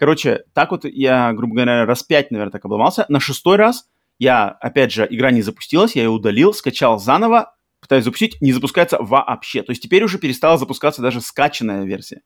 [0.00, 3.04] Короче, так вот я, грубо говоря, раз пять, наверное, так обломался.
[3.10, 3.84] На шестой раз
[4.18, 8.96] я, опять же, игра не запустилась, я ее удалил, скачал заново, пытаюсь запустить, не запускается
[8.98, 9.62] вообще.
[9.62, 12.22] То есть теперь уже перестала запускаться даже скачанная версия.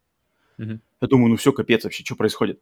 [0.57, 0.79] Uh-huh.
[1.01, 2.61] Я думаю, ну все, капец вообще, что происходит?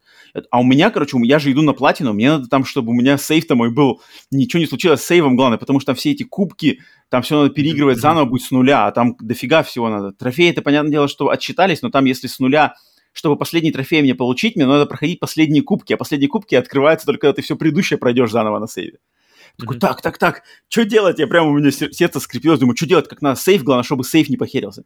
[0.49, 3.19] А у меня, короче, я же иду на платину, мне надо там, чтобы у меня
[3.19, 4.01] сейф-то мой был,
[4.31, 7.53] ничего не случилось с сейвом, главное, потому что там все эти кубки, там все надо
[7.53, 8.01] переигрывать uh-huh.
[8.01, 10.11] заново, будет с нуля, а там дофига всего надо.
[10.11, 12.73] Трофеи, это, понятное дело, что отчитались, но там, если с нуля
[13.13, 17.21] чтобы последний трофей мне получить, мне надо проходить последние кубки, а последние кубки открываются только
[17.21, 18.97] когда ты все предыдущее пройдешь заново на сейве.
[18.97, 19.59] Mm-hmm.
[19.59, 21.19] Такой, так, так, так, что делать?
[21.19, 24.29] Я прямо у меня сердце скрепилось, думаю, что делать, как надо сейф, главное, чтобы сейф
[24.29, 24.83] не похерился.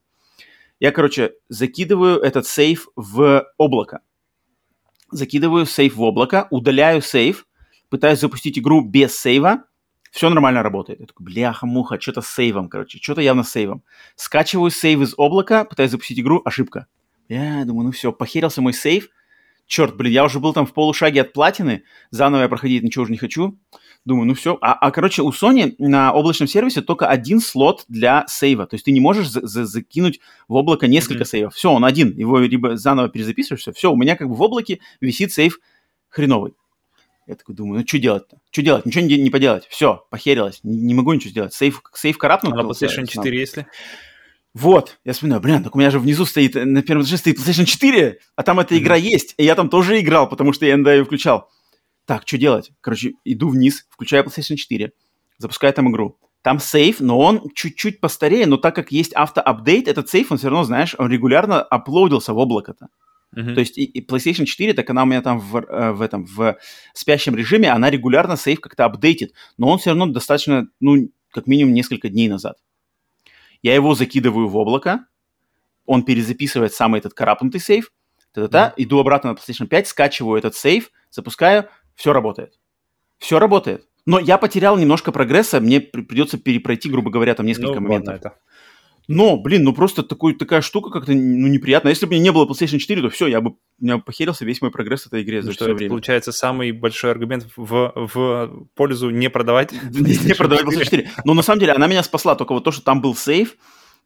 [0.79, 4.01] Я, короче, закидываю этот сейф в облако.
[5.09, 7.47] Закидываю сейф в облако, удаляю сейф,
[7.89, 9.63] пытаюсь запустить игру без сейва,
[10.11, 10.99] все нормально работает.
[10.99, 13.83] Я такой, бляха-муха, что-то с сейвом, короче, что-то явно с сейвом.
[14.15, 16.87] Скачиваю сейв из облака, пытаюсь запустить игру, ошибка.
[17.29, 19.09] Я думаю, ну все, похерился мой сейф.
[19.65, 23.11] Черт, блин, я уже был там в полушаге от платины, заново я проходить ничего уже
[23.11, 23.59] не хочу.
[24.05, 24.57] Думаю, ну все.
[24.61, 28.65] А, а, короче, у Sony на облачном сервисе только один слот для сейва.
[28.65, 31.27] То есть ты не можешь за за закинуть в облако несколько mm-hmm.
[31.27, 31.55] сейвов.
[31.55, 32.17] Все, он один.
[32.17, 33.73] Его либо заново перезаписываешь, все.
[33.73, 35.59] Все, у меня как бы в облаке висит сейв
[36.07, 36.53] хреновый.
[37.27, 38.37] Я такой думаю, ну что делать-то?
[38.49, 38.85] Что делать?
[38.85, 39.67] Ничего не, не поделать.
[39.67, 40.61] Все, похерилось.
[40.63, 41.53] Не, не могу ничего сделать.
[41.53, 42.53] Сейв, сейв карапнул.
[42.53, 43.67] А на PlayStation 4 если?
[44.59, 47.65] Вот, я вспоминаю, блин, так у меня же внизу стоит, на первом этаже стоит PlayStation
[47.65, 48.79] 4, а там эта mm-hmm.
[48.79, 51.51] игра есть, и я там тоже играл, потому что я иногда ее включал.
[52.05, 52.71] Так, что делать?
[52.81, 54.93] Короче, иду вниз, включаю PlayStation 4,
[55.37, 56.17] запускаю там игру.
[56.41, 60.49] Там сейф, но он чуть-чуть постарее, но так как есть автоапдейт, этот сейф, он все
[60.49, 62.87] равно, знаешь, он регулярно аплодился в облако-то.
[63.35, 63.53] Uh-huh.
[63.53, 66.25] То есть и, и PlayStation 4, так она у меня там в, э, в этом
[66.25, 66.57] в
[66.95, 71.75] спящем режиме, она регулярно сейф как-то апдейтит, но он все равно достаточно, ну, как минимум
[71.75, 72.57] несколько дней назад.
[73.67, 75.07] Я его закидываю в облако,
[75.85, 77.91] он перезаписывает самый этот карапнутый сейф,
[78.31, 78.73] та-та-та, mm.
[78.77, 82.57] иду обратно на PlayStation 5, скачиваю этот сейф, запускаю, все работает.
[83.17, 83.85] Все работает.
[84.05, 88.15] Но я потерял немножко прогресса, мне придется перепройти, грубо говоря, там несколько ну, моментов.
[88.15, 88.39] Это.
[89.07, 91.91] Но, блин, ну просто такой, такая штука как-то ну, неприятная.
[91.91, 94.69] Если бы мне не было PlayStation 4, то все, я бы, меня похерился весь мой
[94.69, 95.89] прогресс в этой игре за ну, все время.
[95.89, 101.11] получается самый большой аргумент в, в пользу не продавать Не продавать PlayStation 4.
[101.23, 103.55] Но на самом деле она меня спасла, только вот то, что там был сейф,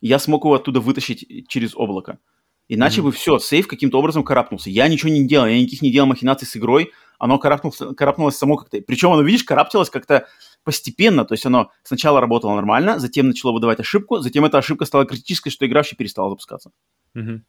[0.02, 2.20] я смог его оттуда вытащить через облако.
[2.68, 3.04] Иначе mm-hmm.
[3.04, 4.70] бы все, сейф каким-то образом карапнулся.
[4.70, 8.58] Я ничего не делал, я никаких не делал махинаций с игрой, оно карапнулось, карапнулось само
[8.58, 8.82] как-то.
[8.82, 10.28] Причем оно, видишь, караптилось как-то
[10.64, 15.06] постепенно, то есть оно сначала работало нормально, затем начало выдавать ошибку, затем эта ошибка стала
[15.06, 16.72] критической, что игра вообще перестала запускаться.
[17.16, 17.42] Угу.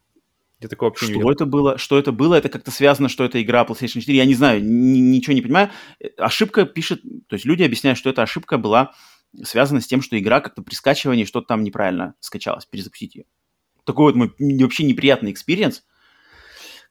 [0.60, 1.30] Я такого вообще что не видел.
[1.30, 1.76] это было?
[1.76, 2.36] Что это было?
[2.36, 4.16] Это как-то связано, что это игра PlayStation 4.
[4.16, 5.70] Я не знаю, ничего не понимаю.
[6.00, 8.92] Э, ошибка пишет, то есть люди объясняют, что эта ошибка была
[9.42, 13.24] связана с тем, что игра как-то при скачивании что-то там неправильно скачалось, перезапустить ее.
[13.84, 15.82] Такой вот мой вообще неприятный experience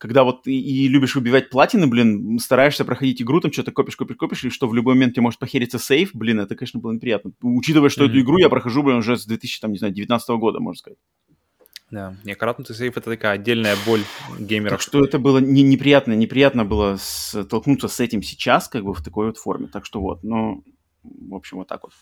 [0.02, 4.18] когда вот и, и любишь выбивать платины, блин, стараешься проходить игру, там что-то копишь, копишь,
[4.18, 7.34] копишь, и что в любой момент тебе может похериться save, блин, это, конечно, было неприятно.
[7.44, 8.10] Учитывая, что mm-hmm.
[8.10, 10.98] эту игру я прохожу, блин, уже с 2019 года, можно сказать.
[11.92, 14.02] Да, не, каратнутый сейф это такая отдельная боль
[14.40, 14.72] геймеров.
[14.72, 19.04] Так что это было не, неприятно, неприятно было столкнуться с этим сейчас, как бы в
[19.04, 19.68] такой вот форме.
[19.68, 20.64] Так что вот, ну,
[21.04, 21.94] в общем, вот так вот.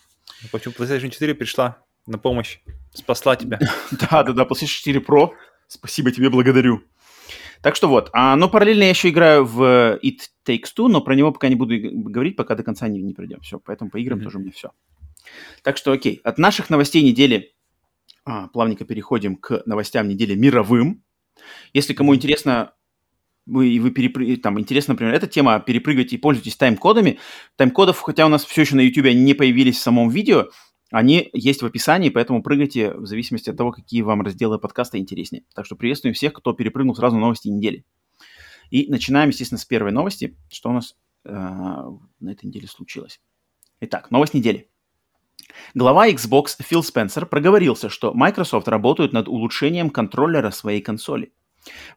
[0.50, 2.60] В общем, PlayStation 4 пришла на помощь,
[2.94, 3.60] спасла тебя.
[3.92, 5.30] Да, да, да, PlayStation 4 Pro,
[5.68, 6.84] спасибо тебе, благодарю.
[7.62, 8.10] Так что вот.
[8.14, 11.56] А, но параллельно я еще играю в It Takes Two, но про него пока не
[11.56, 13.42] буду говорить, пока до конца не, не пройдем.
[13.42, 14.24] Все, поэтому по играм mm-hmm.
[14.24, 14.72] тоже у меня все.
[15.64, 16.22] Так что окей.
[16.24, 17.54] От наших новостей недели
[18.26, 21.04] а, плавненько переходим к новостям недели мировым.
[21.74, 22.74] Если кому интересно,
[23.46, 24.38] вы, вы перепры...
[24.38, 27.20] там интересно, например, эта тема, перепрыгивайте и пользуйтесь тайм-кодами.
[27.58, 30.50] Тайм-кодов, хотя у нас все еще на YouTube они не появились в самом видео,
[30.92, 35.44] они есть в описании, поэтому прыгайте в зависимости от того, какие вам разделы подкаста интереснее.
[35.54, 37.86] Так что приветствуем всех, кто перепрыгнул сразу на новости недели.
[38.72, 43.20] И начинаем, естественно, с первой новости, что у нас э, на этой неделе случилось.
[43.82, 44.70] Итак, новость недели.
[45.74, 51.34] Глава Xbox Фил Спенсер проговорился, что Microsoft работают над улучшением контроллера своей консоли.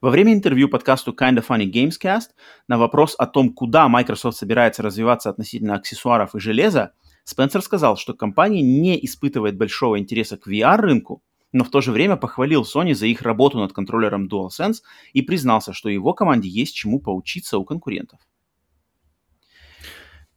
[0.01, 2.31] Во время интервью подкасту Kinda Funny Gamescast
[2.69, 6.95] на вопрос о том, куда Microsoft собирается развиваться относительно аксессуаров и железа,
[7.25, 12.17] Спенсер сказал, что компания не испытывает большого интереса к VR-рынку, но в то же время
[12.17, 14.79] похвалил Sony за их работу над контроллером DualSense
[15.13, 18.21] и признался, что его команде есть чему поучиться у конкурентов.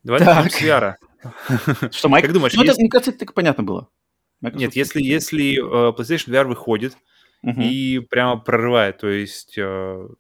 [0.04, 0.96] Давай начнем с VR.
[1.92, 2.26] Что, Майк?
[2.26, 2.74] Как думаешь, ну, если...
[2.74, 3.90] это, мне кажется, это так понятно было.
[4.42, 6.96] Microsoft Нет, если, если uh, PlayStation VR выходит
[7.44, 7.64] uh-huh.
[7.64, 10.14] и прямо прорывает, то есть uh,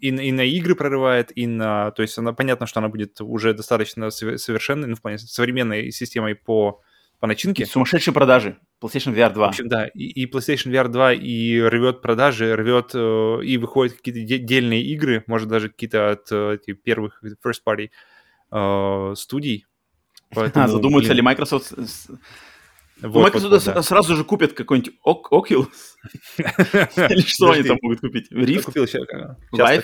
[0.00, 1.90] и, и на игры прорывает, и на...
[1.92, 6.34] То есть она, понятно, что она будет уже достаточно совершенной, ну, в плане современной системой
[6.34, 6.80] по,
[7.18, 7.64] по начинке.
[7.64, 8.58] И сумасшедшие продажи.
[8.82, 9.46] PlayStation VR 2.
[9.46, 13.96] В общем, да, и, и PlayStation VR 2 и рвет продажи, рвет э, и выходят
[13.96, 17.90] какие-то дельные игры, может даже какие-то от э, первых first party
[18.52, 19.66] э, студий.
[20.34, 21.74] Поэтому, а, задумаются блин, ли Microsoft
[23.02, 23.82] вот, Microsoft вот, да.
[23.82, 25.68] сразу же купят какой-нибудь Oculus.
[26.38, 28.30] Или что они там могут купить?
[28.32, 28.62] Rift?
[28.62, 29.04] Купил сейчас.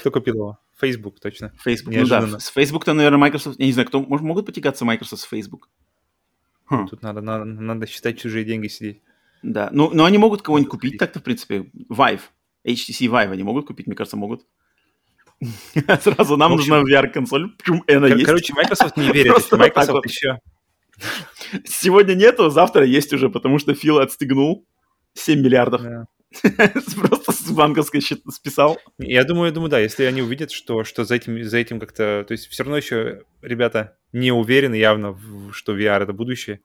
[0.00, 0.58] Кто купил его?
[0.78, 1.52] Facebook, точно.
[1.62, 2.38] Facebook, ну да.
[2.38, 3.58] С Facebook-то, наверное, Microsoft...
[3.58, 4.00] Я не знаю, кто...
[4.00, 5.68] Могут потягаться Microsoft с Facebook?
[6.66, 6.88] Хм.
[6.88, 9.02] Тут надо, надо, надо считать чужие деньги сидеть.
[9.42, 11.70] Да, ну, но они могут кого-нибудь купить так-то, в принципе.
[11.90, 12.20] Vive,
[12.66, 14.44] HTC Vive они могут купить, мне кажется, могут.
[16.00, 18.24] Сразу нам нужна VR-консоль, почему она есть.
[18.24, 20.40] Короче, Microsoft не верит, Microsoft еще
[21.64, 24.66] Сегодня нету, завтра есть уже, потому что Фил отстегнул
[25.14, 25.82] 7 миллиардов.
[26.96, 28.78] Просто с банковской счет списал.
[28.98, 32.24] Я думаю, я думаю, да, если они увидят, что, что за этим, за этим как-то...
[32.26, 35.18] То есть все равно еще ребята не уверены явно,
[35.52, 36.60] что VR— это будущее.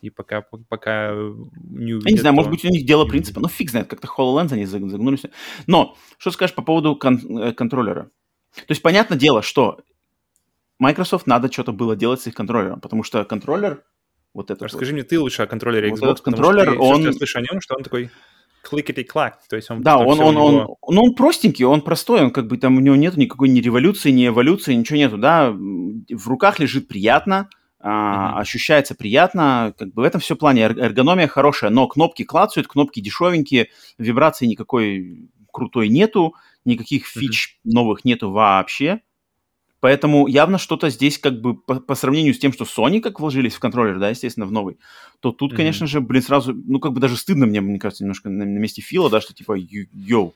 [0.00, 2.08] И пока, пока не увидят...
[2.08, 3.40] Я не знаю, может быть, у них дело принципа.
[3.40, 5.24] Ну, фиг знает, как-то HoloLens они загнулись.
[5.66, 8.10] Но, что скажешь по поводу кон- э, контроллера?
[8.54, 9.80] То есть, понятное дело, что
[10.80, 13.84] Microsoft надо что-то было делать с их контроллером, потому что контроллер
[14.34, 14.64] вот это.
[14.64, 14.94] Расскажи вот.
[14.94, 16.00] мне ты лучше о контроллере Xbox.
[16.00, 16.94] Вот этот контроллер, он...
[16.94, 18.10] Все, что я слышу о нем, что он такой
[18.62, 19.82] кликety-клак, то есть он...
[19.82, 20.78] Да, он, он, он, него...
[20.88, 24.10] ну, он простенький, он простой, он как бы там у него нет никакой ни революции,
[24.10, 27.48] ни эволюции, ничего нету, да, в руках лежит приятно,
[27.82, 28.38] mm-hmm.
[28.38, 33.68] ощущается приятно, как бы в этом все плане эргономия хорошая, но кнопки клацают, кнопки дешевенькие,
[33.96, 36.34] вибрации никакой крутой нету,
[36.66, 37.70] никаких фич mm-hmm.
[37.72, 39.00] новых нету вообще,
[39.80, 43.54] Поэтому явно что-то здесь как бы по, по сравнению с тем, что Sony как вложились
[43.54, 44.78] в контроллер, да, естественно, в новый,
[45.20, 45.56] то тут, mm-hmm.
[45.56, 48.58] конечно же, блин, сразу, ну, как бы даже стыдно мне, мне кажется, немножко на, на
[48.58, 50.34] месте Фила, да, что типа, йоу,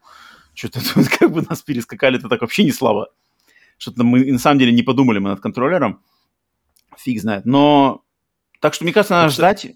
[0.55, 3.11] что-то тут как бы нас перескакали-то так вообще не слабо.
[3.77, 6.01] Что-то мы на самом деле не подумали мы над контроллером.
[6.97, 7.45] Фиг знает.
[7.45, 8.03] Но
[8.61, 9.67] так что, мне кажется, надо ну, ждать,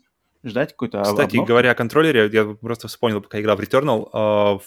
[0.44, 1.48] ждать какой-то Кстати, обнов.
[1.48, 4.60] говоря о контроллере, я просто вспомнил, пока играл в Returnal, uh,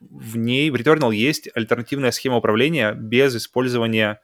[0.00, 4.20] в ней, в Returnal есть альтернативная схема управления без использования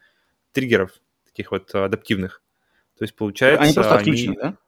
[0.53, 0.92] триггеров,
[1.26, 2.42] таких вот адаптивных.
[2.98, 3.62] То есть получается...
[3.62, 4.40] Они просто отключены, они...
[4.40, 4.59] да?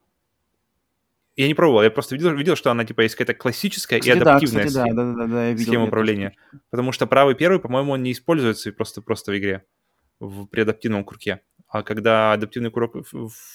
[1.37, 4.20] Я не пробовал, я просто видел, видел, что она типа есть какая-то классическая кстати, и
[4.20, 6.30] адаптивная да, кстати, схема, да, да, да, да, я видел, схема управления.
[6.30, 6.62] Тоже.
[6.70, 9.64] Потому что правый первый, по-моему, он не используется просто, просто в игре,
[10.20, 11.41] в, при адаптивном курке.
[11.66, 12.95] А когда адаптивный курок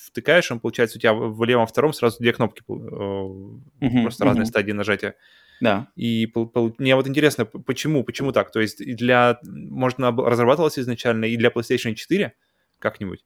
[0.07, 4.27] втыкаешь, он, получается, у тебя в левом втором сразу две кнопки, uh-huh, просто uh-huh.
[4.27, 5.15] разные стадии нажатия.
[5.61, 5.89] Да.
[5.95, 6.31] И
[6.77, 8.51] мне вот интересно, почему, почему так?
[8.51, 12.33] То есть для, может, она разрабатывалась изначально и для PlayStation 4
[12.79, 13.25] как-нибудь,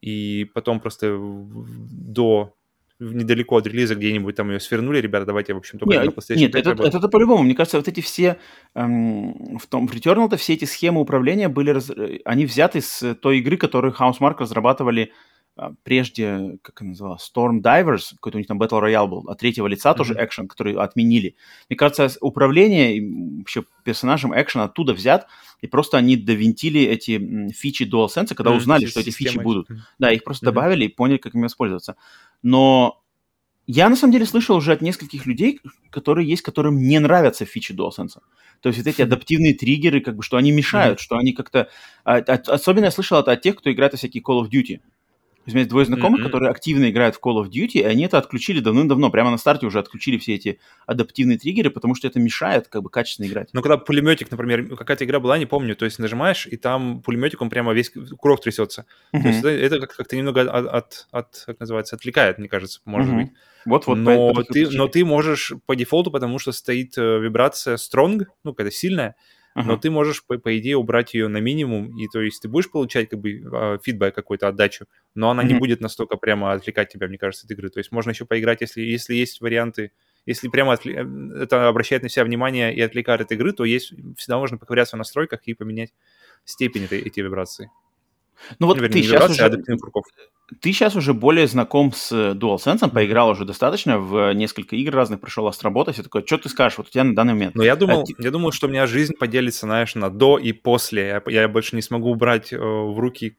[0.00, 2.54] и потом просто до
[3.00, 6.52] недалеко от релиза где-нибудь там ее свернули, ребята, давайте, в общем, только нет, PlayStation Нет,
[6.52, 7.42] 5 это, это, это по-любому.
[7.42, 8.38] Мне кажется, вот эти все,
[8.74, 11.90] эм, в том, в Returnal-то все эти схемы управления были, раз,
[12.24, 15.12] они взяты с той игры, которую Housemark разрабатывали
[15.84, 19.66] прежде, как она называлась, Storm Divers, какой-то у них там Battle Royale был, от третьего
[19.68, 19.96] лица mm-hmm.
[19.96, 21.36] тоже экшен, который отменили.
[21.68, 23.00] Мне кажется, управление
[23.38, 25.28] вообще персонажем экшен оттуда взят,
[25.60, 28.56] и просто они довинтили эти фичи DualSense, когда mm-hmm.
[28.56, 29.70] узнали, что эти фичи будут.
[29.70, 29.78] Mm-hmm.
[29.98, 30.52] Да, их просто mm-hmm.
[30.52, 31.96] добавили и поняли, как ими воспользоваться.
[32.42, 33.00] Но
[33.66, 37.72] я, на самом деле, слышал уже от нескольких людей, которые есть, которым не нравятся фичи
[37.72, 38.18] DualSense.
[38.60, 41.02] То есть вот эти адаптивные триггеры, как бы, что они мешают, mm-hmm.
[41.02, 41.68] что они как-то...
[42.02, 44.80] А, особенно я слышал это от тех, кто играет в всякие Call of Duty
[45.46, 46.24] у меня есть двое знакомых, mm-hmm.
[46.24, 49.10] которые активно играют в Call of Duty, и они это отключили давным-давно.
[49.10, 52.90] Прямо на старте уже отключили все эти адаптивные триггеры, потому что это мешает как бы
[52.90, 53.50] качественно играть.
[53.52, 57.42] Ну, когда пулеметик, например, какая-то игра была, не помню, то есть нажимаешь, и там пулеметик,
[57.42, 58.86] он прямо весь курок трясется.
[59.14, 59.22] Mm-hmm.
[59.22, 63.12] То есть это, это как-то немного от, от, от, как называется, отвлекает, мне кажется, может
[63.12, 63.16] mm-hmm.
[63.16, 63.32] быть.
[63.66, 63.96] Вот-вот.
[63.96, 68.74] Но, ты, но ты можешь по дефолту, потому что стоит э, вибрация strong, ну, какая-то
[68.74, 69.16] сильная,
[69.56, 69.62] uh-huh.
[69.64, 72.70] но ты можешь, по, по идее, убрать ее на минимум, и то есть ты будешь
[72.70, 75.46] получать как бы а, фидбэк какой-то, отдачу, но она uh-huh.
[75.46, 77.70] не будет настолько прямо отвлекать тебя, мне кажется, от игры.
[77.70, 79.92] То есть можно еще поиграть, если, если есть варианты,
[80.26, 80.96] если прямо отвлек...
[80.96, 84.96] Э, это обращает на себя внимание и отвлекает от игры, то есть всегда можно поковыряться
[84.96, 85.92] в настройках и поменять
[86.44, 87.70] степень этой, этой вибрации.
[88.58, 89.78] Ну вот Вернее, ты сейчас а уже...
[89.78, 90.04] курков.
[90.60, 95.46] Ты сейчас уже более знаком с DualSense, поиграл уже достаточно в несколько игр разных, прошел
[95.46, 96.24] Астробота, все такое.
[96.24, 97.54] Что ты скажешь вот у тебя на данный момент?
[97.54, 100.52] Ну, я думал, а, я думал, что у меня жизнь поделится, знаешь, на до и
[100.52, 101.22] после.
[101.26, 103.36] Я, я больше не смогу брать э, в руки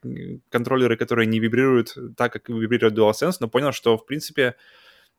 [0.49, 4.55] контроллеры, которые не вибрируют так, как вибрирует DualSense, но понял, что, в принципе,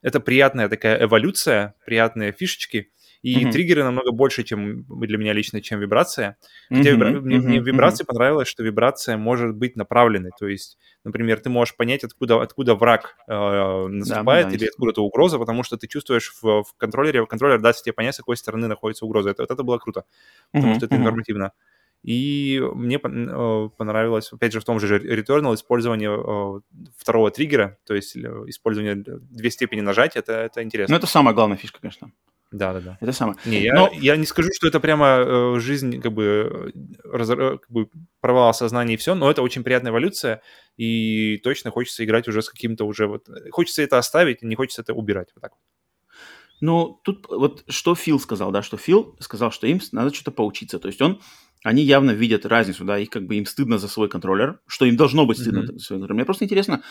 [0.03, 2.91] это приятная такая эволюция, приятные фишечки,
[3.27, 3.51] и mm-hmm.
[3.51, 6.37] триггеры намного больше, чем для меня лично, чем вибрация.
[6.69, 6.93] Хотя mm-hmm.
[6.93, 7.11] вибра...
[7.11, 7.21] mm-hmm.
[7.23, 8.07] мне, мне вибрации mm-hmm.
[8.07, 10.31] понравилось, что вибрация может быть направленной.
[10.39, 15.41] То есть, например, ты можешь понять, откуда, откуда враг э, наступает да, или откуда-то угроза,
[15.41, 19.05] потому что ты чувствуешь в, в контроллере, контроллер даст тебе понять, с какой стороны находится
[19.05, 19.31] угроза.
[19.31, 20.05] Это, вот это было круто,
[20.53, 20.77] потому mm-hmm.
[20.77, 21.51] что это информативно.
[22.05, 26.61] И мне э, понравилось, опять же, в том же Returnal использование э,
[26.97, 30.93] второго триггера, то есть использование две степени нажатия, это, это интересно.
[30.93, 32.13] Ну, это самая главная фишка, конечно.
[32.53, 32.99] Да, да, да.
[33.01, 33.37] Это самое.
[33.45, 33.91] Не, я, Но...
[33.93, 36.73] я не скажу, что это прямо э, жизнь, как бы,
[37.05, 37.89] раз, э, как бы
[38.21, 40.43] провал сознания и все, но это очень приятная эволюция,
[40.77, 43.29] и точно хочется играть уже с каким-то уже вот...
[43.51, 45.29] Хочется это оставить, не хочется это убирать.
[45.35, 45.61] Вот так вот.
[46.61, 50.79] Ну, тут вот что Фил сказал, да, что Фил сказал, что им надо что-то поучиться.
[50.79, 51.21] То есть он,
[51.65, 54.97] они явно видят разницу, да, их как бы им стыдно за свой контроллер, что им
[54.97, 55.79] должно быть стыдно mm-hmm.
[55.79, 56.15] за свой контроллер.
[56.15, 56.83] Мне просто интересно,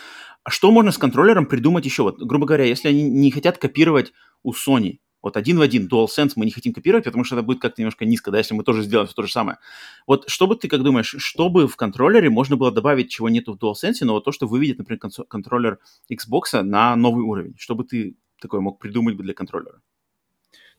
[0.44, 2.02] а что можно с контроллером придумать еще?
[2.04, 6.32] Вот, грубо говоря, если они не хотят копировать у Sony, вот один в один DualSense
[6.36, 8.82] мы не хотим копировать, потому что это будет как-то немножко низко, да, если мы тоже
[8.82, 9.58] сделаем все то же самое.
[10.06, 13.58] Вот что бы ты как думаешь, чтобы в контроллере можно было добавить, чего нету в
[13.58, 15.78] DualSense, но вот то, что выведет, например, контроллер
[16.10, 19.80] Xbox на новый уровень, что бы ты такое мог придумать бы для контроллера?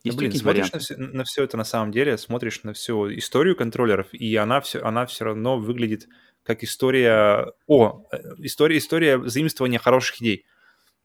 [0.04, 3.56] Есть блин, смотришь на все, на все это на самом деле, смотришь на всю историю
[3.56, 6.08] контроллеров, и она все, она все равно выглядит
[6.44, 7.52] как история...
[7.68, 10.46] О, э, история, история заимствования хороших идей.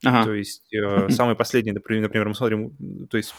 [0.03, 0.25] Ага.
[0.25, 2.71] То есть э, самый последний, например, мы смотрим,
[3.09, 3.33] то есть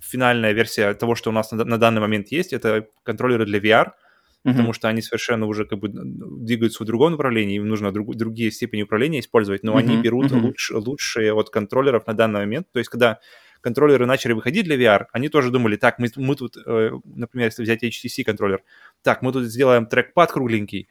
[0.00, 3.86] финальная версия того, что у нас на, на данный момент есть, это контроллеры для VR,
[3.86, 4.50] uh-huh.
[4.50, 8.50] потому что они совершенно уже как бы двигаются в другом направлении, им нужно друг, другие
[8.50, 9.78] степени управления использовать, но uh-huh.
[9.78, 10.40] они берут uh-huh.
[10.40, 12.66] луч, лучшие от контроллеров на данный момент.
[12.72, 13.18] То есть когда
[13.60, 17.62] контроллеры начали выходить для VR, они тоже думали, так, мы, мы тут, э, например, если
[17.62, 18.62] взять HTC контроллер,
[19.02, 20.88] так, мы тут сделаем трекпад кругленький,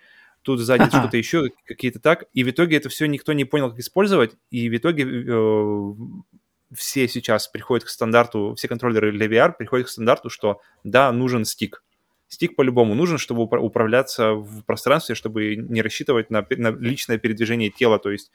[0.49, 2.25] тут сзади что-то еще, какие-то так.
[2.33, 4.35] И в итоге это все никто не понял, как использовать.
[4.49, 5.93] И в итоге э,
[6.73, 11.45] все сейчас приходят к стандарту, все контроллеры для VR приходят к стандарту, что да, нужен
[11.45, 11.83] стик.
[12.27, 17.99] Стик по-любому нужен, чтобы управляться в пространстве, чтобы не рассчитывать на, на личное передвижение тела.
[17.99, 18.31] То есть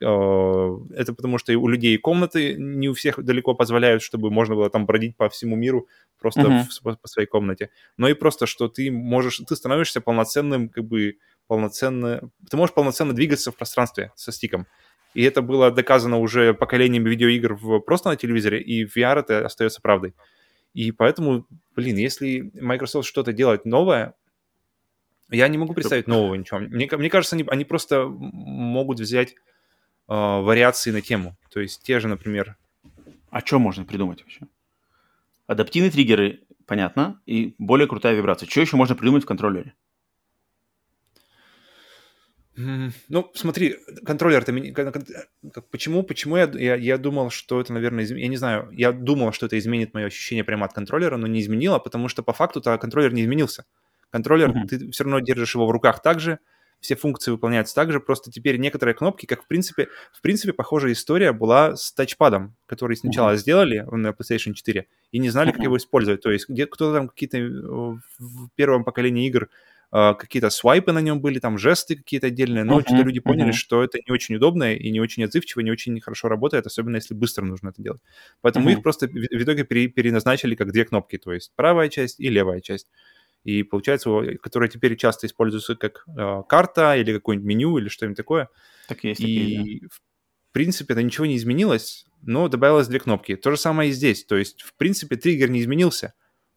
[0.00, 4.68] э, это потому, что у людей комнаты не у всех далеко позволяют, чтобы можно было
[4.68, 5.88] там бродить по всему миру
[6.18, 6.64] просто uh-huh.
[6.82, 7.70] в, по своей комнате.
[7.96, 12.30] Но и просто, что ты можешь, ты становишься полноценным как бы полноценно...
[12.50, 14.66] Ты можешь полноценно двигаться в пространстве со стиком.
[15.14, 19.44] И это было доказано уже поколениями видеоигр в, просто на телевизоре, и в VR это
[19.44, 20.14] остается правдой.
[20.74, 24.14] И поэтому, блин, если Microsoft что-то делает новое,
[25.30, 26.60] я не могу представить нового ничего.
[26.60, 29.34] Мне, мне кажется, они, они просто могут взять э,
[30.08, 31.36] вариации на тему.
[31.50, 32.56] То есть те же, например...
[33.30, 34.46] А что можно придумать вообще?
[35.46, 38.46] Адаптивные триггеры, понятно, и более крутая вибрация.
[38.46, 39.74] Что еще можно придумать в контроллере?
[42.54, 44.52] Ну, смотри, контроллер-то...
[45.70, 48.16] Почему, почему я, я, я думал, что это, наверное, изм...
[48.16, 51.40] я не знаю, я думал, что это изменит мое ощущение прямо от контроллера, но не
[51.40, 53.64] изменило, потому что по факту-то контроллер не изменился.
[54.10, 54.66] Контроллер, mm-hmm.
[54.68, 56.38] ты все равно держишь его в руках так же,
[56.80, 60.92] все функции выполняются так же, просто теперь некоторые кнопки, как в принципе, в принципе, похожая
[60.92, 63.38] история была с тачпадом, который сначала mm-hmm.
[63.38, 65.54] сделали на PlayStation 4 и не знали, mm-hmm.
[65.54, 66.20] как его использовать.
[66.20, 67.48] То есть где кто-то там какие-то э,
[68.18, 69.48] в первом поколении игр
[69.92, 73.56] какие-то свайпы на нем были, там жесты какие-то отдельные, но uh-huh, что-то люди поняли, uh-huh.
[73.56, 77.12] что это не очень удобно и не очень отзывчиво, не очень хорошо работает, особенно если
[77.12, 78.00] быстро нужно это делать.
[78.40, 78.72] Поэтому uh-huh.
[78.74, 82.60] их просто в итоге пере- переназначили как две кнопки, то есть правая часть и левая
[82.60, 82.88] часть.
[83.44, 84.08] И получается,
[84.40, 88.48] которые теперь часто используются как э, карта или какое-нибудь меню или что-нибудь такое.
[88.88, 89.20] Так есть.
[89.20, 89.88] И такие, да.
[89.90, 93.36] в принципе это ничего не изменилось, но добавилось две кнопки.
[93.36, 94.24] То же самое и здесь.
[94.24, 96.14] То есть, в принципе, триггер не изменился,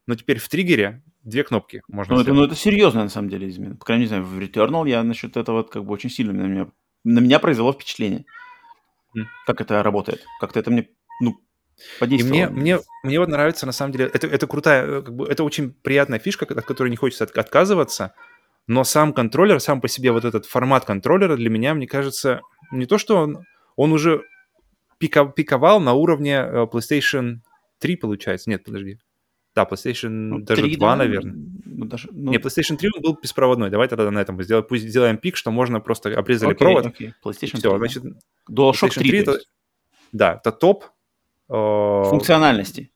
[0.07, 3.49] но теперь в триггере две кнопки можно ну, это, ну, это серьезно, на самом деле,
[3.49, 3.75] измена.
[3.75, 6.67] По крайней мере, в Returnal я насчет этого как бы очень сильно на меня,
[7.03, 8.25] на меня произвело впечатление.
[9.17, 9.23] Mm.
[9.47, 10.25] Как это работает.
[10.39, 10.89] Как-то это мне,
[11.21, 11.39] ну,
[11.99, 12.37] подействовало.
[12.37, 15.27] И мне, мне, мне вот нравится, на самом деле, это, это крутая, э, как бы,
[15.27, 18.13] это очень приятная фишка, от которой не хочется от, отказываться,
[18.67, 22.41] но сам контроллер, сам по себе вот этот формат контроллера для меня, мне кажется,
[22.71, 23.45] не то, что он,
[23.75, 24.23] он уже
[24.97, 27.37] пика, пиковал на уровне э, PlayStation
[27.79, 28.49] 3, получается.
[28.49, 28.99] Нет, подожди.
[29.55, 31.35] Да, PlayStation ну, даже 3, 2, да, наверное.
[31.65, 32.31] Ну, даже, ну...
[32.31, 33.69] Не, PlayStation 3 он был беспроводной.
[33.69, 34.65] Давай тогда на этом сделаем.
[34.67, 36.85] Пусть сделаем пик, что можно просто обрезали окей, провод.
[36.87, 37.13] Окей.
[37.23, 37.77] PlayStation 3, Все, да.
[37.77, 38.03] значит,
[38.51, 39.39] DualShock 3, 3 это,
[40.11, 40.85] Да, это топ.
[41.49, 42.91] Э, Функциональности.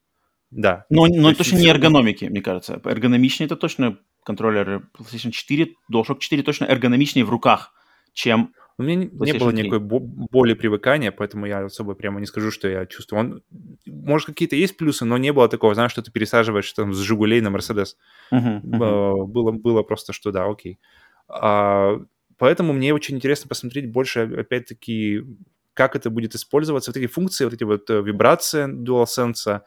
[0.51, 0.85] Да.
[0.89, 2.81] Но, но точно не эргономики, мне кажется.
[2.83, 7.71] Эргономичнее это точно контроллеры PlayStation 4, DualShock 4 точно эргономичнее в руках,
[8.13, 12.69] чем У меня не было никакой боли привыкания, поэтому я особо прямо не скажу, что
[12.69, 13.19] я чувствую.
[13.19, 13.43] Он,
[13.85, 17.41] может, какие-то есть плюсы, но не было такого, знаешь, что ты пересаживаешь там с «Жигулей»
[17.41, 17.97] на «Мерседес».
[18.31, 19.25] Uh-huh, uh-huh.
[19.25, 20.79] Было, было просто, что да, окей.
[21.27, 21.99] А,
[22.37, 25.25] поэтому мне очень интересно посмотреть больше, опять-таки,
[25.73, 29.59] как это будет использоваться, вот эти функции, вот эти вот э, вибрации DualSense,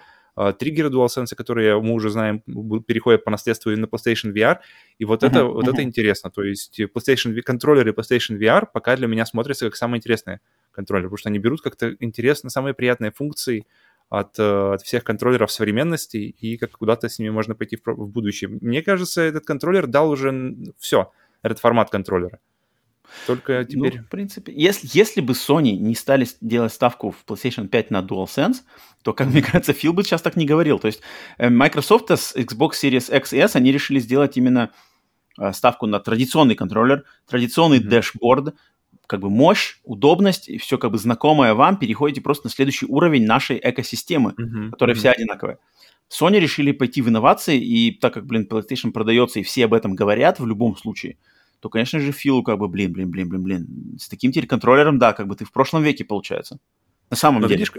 [0.59, 2.41] триггеры DualSense, которые мы уже знаем,
[2.87, 4.59] переходят по наследству и на PlayStation VR.
[4.99, 5.53] И вот, uh-huh, это, uh-huh.
[5.53, 6.31] вот это интересно.
[6.31, 11.19] То есть PlayStation контроллеры PlayStation VR пока для меня смотрятся как самые интересные контроллеры, потому
[11.19, 13.67] что они берут как-то интересно самые приятные функции
[14.09, 18.09] от, э, от всех контроллеров современности и как куда-то с ними можно пойти в, в
[18.09, 18.51] будущее.
[18.61, 21.13] Мне кажется, этот контроллер дал уже все,
[21.43, 22.39] этот формат контроллера.
[23.27, 23.99] Только ну, теперь...
[23.99, 28.01] Ну, в принципе, если, если бы Sony не стали делать ставку в PlayStation 5 на
[28.01, 28.57] DualSense,
[29.03, 30.79] то, как мне кажется, Фил бы сейчас так не говорил.
[30.79, 31.01] То есть
[31.39, 34.71] э, Microsoft с Xbox Series X и S, они решили сделать именно
[35.39, 37.89] э, ставку на традиционный контроллер, традиционный mm-hmm.
[37.89, 38.55] дэшборд,
[39.07, 43.27] как бы мощь, удобность, и все как бы знакомое вам, переходите просто на следующий уровень
[43.27, 44.71] нашей экосистемы, mm-hmm.
[44.71, 44.99] которая mm-hmm.
[44.99, 45.59] вся одинаковая.
[46.11, 49.95] Sony решили пойти в инновации, и так как, блин, PlayStation продается, и все об этом
[49.95, 51.19] говорят в любом случае–
[51.63, 53.97] то, конечно же, Филу как бы, блин, блин, блин, блин, блин.
[53.97, 56.59] С таким теперь контроллером, да, как бы ты в прошлом веке, получается.
[57.09, 57.61] На самом Но, деле.
[57.61, 57.73] Видишь,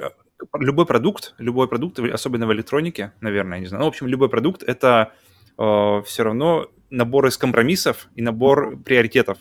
[0.57, 3.81] любой продукт, любой продукт, особенно в электронике, наверное, не знаю.
[3.81, 5.11] Ну, в общем, любой продукт— это
[5.57, 9.37] э, все равно набор из компромиссов и набор приоритетов.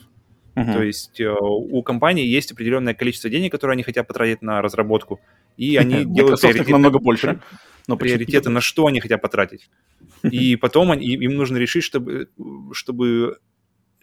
[0.55, 0.73] Uh-huh.
[0.73, 5.21] То есть э, у компании есть определенное количество денег, которые они хотят потратить на разработку,
[5.55, 7.39] и они делают приоритеты, намного больше.
[7.87, 9.69] Но приоритеты на что они хотят потратить.
[10.23, 12.29] И потом они, им нужно решить, чтобы,
[12.73, 13.37] чтобы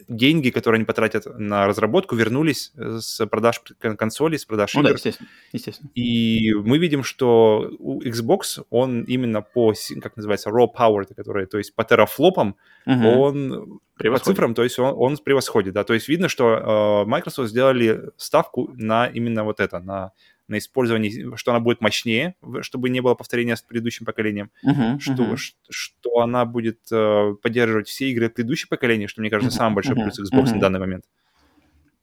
[0.09, 4.91] деньги, которые они потратят на разработку, вернулись э, с продаж консолей, с продаж ну, игр.
[4.91, 5.91] Да, естественно, естественно.
[5.95, 11.59] И мы видим, что у Xbox, он именно по, как называется, raw power, который, то
[11.59, 13.09] есть по терафлопам, угу.
[13.09, 17.51] он по цифрам, то есть он, он превосходит, да, то есть видно, что э, Microsoft
[17.51, 20.13] сделали ставку на именно вот это, на
[20.51, 25.13] на использование, что она будет мощнее, чтобы не было повторения с предыдущим поколением, uh-huh, что,
[25.13, 25.37] uh-huh.
[25.37, 29.97] Что, что она будет э, поддерживать все игры предыдущего поколения, что, мне кажется, самый большой
[29.97, 30.55] uh-huh, плюс Xbox uh-huh.
[30.55, 31.05] на данный момент.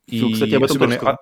[0.08, 1.18] И кстати, об этом особенно,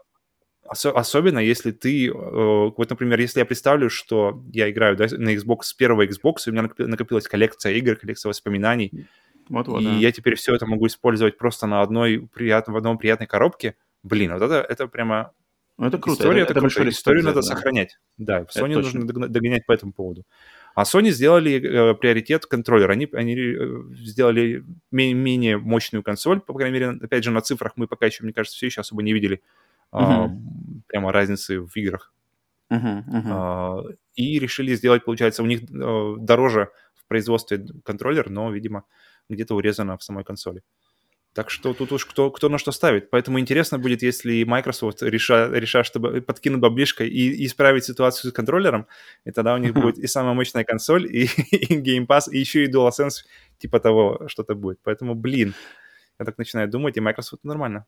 [0.65, 5.33] ос- особенно если ты, э, вот, например, если я представлю, что я играю да, на
[5.33, 9.07] Xbox с первого Xbox, и у меня накопилась коллекция игр, коллекция воспоминаний,
[9.49, 9.91] вот, вот, и да.
[9.93, 14.33] я теперь все это могу использовать просто на одной приятной, в одной приятной коробке, блин,
[14.33, 15.31] вот это, это прямо
[15.77, 16.23] ну, это круто.
[16.23, 17.41] История это, это, это Историю надо да.
[17.41, 17.99] сохранять.
[18.17, 20.23] Да, Sony нужно догонять по этому поводу.
[20.73, 22.91] А Sony сделали э, приоритет контроллер.
[22.91, 27.73] Они, они э, сделали ме- менее мощную консоль, по крайней мере, опять же, на цифрах
[27.75, 29.41] мы пока еще, мне кажется, все еще особо не видели
[29.91, 30.27] uh-huh.
[30.27, 30.29] э,
[30.87, 32.13] прямо разницы в играх.
[32.69, 33.89] Uh-huh, uh-huh.
[33.89, 38.83] Э, и решили сделать, получается, у них э, дороже в производстве контроллер, но, видимо,
[39.29, 40.61] где-то урезано в самой консоли.
[41.35, 43.09] Так что тут уж кто, кто на что ставит.
[43.09, 48.33] Поэтому интересно будет, если Microsoft решат, решат чтобы подкинуть баблишко и, и исправить ситуацию с
[48.33, 48.87] контроллером,
[49.25, 52.63] и тогда у них будет и самая мощная консоль, и, и Game Pass, и еще
[52.63, 53.25] и DualSense
[53.57, 54.79] типа того что-то будет.
[54.81, 55.53] Поэтому, блин,
[56.19, 57.85] я так начинаю думать, и Microsoft нормально.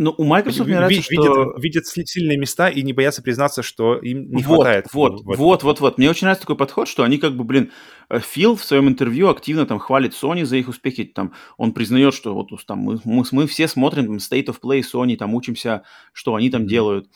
[0.00, 1.54] Ну, у Microsoft мне нравится, что...
[1.58, 4.86] Видят, сильные места и не боятся признаться, что им не вот, хватает.
[4.92, 5.98] Вот, вот, вот, вот, вот.
[5.98, 7.72] Мне очень нравится такой подход, что они как бы, блин,
[8.08, 11.02] э, Фил в своем интервью активно там хвалит Sony за их успехи.
[11.02, 14.82] Там он признает, что вот там мы, мы, мы все смотрим там, State of Play
[14.82, 15.82] Sony, там учимся,
[16.12, 17.08] что они там делают.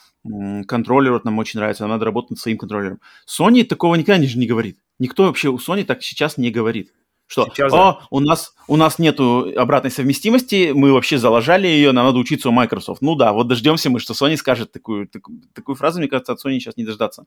[0.67, 3.01] Контроллер вот нам очень нравится, нам надо работать над своим контроллером.
[3.29, 4.79] Sony такого никогда не, не говорит.
[4.99, 6.93] Никто вообще у Sony так сейчас не говорит.
[7.33, 12.05] Что, Сейчас, о, у нас, у нас нету обратной совместимости, мы вообще заложали ее, нам
[12.05, 13.01] надо учиться у Microsoft.
[13.01, 16.45] Ну да, вот дождемся мы, что Sony скажет такую, такую, такую фразу, мне кажется, от
[16.45, 17.25] Sony сейчас не дождаться.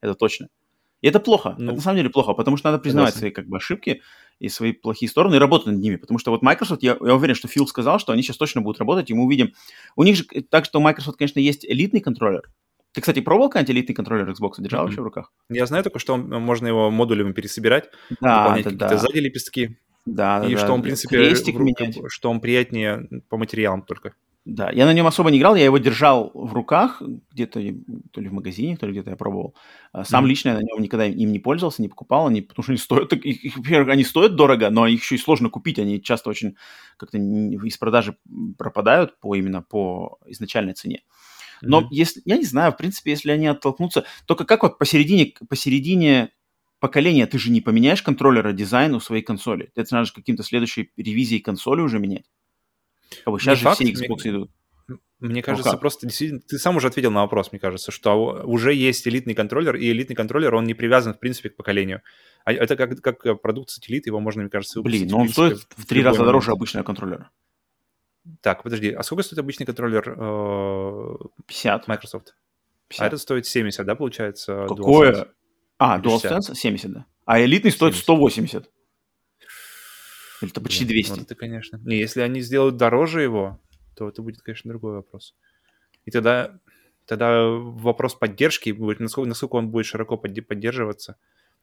[0.00, 0.48] Это точно.
[1.02, 3.20] И это плохо, ну, это на самом деле плохо, потому что надо признавать согласен.
[3.20, 4.00] свои как бы ошибки
[4.38, 5.96] и свои плохие стороны и работать над ними.
[5.96, 8.78] Потому что вот Microsoft, я, я уверен, что Фил сказал, что они сейчас точно будут
[8.78, 9.52] работать, и мы увидим.
[9.94, 12.50] У них же, так что у Microsoft, конечно, есть элитный контроллер,
[12.94, 14.52] ты, кстати, пробовал какой-нибудь элитный контроллер Xbox?
[14.58, 14.84] Держал mm-hmm.
[14.84, 15.32] вообще в руках?
[15.50, 17.90] Я знаю только, что он, можно его модулями пересобирать,
[18.20, 18.96] да, да, да.
[18.96, 19.78] сзади лепестки.
[20.06, 21.98] Да, и да, что он, в принципе, Крестик рук, менять.
[22.08, 24.14] что он приятнее по материалам только.
[24.44, 27.60] Да, я на нем особо не играл, я его держал в руках, где-то
[28.12, 29.56] то ли в магазине, то ли где-то я пробовал.
[29.90, 30.28] А сам mm-hmm.
[30.28, 33.12] лично я на нем никогда им не пользовался, не покупал, они, потому что они стоят,
[33.14, 36.56] их, во-первых, они стоят дорого, но их еще и сложно купить, они часто очень
[36.98, 38.18] как-то из продажи
[38.58, 41.02] пропадают по именно по изначальной цене.
[41.64, 41.88] Но mm-hmm.
[41.90, 46.30] если, я не знаю, в принципе, если они оттолкнутся, только как вот посередине, посередине
[46.80, 49.70] поколения ты же не поменяешь контроллера дизайн у своей консоли.
[49.74, 52.26] Это надо же каким-то следующей ревизией консоли уже менять.
[53.24, 54.50] Как бы сейчас не же факт, все Xbox мне, идут.
[55.20, 58.42] Мне ну кажется, ну, просто действительно, ты сам уже ответил на вопрос, мне кажется, что
[58.44, 62.02] уже есть элитный контроллер, и элитный контроллер, он не привязан, в принципе, к поколению.
[62.44, 65.02] А это как, как продукт сателлит, его можно, мне кажется, выпустить.
[65.02, 67.30] Блин, но он стоит в три раза дороже обычного контроллера.
[68.40, 71.16] Так, подожди, а сколько стоит обычный контроллер э,
[71.46, 71.88] 50.
[71.88, 72.34] Microsoft?
[72.88, 73.02] 50.
[73.02, 74.66] А этот стоит 70, да, получается?
[74.68, 75.12] Какое?
[75.12, 75.28] DualSense?
[75.78, 76.32] А, 50.
[76.32, 77.06] DualSense 70, да.
[77.26, 78.02] А элитный стоит 70.
[78.04, 78.70] 180.
[80.42, 81.10] Или это почти Блин, 200.
[81.10, 81.80] Вот это, конечно.
[81.84, 83.60] Не, если они сделают дороже его,
[83.96, 85.34] то это будет, конечно, другой вопрос.
[86.04, 86.58] И тогда,
[87.06, 91.16] тогда вопрос поддержки будет, насколько, насколько он будет широко подде- поддерживаться.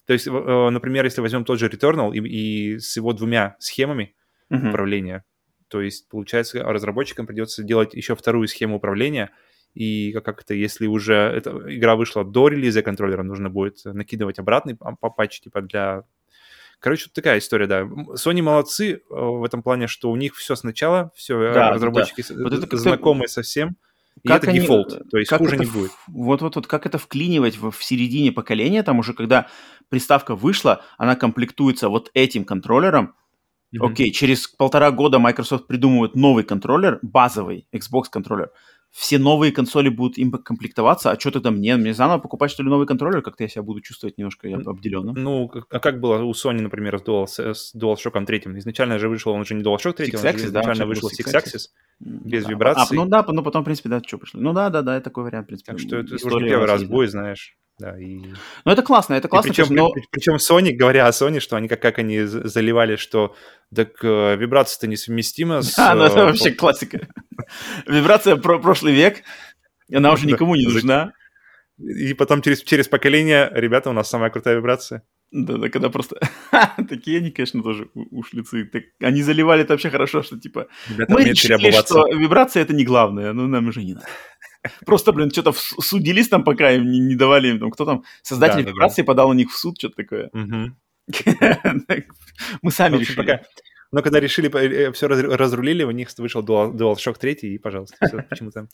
[0.05, 2.19] То есть, э, например, если возьмем тот же Returnal и,
[2.75, 4.15] и с его двумя схемами
[4.49, 4.69] Мгм.
[4.69, 5.23] управления,
[5.71, 9.31] то есть, получается, разработчикам придется делать еще вторую схему управления,
[9.73, 14.75] и как- как-то, если уже эта игра вышла до релиза контроллера, нужно будет накидывать обратный
[14.75, 16.03] па- патч, типа, для...
[16.79, 17.81] Короче, вот такая история, да.
[17.83, 22.21] Sony молодцы э, в этом плане, что у них все сначала, все Да, да, разработчики
[22.21, 23.77] с- Вот это знакомы со всем,
[24.23, 25.91] и Как это они- дефолт, то есть как хуже это не будет.
[26.07, 29.47] Вот-вот-вот, как это вклинивать в, в середине поколения, там уже когда
[29.87, 33.15] приставка вышла, она комплектуется вот этим контроллером.
[33.71, 33.85] Мгм.
[33.91, 38.51] Окей, через полтора года Microsoft придумывает новый контроллер, базовый Xbox контроллер.
[38.89, 41.77] Все новые консоли будут им комплектоваться, а что тогда мне?
[41.77, 43.21] Мне заново покупать, что ли, новый контроллер?
[43.21, 45.15] Как-то я себя буду чувствовать немножко обделенным.
[45.15, 48.39] Ну, как- а как было у Sony, например, с, Dual, с DualShock 3?
[48.59, 51.25] Изначально же вышел, он же не DualShock 3, он же да, изначально было вышел Six
[51.31, 51.67] Six-Axis,
[52.05, 52.49] М, без да.
[52.49, 52.97] вибраций.
[52.97, 54.41] А, ну да, ну потом, в принципе, да, что пришли.
[54.41, 55.71] Ну да, да, да, это такой вариант, в принципе.
[55.71, 56.87] так что это уже не первый раз да.
[56.89, 57.55] будет, знаешь.
[57.81, 58.19] Да, и...
[58.63, 59.93] Ну это классно, это классно, причем, конечно, но...
[60.11, 63.35] причем Sony, говоря о Sony, что они как, как они заливали, что
[63.75, 65.75] так э, вибрация-то несовместима с...
[65.75, 67.07] Да, ну это э, вообще классика.
[67.87, 69.23] Вибрация про прошлый век,
[69.91, 71.13] она уже никому не нужна.
[71.79, 75.01] И потом через, через поколение, ребята, у нас самая крутая вибрация.
[75.31, 76.17] Да, да, когда просто...
[76.89, 78.65] Такие они, конечно, тоже ушлицы.
[78.65, 80.67] Так, они заливали это вообще хорошо, что типа...
[80.89, 84.05] Ребята Мы решили, что вибрация это не главное, ну нам уже не надо.
[84.85, 88.57] Просто, блин, что-то судились там, пока им не, не давали им там, кто там, создатель
[88.57, 88.71] Да, да, да.
[88.71, 90.29] вибрации подал на них в суд, что-то такое.
[90.33, 90.75] Мгм.
[92.61, 93.15] Мы сами решили.
[93.15, 93.41] пока-
[93.91, 98.67] Но когда решили, все разрулили, у них вышел Dual, DualShock 3, и, пожалуйста, все почему-то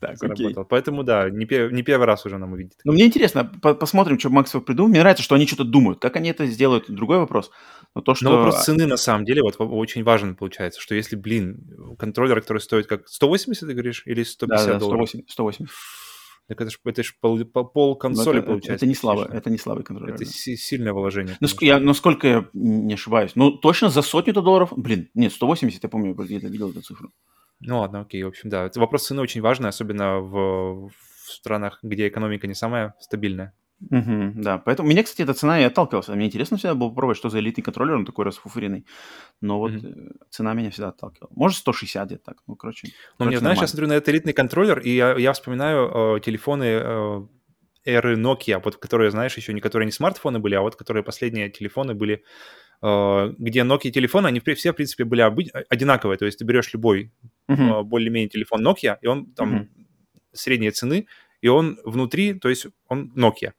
[0.00, 0.64] заработало.
[0.64, 2.78] Поэтому, да, не, пе- не первый раз уже нам увидеть.
[2.84, 4.90] Ну, мне интересно, по- посмотрим, что Максвелл придумал.
[4.90, 6.00] Мне нравится, что они что-то думают.
[6.00, 7.50] Как они это сделают, другой вопрос.
[7.94, 8.24] Но то, что...
[8.24, 12.58] Но вопрос цены, на самом деле, вот очень важен получается, что если, блин, контроллер, который
[12.58, 15.30] стоит как 180, ты говоришь, или Да, 150 да, долларов, 180.
[15.30, 15.74] 180.
[16.46, 18.84] Так это же это ж пол, по- пол консоли это, получается.
[18.84, 19.36] Это не практически.
[19.36, 20.14] это не слабый контроллер.
[20.14, 21.36] Это си- сильное вложение.
[21.40, 25.88] Ну, я, насколько я не ошибаюсь, ну, точно за сотню-то долларов, блин, нет, 180, я
[25.88, 27.10] помню, я где-то видел эту цифру.
[27.60, 28.66] Ну ладно, окей, в общем, да.
[28.66, 30.92] Это Вопрос цены очень важный, особенно в, в
[31.26, 33.54] странах, где экономика не самая стабильная.
[33.90, 36.08] Мгм, да, поэтому меня, кстати, эта цена и отталкивалась.
[36.08, 38.86] Мне интересно всегда было попробовать, что за элитный контроллер, он такой расфуфыренный.
[39.40, 41.30] Но вот э, цена меня всегда отталкивала.
[41.34, 42.88] Может, 160 где-то так, ну, короче.
[43.18, 46.64] Но мне, знаешь, я смотрю на этот элитный контроллер, и я, я вспоминаю э, телефоны
[46.64, 47.26] э,
[47.84, 51.50] эры Nokia, вот которые, знаешь, еще не которые не смартфоны были, а вот которые последние
[51.50, 52.24] телефоны были,
[52.82, 56.18] э, где Nokia телефоны, они все, в принципе, были обы- одинаковые.
[56.18, 57.12] То есть ты берешь любой
[57.48, 57.72] Мгм.
[57.72, 59.68] э, более-менее телефон Nokia, и он там Мгм.
[60.32, 61.06] средней цены,
[61.42, 63.52] и он внутри, то есть он Nokia.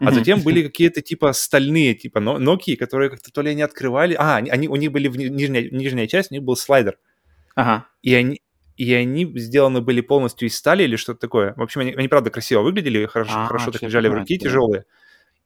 [0.00, 4.14] А затем были какие-то типа стальные, типа Nokia, которые как-то то ли они открывали...
[4.18, 6.98] А, они, они- у них были в ни- нижняя, нижняя часть, у них был слайдер.
[7.54, 7.86] Ага.
[8.02, 8.40] И они,
[8.76, 11.54] и они сделаны были полностью из стали или что-то такое.
[11.56, 14.44] В общем, они, они правда красиво выглядели, хорошо, А, хорошо так лежали в руке, да.
[14.44, 14.84] тяжелые.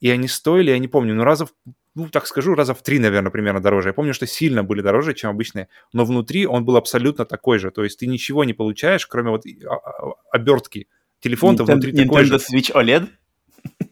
[0.00, 1.52] И они стоили, я не помню, ну раза, в-
[1.94, 3.90] ну так скажу, раза в три, наверное, примерно дороже.
[3.90, 5.68] Я помню, что сильно были дороже, чем обычные.
[5.92, 7.70] Но внутри он был абсолютно такой же.
[7.70, 10.88] То есть ты ничего не получаешь, кроме вот а- а- обертки.
[11.20, 12.34] Телефон-то Nintendo, внутри такой же.
[12.34, 13.08] Nintendo Switch OLED?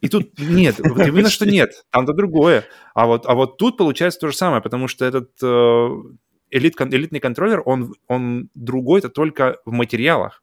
[0.00, 2.64] И тут нет, именно что нет, там-то другое.
[2.94, 5.88] А вот, а вот тут получается то же самое, потому что этот э,
[6.50, 10.42] элит, элитный контроллер, он, он другой, это только в материалах.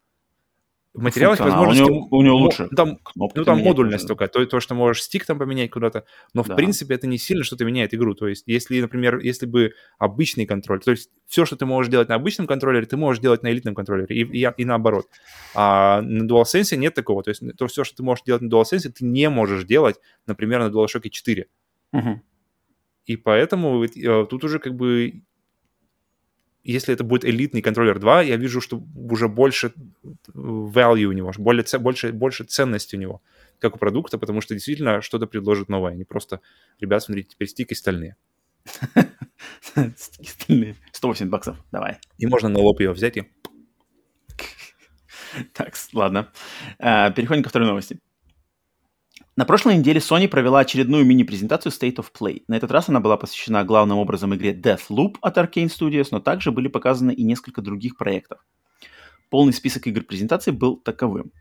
[0.97, 1.65] В материалах Функционал.
[1.65, 1.91] возможности...
[1.91, 2.67] У него, у него мо- лучше.
[2.75, 6.03] Там, Кнопки ну, там поменять модульность только, то, то, что можешь стик там поменять куда-то,
[6.33, 6.55] но в Да.
[6.55, 8.15] принципе это не сильно что-то меняет игру.
[8.15, 12.09] То есть если, например, если бы обычный контроль, то есть все, что ты можешь делать
[12.09, 15.05] на обычном контроллере, ты можешь делать на элитном контроллере, и, и, и наоборот.
[15.55, 17.21] А на DualSense нет такого.
[17.23, 20.59] То есть то все, что ты можешь делать на DualSense, ты не можешь делать, например,
[20.61, 21.45] на DualShock 4.
[21.93, 22.21] Мгм.
[23.05, 25.21] И поэтому э, тут уже как бы,
[26.71, 29.73] если это будет элитный контроллер 2, я вижу, что уже больше
[30.33, 33.21] value у него, более, больше, больше ценности у него,
[33.59, 36.41] как у продукта, потому что действительно что-то предложит новое, а не просто,
[36.79, 38.17] ребят, смотрите, теперь стики стальные.
[39.95, 40.75] Стики стальные.
[40.91, 41.99] 180 баксов, давай.
[42.17, 43.23] И можно на лоб ее взять и...
[45.53, 46.31] Так, ладно.
[46.79, 47.99] А, Переходим ко второй новости.
[49.37, 52.41] На прошлой неделе Sony провела очередную мини-презентацию State of Play.
[52.47, 56.51] На этот раз она была посвящена главным образом игре Deathloop от Arkane Studios, но также
[56.51, 58.39] были показаны и несколько других проектов.
[59.29, 61.31] Полный список игр презентации был таковым.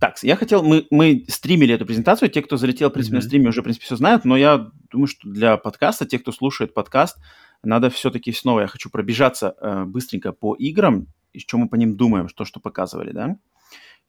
[0.00, 3.26] Так, я хотел, мы, мы стримили эту презентацию, те, кто залетел, в принципе, на Мгм.
[3.28, 6.74] стриме, уже, в принципе, все знают, но я думаю, что для подкаста, те, кто слушает
[6.74, 7.18] подкаст,
[7.62, 11.96] надо все-таки снова, я хочу пробежаться э, быстренько по играм, и что мы по ним
[11.96, 13.36] думаем, то, что показывали, да?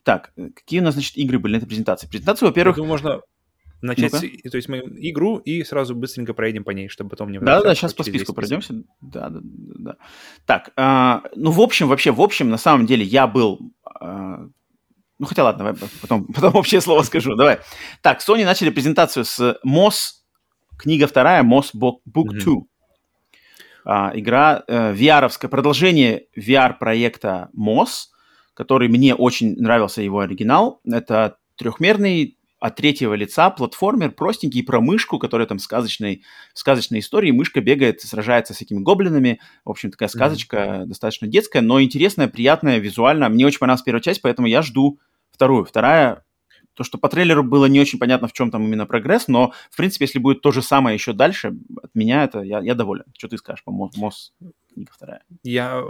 [0.07, 2.07] Так, э, какие у нас, значит, игры были на этой презентации?
[2.07, 2.77] Презентацию, во-первых...
[2.77, 3.19] Можно
[3.81, 7.39] начать, ну то есть мы игру и сразу быстренько проедем по ней, чтобы потом не
[7.39, 8.73] Да, да, сейчас по списку пройдемся.
[9.01, 9.95] Да, да, да.
[10.45, 13.59] Так, а, ну, в общем, вообще, в общем, на самом деле я был...
[13.83, 14.45] А,
[15.19, 17.59] ну, хотя ладно, давай потом, потом общее слово скажу, давай.
[18.01, 20.23] Так, Sony начали презентацию с MOS,
[20.79, 22.23] книга вторая, MOS Book 2.
[22.23, 22.61] Mm-hmm.
[23.83, 28.07] А, игра э, VR-овская, продолжение VR-проекта MOS,
[28.57, 30.81] который мне очень нравился его оригинал.
[30.83, 36.23] Это трехмерный от третьего лица платформер, простенький, про мышку, которая там сказочной,
[36.55, 37.29] сказочной истории.
[37.29, 39.39] Мышка бегает, сражается с этими гоблинами.
[39.63, 40.85] В общем, такая сказочка mm-hmm.
[40.85, 43.29] достаточно детская, но интересная, приятная, визуально.
[43.29, 44.99] Мне очень понравилась первая часть, поэтому я жду
[45.29, 45.63] вторую.
[45.63, 46.25] Вторая,
[46.73, 49.77] то, что по трейлеру было не очень понятно, в чем там именно прогресс, но, в
[49.77, 51.53] принципе, если будет то же самое еще дальше,
[51.83, 53.05] от меня это, я, я доволен.
[53.15, 54.33] Что ты скажешь по МОС,
[54.73, 55.21] книга вторая?
[55.43, 55.83] Я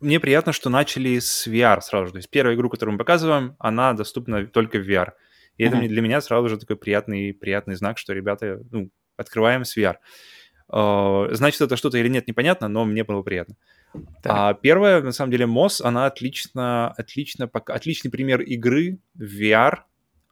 [0.00, 2.12] мне приятно, что начали с VR сразу же.
[2.12, 5.12] То есть первая игру, которую мы показываем, она доступна только в VR.
[5.56, 5.68] И mm-hmm.
[5.68, 9.96] это для меня сразу же такой приятный, приятный знак, что ребята, ну, открываем с VR.
[10.70, 13.56] Uh, значит, это что-то или нет, непонятно, но мне было приятно.
[14.22, 14.32] Так.
[14.32, 19.78] А первая, на самом деле, MOS, она отлично, отлично, отличный пример игры в VR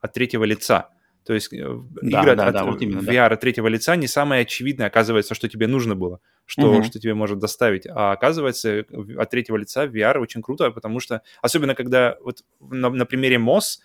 [0.01, 0.91] от третьего лица.
[1.27, 1.59] То есть э,
[2.03, 3.35] да, игры да, от, да, вот именно, VR да.
[3.35, 6.85] от третьего лица не самое очевидное оказывается, что тебе нужно было, что, угу.
[6.85, 7.85] что тебе может доставить.
[7.89, 8.85] А оказывается,
[9.19, 13.81] от третьего лица VR очень круто, потому что, особенно когда вот на, на примере MOS,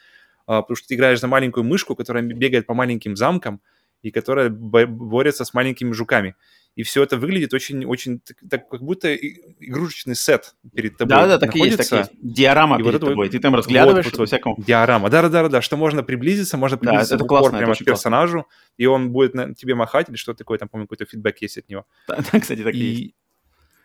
[0.45, 3.59] а, потому что ты играешь за маленькую мышку, которая бегает по маленьким замкам
[4.03, 6.35] и которая борется с маленькими жуками.
[6.75, 11.09] И все это выглядит очень, очень так, так как будто игрушечный сет перед тобой.
[11.09, 12.11] Да, да, так и есть, так и есть.
[12.21, 13.29] Диорама и перед вот тобой.
[13.29, 14.55] Ты там разглядываешь вот, вот, всякому.
[14.57, 15.09] Диорама.
[15.09, 17.85] Да, да, да, да, что можно приблизиться, можно приблизиться да, это классно, прямо это к
[17.85, 18.51] персонажу, классно.
[18.77, 21.69] и он будет на, тебе махать или что такое, там, помню, какой-то фидбэк есть от
[21.69, 21.85] него.
[22.07, 23.15] Да, кстати, так и, и есть.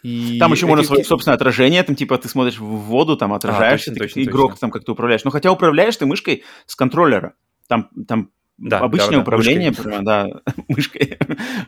[0.03, 3.91] И там еще можно свое собственное отражение, там типа ты смотришь в воду, там отражаешься,
[3.91, 4.61] а, точно, ты точно, игрок точно.
[4.61, 5.25] там как-то управляешь.
[5.25, 7.35] Но хотя управляешь ты мышкой с контроллера.
[7.67, 9.85] Там, там да, обычное да, управление, мышкой.
[9.91, 10.29] прямо, да,
[10.69, 11.19] мышкой,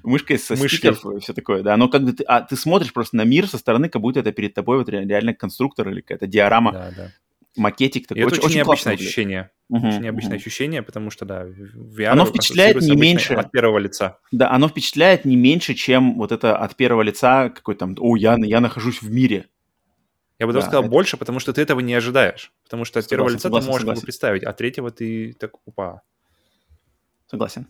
[0.03, 0.69] мышкой со Мышкой.
[0.69, 1.77] стикеров и все такое, да.
[1.77, 4.55] Но когда ты, а, ты смотришь просто на мир со стороны, как будто это перед
[4.55, 6.73] тобой вот реально конструктор или какая-то диорама.
[6.73, 7.13] Да, да
[7.59, 8.23] макетик такой.
[8.23, 9.51] И это очень, очень необычное ощущение.
[9.69, 10.41] Угу, очень необычное угу.
[10.41, 14.19] ощущение, потому что, да, VR оно впечатляет не меньше от первого лица.
[14.33, 18.37] Да, оно впечатляет не меньше, чем вот это от первого лица какой там, о, я,
[18.41, 19.47] я нахожусь в мире.
[20.39, 20.91] Я бы даже да, сказал это...
[20.91, 22.53] больше, потому что ты этого не ожидаешь.
[22.65, 26.03] Потому что от первого лица ты можешь представить, а третьего ты так, упа.
[27.31, 27.67] Согласен.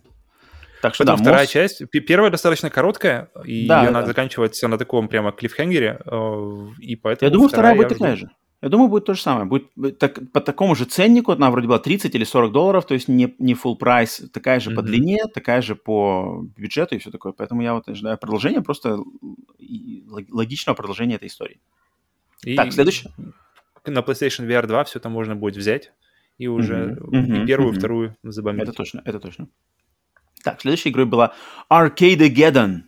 [0.81, 1.51] Так что да, вторая мост...
[1.51, 1.83] часть.
[1.91, 4.07] Первая достаточно короткая, и да, она да.
[4.07, 7.27] заканчивается на таком прямо клиффхенгере, э, и поэтому...
[7.27, 8.29] Я думаю, вторая, вторая будет такая же.
[8.61, 9.45] Я думаю, будет то же самое.
[9.45, 12.93] Будет э, так, по такому же ценнику, она вроде была 30 или 40 долларов, то
[12.93, 14.75] есть не, не full прайс, такая же mm-hmm.
[14.75, 17.33] по длине, такая же по бюджету и все такое.
[17.33, 18.99] Поэтому я вот ожидаю продолжения, просто
[20.29, 21.59] логичного продолжения этой истории.
[22.43, 23.11] И так, следующее.
[23.85, 25.91] На PlayStation VR 2 все это можно будет взять
[26.39, 27.43] и уже mm-hmm.
[27.43, 27.77] и первую, mm-hmm.
[27.77, 28.63] вторую забомбить.
[28.63, 29.49] Это точно, это точно.
[30.43, 31.33] Так, следующей игрой была
[31.69, 32.83] Arcadegeddon.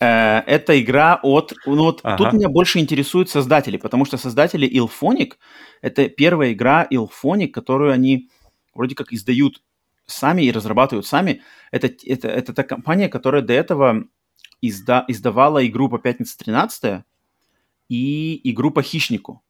[0.00, 1.54] Э, это игра от...
[1.64, 2.16] Ну вот ага.
[2.16, 5.34] тут меня больше интересуют создатели, потому что создатели Ilphonic—
[5.80, 8.28] это первая игра Ilphonic, которую они
[8.74, 9.62] вроде как издают
[10.06, 11.42] сами и разрабатывают сами.
[11.70, 14.04] Это, это, это та компания, которая до этого
[14.60, 17.04] изда, издавала игру по «Пятница 13
[17.88, 19.42] и игру по «Хищнику».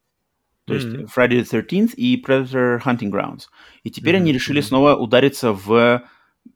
[0.69, 1.01] То mm-hmm.
[1.01, 3.47] есть Friday the 13th и Predator Hunting Grounds.
[3.83, 4.19] И теперь mm-hmm.
[4.19, 6.05] они решили снова удариться в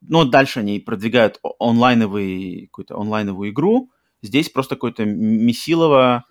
[0.00, 3.90] ну, дальше они продвигают онлайновый, какую-то онлайновую игру.
[4.22, 6.24] Здесь просто какое-то месилово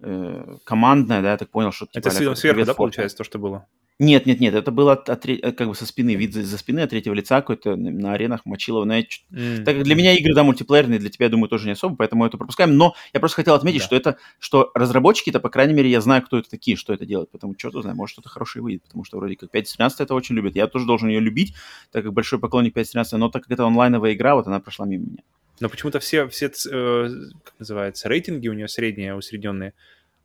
[0.00, 1.86] э, командное, да, я так понял, что...
[1.86, 3.66] Типа, Это сверху, да, получается, то, что было?
[4.00, 6.80] Нет, нет, нет, это было от, от, как бы со спины, вид за, за спины
[6.80, 8.84] от третьего лица какой-то на аренах мочилово.
[8.84, 9.64] Но я, mm.
[9.64, 12.24] Так как для меня игры, да, мультиплеерные, для тебя, я думаю, тоже не особо, поэтому
[12.24, 12.76] это пропускаем.
[12.76, 13.86] Но я просто хотел отметить, да.
[13.86, 17.32] что это, что разработчики-то, по крайней мере, я знаю, кто это такие, что это делают,
[17.32, 20.36] потому что, черт знает, может, что-то хорошее выйдет, потому что вроде как 5.13 это очень
[20.36, 20.54] любят.
[20.54, 21.54] Я тоже должен ее любить,
[21.90, 25.06] так как большой поклонник 5.13, но так как это онлайновая игра, вот она прошла мимо
[25.06, 25.22] меня.
[25.60, 27.08] Но почему-то все, все э,
[27.42, 29.74] как называется, рейтинги у нее средние, усредненные,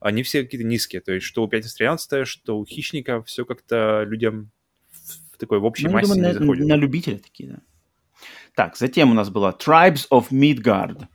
[0.03, 1.01] они все какие-то низкие.
[1.01, 4.51] То есть что у 513, что у Хищника, все как-то людям
[5.31, 6.67] в такой в общей ну, массе думаю, не на, заходит.
[6.67, 7.59] На любителя такие, да.
[8.55, 11.07] Так, затем у нас была Tribes of Midgard.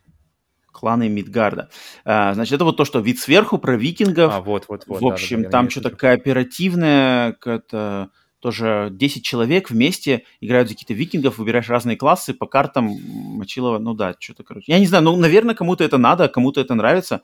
[0.73, 1.70] Кланы Мидгарда.
[2.05, 4.32] А, значит, это вот то, что вид сверху про викингов.
[4.32, 5.01] А, вот, вот, вот.
[5.02, 10.94] В общем, да, да, там что-то кооперативное, какое-то тоже 10 человек вместе играют за какие-то
[10.94, 14.70] викингов, выбираешь разные классы по картам Мочилова, ну да, что-то, короче.
[14.70, 17.23] Я не знаю, ну, наверное, кому-то это надо, кому-то это нравится.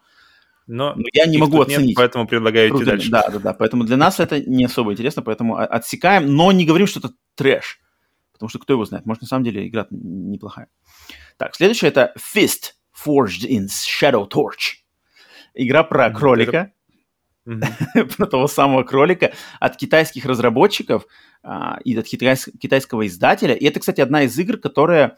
[0.66, 1.88] Но, Но я не могу оценить.
[1.88, 3.10] Нет, поэтому предлагаю идти дальше.
[3.10, 3.54] Да, да, да.
[3.54, 7.80] Поэтому для нас это не особо интересно, поэтому отсекаем, но не говорим, что это трэш.
[8.32, 10.68] Потому что кто его знает, может, на самом деле игра неплохая.
[11.36, 12.72] Так, следующее это Fist.
[12.94, 14.82] Forged in Shadow Torch.
[15.54, 16.72] Игра про кролика,
[17.44, 21.06] про того самого кролика от китайских разработчиков
[21.42, 23.54] а, и от китайского издателя.
[23.54, 25.16] И это, кстати, одна из игр, которая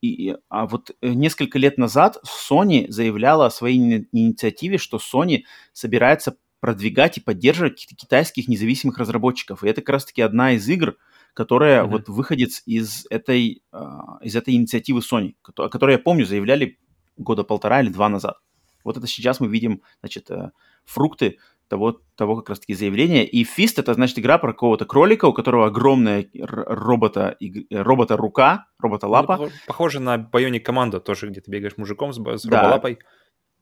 [0.00, 5.42] и, а вот э, несколько лет назад Sony заявляла о своей инициативе, что Sony
[5.72, 9.62] собирается продвигать и поддерживать китайских независимых разработчиков.
[9.62, 10.96] И это как раз-таки одна из игр,
[11.34, 11.88] которая mm-hmm.
[11.88, 16.78] вот выходит из этой, uh, из этой инициативы Sony, о которой, я помню, заявляли
[17.16, 18.38] года полтора или два назад.
[18.84, 20.50] Вот это сейчас мы видим, значит, uh,
[20.84, 21.38] фрукты
[21.68, 23.26] того, того как раз-таки заявления.
[23.26, 27.36] И Fist— это, значит, игра про какого-то кролика, у которого огромная робота,
[27.70, 29.36] робота-рука, робота-лапа.
[29.36, 32.62] Ну, похоже на Bionic команду тоже, где ты бегаешь мужиком с, с да.
[32.62, 32.98] роболапой.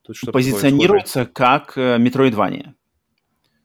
[0.03, 2.69] Тут Позиционируется как Metroidvania.
[2.69, 2.73] Э,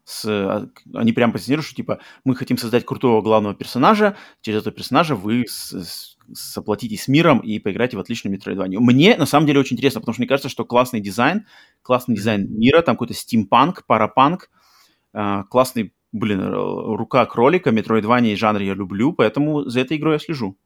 [0.03, 4.75] с, а, они прям позиционируют, что типа мы хотим создать крутого главного персонажа, через этого
[4.75, 8.81] персонажа вы с, с, соплотитесь с миром и поиграете в отличную метроидванию.
[8.81, 11.45] Мне на самом деле очень интересно, потому что мне кажется, что классный дизайн,
[11.81, 14.49] классный дизайн мира, там какой-то стимпанк, парапанк,
[15.13, 20.19] э, классный, блин, рука кролика, метроидвания и жанр я люблю, поэтому за этой игрой я
[20.19, 20.57] слежу.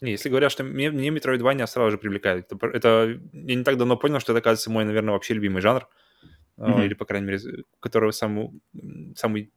[0.00, 2.52] Если говорят, что мне, мне Metroidvania сразу же привлекает.
[2.52, 5.88] Это, это я не так давно понял, что это, оказывается, мой, наверное, вообще любимый жанр.
[6.58, 6.84] Mm-hmm.
[6.84, 8.50] Или, по крайней мере, который самый,
[9.16, 9.52] самый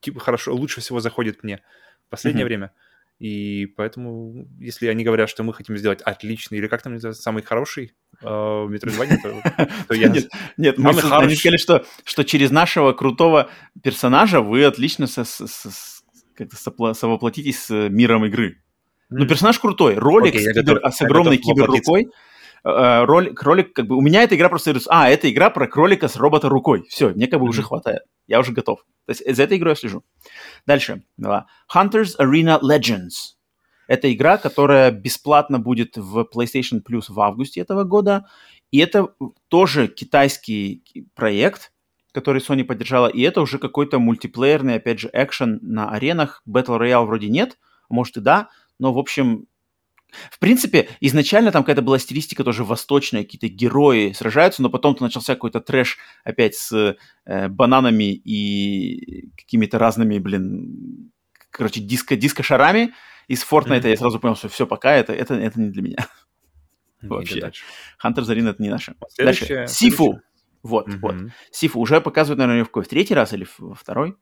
[0.00, 1.62] типа, хорошо, лучше всего заходит мне
[2.06, 2.48] в последнее mm-hmm.
[2.48, 2.72] время.
[3.18, 7.42] И поэтому, если они говорят, что мы хотим сделать отличный, или как там называется, самый
[7.42, 10.08] хороший э, Metroidvania, то, то я...
[10.08, 13.50] Нет, нет мы они сказали, что, что через нашего крутого
[13.82, 15.70] персонажа вы отлично со, со, со,
[16.34, 18.60] как-то совоплотитесь с миром игры.
[19.10, 19.94] Ну, персонаж крутой.
[19.94, 22.08] Ролик okay, с, кибер, готов, с огромной киберрукой.
[22.64, 24.74] Э, ролик, кролик, как бы, у меня эта игра просто...
[24.88, 26.84] А, это игра про кролика с робота-рукой.
[26.88, 27.50] Все, мне как бы mm-hmm.
[27.50, 28.02] уже хватает.
[28.26, 28.80] Я уже готов.
[29.06, 30.02] То есть за этой игрой я слежу.
[30.66, 31.02] Дальше.
[31.20, 33.36] Hunters Arena Legends.
[33.86, 38.26] Это игра, которая бесплатно будет в PlayStation Plus в августе этого года.
[38.70, 39.14] И это
[39.48, 40.82] тоже китайский
[41.14, 41.70] проект,
[42.12, 43.08] который Sony поддержала.
[43.08, 46.42] И это уже какой-то мультиплеерный, опять же, экшен на аренах.
[46.48, 47.58] Battle Royale вроде нет,
[47.90, 48.48] может и да.
[48.78, 49.46] Но, в общем,
[50.30, 55.34] в принципе, изначально там какая-то была стилистика тоже восточная, какие-то герои сражаются, но потом-то начался
[55.34, 56.96] какой-то трэш опять с
[57.26, 61.12] э, бананами и какими-то разными, блин,
[61.50, 62.94] короче, диско, диско-шарами.
[63.26, 63.90] Из Fortnite mm-hmm.
[63.90, 66.08] я сразу понял, что все, пока это, это, это не для меня.
[67.02, 67.52] Вообще.
[67.98, 68.94] Хантер Зарин это не наше.
[69.18, 69.66] Дальше.
[69.68, 70.20] Сифу.
[70.62, 70.98] Вот, mm-hmm.
[71.00, 71.16] вот.
[71.50, 72.84] Сифу уже показывают, наверное, в какой?
[72.84, 74.16] В третий раз или во второй?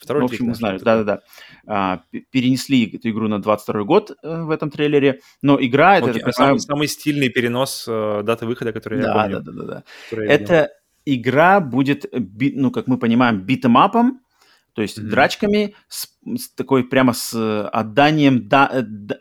[0.00, 1.20] Второй ну, в общем, не знаю, да-да-да.
[1.66, 6.00] А, перенесли эту игру на 22 год э, в этом трейлере, но игра...
[6.00, 9.40] Okay, это, а самый, самый стильный перенос э, даты выхода, который да, я помню.
[9.40, 9.84] Да-да-да.
[10.10, 10.70] Это
[11.04, 14.22] игра будет, ну, как мы понимаем, битэмапом,
[14.72, 15.08] то есть mm-hmm.
[15.08, 19.16] драчками, с, с такой прямо с отданием, да, э, да,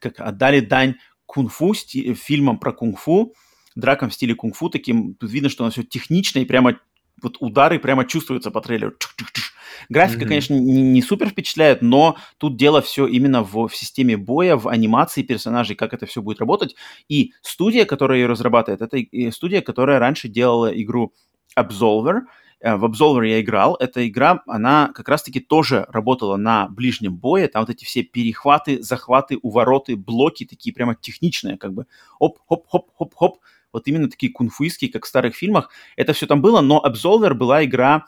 [0.00, 0.94] как отдали дань
[1.26, 3.34] кунг-фу, фильмам про кунг-фу,
[3.76, 6.78] дракам в стиле кунг-фу, таким, тут видно, что оно все технично и прямо
[7.24, 8.92] вот удары прямо чувствуются по трейлеру.
[8.92, 9.54] Чух-чух-чух
[9.88, 10.28] Графика, mm-hmm.
[10.28, 14.68] конечно, не, не супер впечатляет, но тут дело все именно в, в системе боя, в
[14.68, 16.74] анимации персонажей, как это все будет работать.
[17.08, 21.12] И студия, которая ее разрабатывает, это студия, которая раньше делала игру
[21.58, 22.22] Absolver.
[22.60, 23.76] Э, в Absolver я играл.
[23.78, 27.48] Эта игра, она как раз-таки тоже работала на ближнем бое.
[27.48, 31.86] Там вот эти все перехваты, захваты, увороты, блоки такие прямо техничные, как бы
[32.18, 33.38] оп-хоп-хоп-хоп-хоп.
[33.74, 35.70] Вот именно такие кунфуистские, как в старых фильмах.
[35.96, 38.06] Это все там было, но Absolver была игра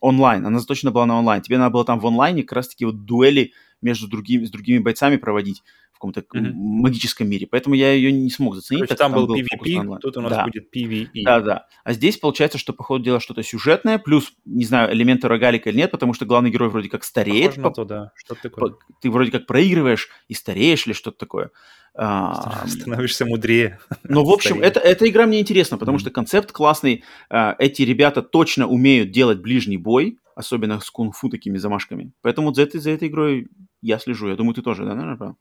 [0.00, 0.46] онлайн.
[0.46, 1.42] Она заточена была на онлайн.
[1.42, 3.52] Тебе надо было там в онлайне как раз-таки вот дуэли
[3.82, 5.62] между другими, с другими бойцами проводить
[5.98, 6.52] каком-то mm-hmm.
[6.54, 7.46] магическом мире.
[7.46, 8.82] Поэтому я ее не смог заценить.
[8.82, 10.44] Короче, там, там был PvP, тут у нас да.
[10.44, 11.08] будет PvE.
[11.24, 11.66] Да, да.
[11.84, 15.76] А здесь получается, что, по ходу дела, что-то сюжетное, плюс, не знаю, элементы рогалика или
[15.76, 17.56] нет, потому что главный герой вроде как стареет.
[17.56, 18.12] Похоже на то, да.
[18.14, 18.74] Что-то такое.
[19.00, 21.50] Ты вроде как проигрываешь и стареешь или что-то такое.
[21.94, 23.80] А, Становишься мудрее.
[24.04, 26.00] Ну, в общем, это, эта игра мне интересна, потому mm-hmm.
[26.00, 27.04] что концепт классный.
[27.28, 32.12] А, эти ребята точно умеют делать ближний бой, особенно с кунг-фу такими замашками.
[32.22, 33.48] Поэтому за этой, за этой игрой
[33.82, 34.28] я слежу.
[34.28, 35.34] Я думаю, ты тоже, да, наверное,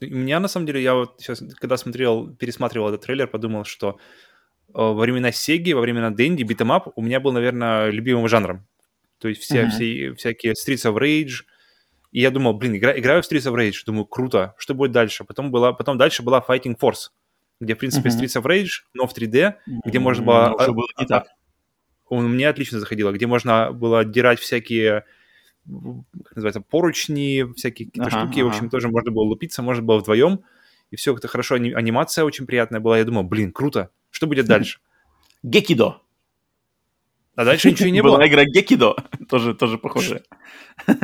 [0.00, 3.98] У меня, на самом деле, я вот сейчас, когда смотрел, пересматривал этот трейлер, подумал, что
[4.68, 8.28] э, во времена Сеги, во времена Дэнди, beat 'em up у меня был, наверное, любимым
[8.28, 8.66] жанром.
[9.18, 9.70] То есть все, mm-hmm.
[9.70, 11.44] все, всякие Streets of Rage,
[12.12, 15.24] и я думал, блин, игра, играю в Streets of Rage, думаю, круто, что будет дальше?
[15.24, 17.10] Потом, была, потом дальше была Fighting Force,
[17.60, 18.22] где, в принципе, mm-hmm.
[18.22, 19.54] Streets of Rage, но в 3D,
[19.84, 20.56] где можно было...
[20.58, 20.72] Mm-hmm.
[20.72, 21.26] было не так.
[22.08, 25.04] Он мне отлично заходило, где можно было отдирать всякие
[26.24, 28.40] как называется, поручни, всякие какие-то ага, штуки.
[28.40, 28.46] Ага.
[28.46, 30.40] В общем, тоже можно было лупиться, можно было вдвоем.
[30.90, 31.56] И все как-то хорошо.
[31.56, 32.98] Анимация очень приятная была.
[32.98, 33.90] Я думал, блин, круто.
[34.10, 34.80] Что будет дальше?
[35.42, 36.00] Гекидо.
[37.38, 38.16] А дальше ничего не было.
[38.16, 38.96] Была игра Гекидо,
[39.28, 40.22] тоже, тоже похожая.
[40.88, 40.94] Ну.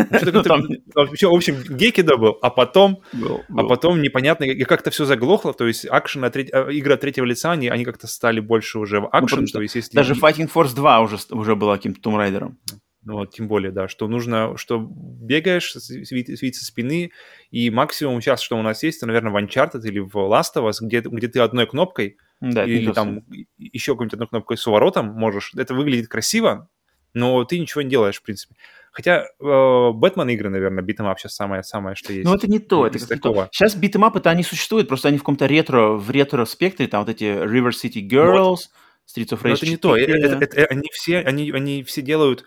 [0.94, 3.02] Вообще, в общем, Гекидо был, а потом,
[3.56, 6.24] а потом непонятно, и как-то все заглохло, то есть акшен.
[6.24, 6.28] А,
[6.70, 9.94] игры от третьего лица, они, они как-то стали больше уже в акшен, то есть если...
[9.94, 12.52] Даже Fighting Force 2 уже, уже была каким-то Tomb Raider.
[13.04, 17.12] Ну, вот, тем более, да, что нужно, что бегаешь с вид со спины,
[17.50, 20.68] и максимум сейчас, что у нас есть, это, наверное, в Uncharted или в Last of
[20.68, 23.22] Us, где, где ты одной кнопкой да, или там
[23.58, 25.52] еще какой-нибудь одной кнопкой с уворотом можешь.
[25.56, 26.68] Это выглядит красиво,
[27.12, 28.54] но ты ничего не делаешь, в принципе.
[28.90, 32.24] Хотя э, Бэтмен игры, наверное, beat 'em up сейчас самое-самое, что есть.
[32.24, 33.48] Ну, это не то, это такого.
[33.50, 37.04] Сейчас beat 'em up ы-то они существуют, просто они в каком-то ретро, в ретро-спектре, там
[37.04, 38.70] вот эти River City Girls, вот.
[39.08, 42.02] Streets of Rage Но это не то, это, это, это, они, все, они, они все
[42.02, 42.44] делают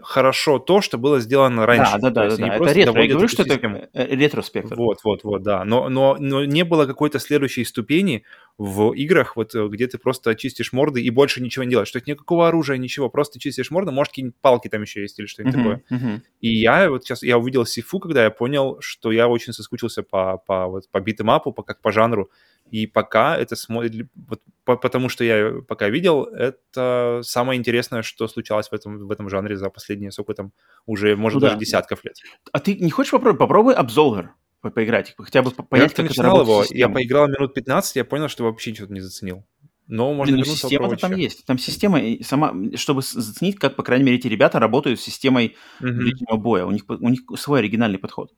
[0.00, 1.98] хорошо то, что было сделано раньше.
[2.00, 3.02] Да, да, да, да, это ретро.
[3.02, 3.76] Я говорю, что систему.
[3.76, 4.74] это э, ретроспектр.
[4.76, 5.64] Вот, вот, вот, да.
[5.64, 8.24] Но, но, но не было какой-то следующей ступени
[8.56, 11.90] в играх, вот э, где ты просто чистишь морды и больше ничего не делаешь.
[11.90, 15.26] То есть никакого оружия, ничего, просто чистишь морды, может, какие-нибудь палки там еще есть или
[15.26, 15.82] что-нибудь uh-huh, такое.
[15.90, 16.20] Uh-huh.
[16.40, 20.38] И я вот сейчас, я увидел Сифу, когда я понял, что я очень соскучился по,
[20.38, 22.30] по, вот, по битэмапу, по, как по жанру.
[22.72, 28.26] И пока это смотрит, вот, по, потому что я пока видел, это самое интересное, что
[28.28, 30.52] случалось в этом, в этом жанре за последние, сколько там,
[30.86, 31.60] уже, может, ну, даже да.
[31.60, 32.16] десятков лет.
[32.50, 33.38] А ты не хочешь попробовать?
[33.38, 34.28] Попробуй Absolver
[34.62, 38.04] по поиграть, хотя бы понять, я как это работает его, Я поиграл минут 15, я
[38.06, 39.44] понял, что вообще что-то не заценил.
[39.86, 41.44] Но можно Блин, ну, система там есть.
[41.44, 46.36] Там система сама, чтобы заценить, как, по крайней мере, эти ребята работают с системой mm-hmm.
[46.36, 46.64] боя.
[46.64, 48.32] У них, у них свой оригинальный подход.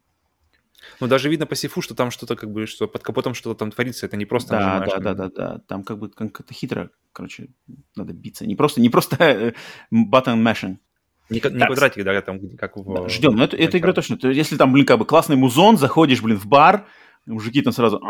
[1.00, 3.70] Ну, даже видно по сифу, что там что-то как бы, что под капотом что-то там
[3.70, 7.48] творится, это не просто да, Да, да, да, да, там как бы как-то хитро, короче,
[7.96, 8.46] надо биться.
[8.46, 9.52] Не просто, не просто э,
[9.92, 10.76] button mashing.
[11.30, 12.94] Не, не квадратик, да, там как в...
[12.94, 14.18] Да, ждем, но это, это игра точно.
[14.28, 16.86] Если там, блин, как бы классный музон, заходишь, блин, в бар,
[17.26, 18.00] мужики там сразу...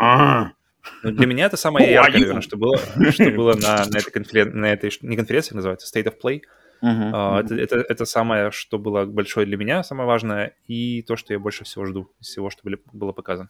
[1.01, 2.77] Ну, для меня это самое яркое, наверное, что было,
[3.11, 6.41] что было на, на, этой конференции, на этой, не конференции, называется, State of Play.
[6.85, 7.39] Uh-huh, uh-huh.
[7.39, 11.39] Это, это, это самое, что было большое для меня, самое важное, и то, что я
[11.39, 13.49] больше всего жду из всего, что были, было показано.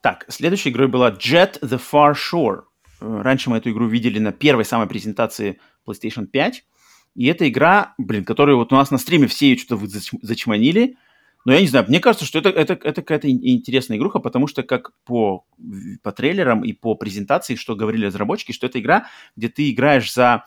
[0.00, 2.62] Так, следующей игрой была Jet the Far Shore.
[3.00, 6.64] Э, раньше мы эту игру видели на первой самой презентации PlayStation 5.
[7.16, 9.86] И эта игра, блин, которую вот у нас на стриме все ее что-то
[10.22, 10.96] зачманили.
[11.44, 14.62] Но я не знаю, мне кажется, что это, это, это какая-то интересная игруха, потому что
[14.62, 15.46] как по,
[16.02, 19.06] по трейлерам и по презентации, что говорили разработчики, что это игра,
[19.36, 20.44] где ты играешь за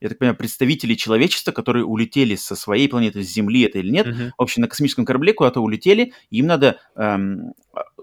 [0.00, 4.06] я так понимаю, представители человечества, которые улетели со своей планеты, с Земли это или нет,
[4.06, 4.30] uh-huh.
[4.36, 7.54] в общем, на космическом корабле куда-то улетели, им надо эм,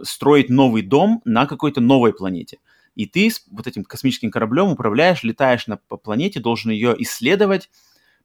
[0.02, 2.60] строить новый дом на какой-то новой планете.
[2.96, 7.70] И ты с вот этим космическим кораблем управляешь, летаешь на, по планете, должен ее исследовать.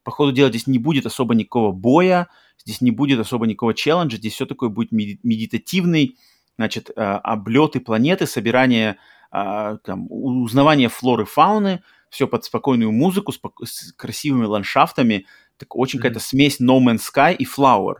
[0.03, 4.17] По ходу дела здесь не будет особо никакого боя, здесь не будет особо никакого челленджа,
[4.17, 6.17] здесь все такое будет медитативный,
[6.57, 8.97] значит, э, облеты планеты, собирание,
[9.31, 15.25] э, там, узнавание флоры, фауны– все под спокойную музыку, спок- с красивыми ландшафтами.
[15.57, 16.01] Так очень mm-hmm.
[16.03, 17.97] какая-то смесь No Man's Sky и Flower,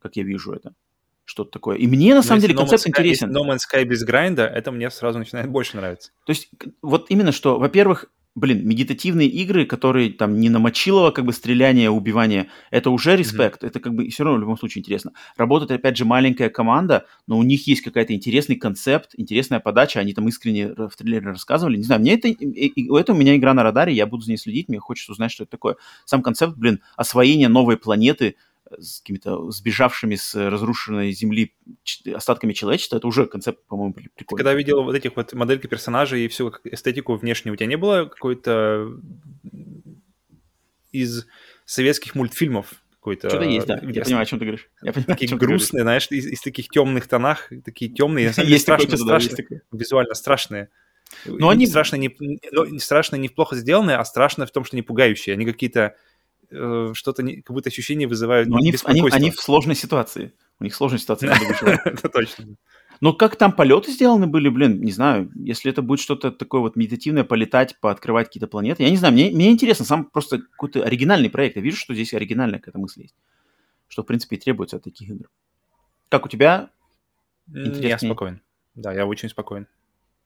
[0.00, 0.74] как я вижу это.
[1.24, 1.76] Что-то такое.
[1.76, 3.36] И мне на Но самом деле no концепт Sky, интересен.
[3.36, 6.12] No Man's Sky без грайнда, это мне сразу начинает больше нравиться.
[6.24, 6.50] То есть,
[6.82, 8.06] вот именно что, во-первых,
[8.36, 13.66] блин, медитативные игры, которые там не намочилово как бы стреляние, убивание, это уже респект, mm-hmm.
[13.66, 15.12] это как бы все равно в любом случае интересно.
[15.36, 20.12] Работает, опять же, маленькая команда, но у них есть какая-то интересный концепт, интересная подача, они
[20.12, 21.78] там искренне в трейлере рассказывали.
[21.78, 24.68] Не знаю, мне это, это у меня игра на радаре, я буду за ней следить,
[24.68, 25.76] мне хочется узнать, что это такое.
[26.04, 28.36] Сам концепт, блин, освоение новой планеты,
[28.78, 31.54] с какими-то сбежавшими с разрушенной земли
[32.14, 34.38] остатками человечества, это уже концепт, по-моему, прикольный.
[34.38, 38.06] Когда видел вот этих вот модельки персонажей и всю эстетику внешнюю, у тебя не было
[38.06, 38.98] какой-то
[40.92, 41.26] из
[41.64, 43.28] советских мультфильмов какой-то...
[43.28, 43.80] Что-то есть, да.
[43.82, 44.68] Я понимаю, о чем ты говоришь.
[44.82, 49.36] Я понимаю, такие грустные, знаешь, из, из таких темных тонах, такие темные, есть страшно, страшно,
[49.70, 50.70] визуально страшные.
[51.24, 51.66] Но они...
[51.66, 52.10] Страшно не,
[52.80, 55.34] страшно не плохо сделанные, а страшно в том, что не пугающие.
[55.34, 55.94] Они какие-то
[56.50, 60.32] э, что-то, не, как будто ощущения вызывают Но они, они, они в сложной ситуации.
[60.60, 61.32] У них сложная ситуация.
[61.84, 62.56] Это точно.
[63.00, 66.76] Но как там полеты сделаны были, блин, не знаю, если это будет что-то такое вот
[66.76, 71.28] медитативное, полетать, пооткрывать какие-то планеты, я не знаю, мне, мне интересно, сам просто какой-то оригинальный
[71.28, 73.14] проект, я вижу, что здесь оригинальная какая-то мысль есть,
[73.88, 75.28] что, в принципе, и требуется от таких игр.
[76.08, 76.70] Как у тебя?
[77.48, 77.88] Интереснее?
[77.90, 78.40] Я спокоен,
[78.74, 79.66] да, я очень спокоен.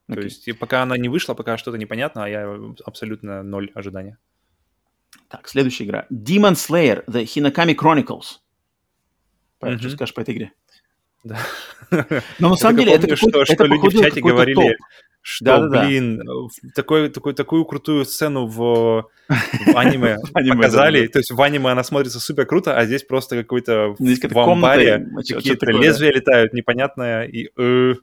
[0.09, 0.15] Okay.
[0.15, 4.19] То есть пока она не вышла, пока что-то непонятно, а я абсолютно ноль ожидания.
[5.31, 6.07] Так, следующая игра.
[6.11, 8.41] Demon Slayer, The Hinakami Chronicles.
[9.61, 9.81] Павел, mm-hmm.
[9.81, 10.53] что скажешь по этой игре?
[11.23, 11.39] Да.
[12.39, 14.77] Но на самом деле это что, что люди в чате говорили,
[15.23, 16.21] что, да, да, блин,
[16.75, 18.57] такой, такой, такую крутую сцену в,
[19.29, 21.07] в аниме показали.
[21.07, 25.71] То есть в аниме она смотрится супер круто, а здесь просто какой-то в амбаре какие-то
[25.71, 27.25] лезвия летают непонятное.
[27.25, 27.95] И, э.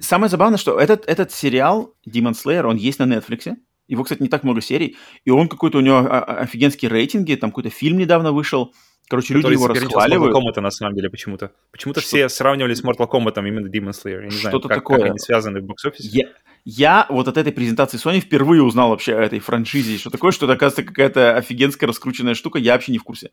[0.00, 3.54] Самое забавное, что этот, этот сериал Demon Slayer, он есть на Netflix.
[3.88, 4.96] Его, кстати, не так много серий.
[5.24, 8.74] И он какой-то, у него офигенские рейтинги, там какой-то фильм недавно вышел.
[9.08, 10.34] Короче, люди его расхваливают.
[10.34, 11.52] Mortal Kombat на самом деле почему-то.
[11.70, 14.22] Почему-то все сравнивали с Mortal Kombat именно Demon Slayer.
[14.22, 14.98] Я не знаю, как, такое.
[14.98, 16.08] как они связаны в бокс-офисе.
[16.08, 16.28] Я,
[16.64, 20.46] я вот от этой презентации Sony впервые узнал вообще о этой франшизе, что такое, что
[20.46, 23.30] это, оказывается, какая-то офигенская раскрученная штука, я вообще не в курсе.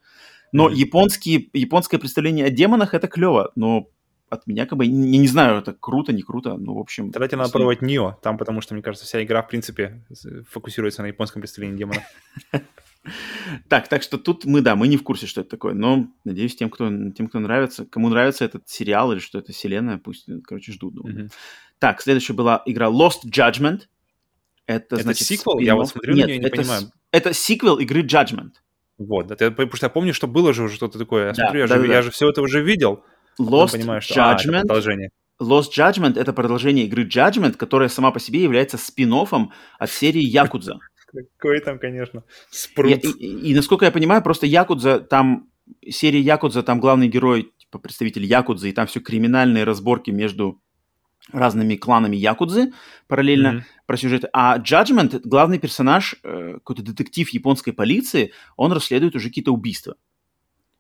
[0.52, 3.88] Но японские, японское представление о демонах— это клево, но
[4.32, 7.12] от меня как бы, не, не знаю, это круто, не круто, ну, в общем...
[7.12, 10.06] Тогда тебе надо пробовать Нио, там, потому что, мне кажется, вся игра, в принципе,
[10.50, 12.04] фокусируется на японском представлении демонов.
[13.68, 16.56] Так, так что тут мы, да, мы не в курсе, что это такое, но надеюсь,
[16.56, 20.72] тем, кто, тем, кто нравится, кому нравится этот сериал или что это вселенная, пусть, короче,
[20.72, 20.94] ждут.
[21.04, 21.32] Mm-hmm.
[21.80, 23.88] Так, следующая была игра Lost Judgment.
[24.68, 25.58] Это, это значит, сиквел?
[25.58, 26.92] Я вот смотрю Нет, на нее не это, понимаю.
[27.12, 28.52] Это сиквел игры Judgment.
[29.00, 31.30] Вот, это, потому что я помню, что было же уже что-то такое.
[31.30, 31.94] Я да, смотрю, я, да, же, да.
[31.96, 33.04] я же все это уже видел.
[33.40, 34.56] Lost понимаю, что, Judgment.
[34.56, 35.10] А, это продолжение.
[35.42, 40.80] Lost Judgment— это продолжение игры Judgment, которая сама по себе является спин от серии Якудза.
[41.38, 42.92] Какой там, конечно, спрут.
[42.92, 45.50] И, и, и, насколько я понимаю, просто Якудза, там,
[45.90, 50.62] серия Якудза, там главный герой, типа, представитель Якудза, и там все криминальные разборки между
[51.32, 52.74] разными кланами Якудзы
[53.08, 53.86] параллельно mm-hmm.
[53.86, 54.26] про сюжет.
[54.34, 59.96] А Judgment, главный персонаж, э, какой-то детектив японской полиции, он расследует уже какие-то убийства.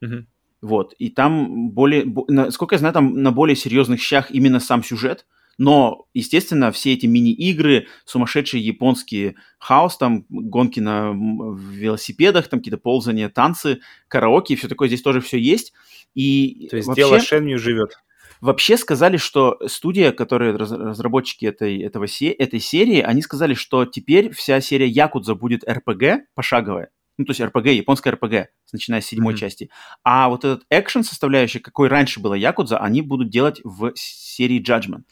[0.03, 0.25] Mm-hmm.
[0.61, 5.25] Вот, и там более, насколько я знаю, там на более серьезных щах именно сам сюжет,
[5.57, 13.29] но, естественно, все эти мини-игры, сумасшедшие японские хаос, там гонки на велосипедах, там какие-то ползания,
[13.29, 15.73] танцы, караоке, все такое, здесь тоже все есть.
[16.13, 17.97] И То есть вообще, дело Шенью живет.
[18.39, 24.61] Вообще сказали, что студия, которые разработчики этой, этого, этой серии, они сказали, что теперь вся
[24.61, 26.89] серия Якудза будет RPG пошаговая
[27.21, 29.37] ну, то есть RPG, японская RPG, начиная с седьмой mm-hmm.
[29.37, 29.69] части.
[30.03, 35.03] А вот этот экшен составляющий, какой раньше была Якудза, они будут делать в серии Judgment.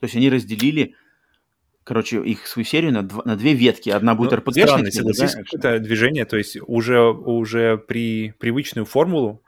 [0.00, 0.94] То есть они разделили,
[1.82, 3.90] короче, их свою серию на, дв- на две ветки.
[3.90, 4.66] Одна будет ну, RPG.
[4.66, 9.42] Странно, согласись, это движение, то есть уже, уже при привычную формулу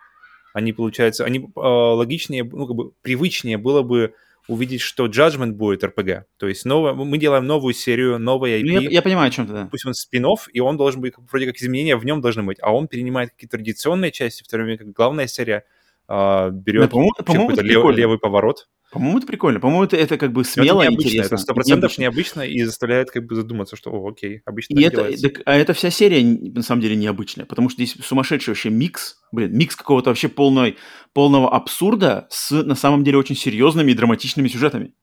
[0.55, 4.15] они, получается, они э, логичнее, ну, как бы привычнее было бы
[4.49, 6.25] увидеть, что Judgment будет RPG.
[6.37, 8.65] То есть новое, мы делаем новую серию, новая IP.
[8.65, 9.69] Ну, я, я понимаю, о чем ты, да.
[9.71, 12.75] Пусть он спин и он должен быть, вроде как изменения в нем должны быть, а
[12.75, 15.65] он перенимает какие-то традиционные части, в то время как главная серия
[16.09, 18.67] э, берет да, по-моему, по-моему, какой-то лев, левый поворот.
[18.93, 19.61] По-моему, это прикольно.
[19.61, 21.35] По-моему, это, это как бы смело это интересно.
[21.35, 25.11] Это сто процентов необычно и заставляет как бы задуматься, что, о, окей, обычно и это,
[25.21, 29.19] так, А эта вся серия, на самом деле, необычная, потому что здесь сумасшедший вообще микс,
[29.33, 30.77] блин, микс какого-то вообще полной,
[31.13, 34.95] полного абсурда с, на самом деле, очень серьезными и драматичными сюжетами.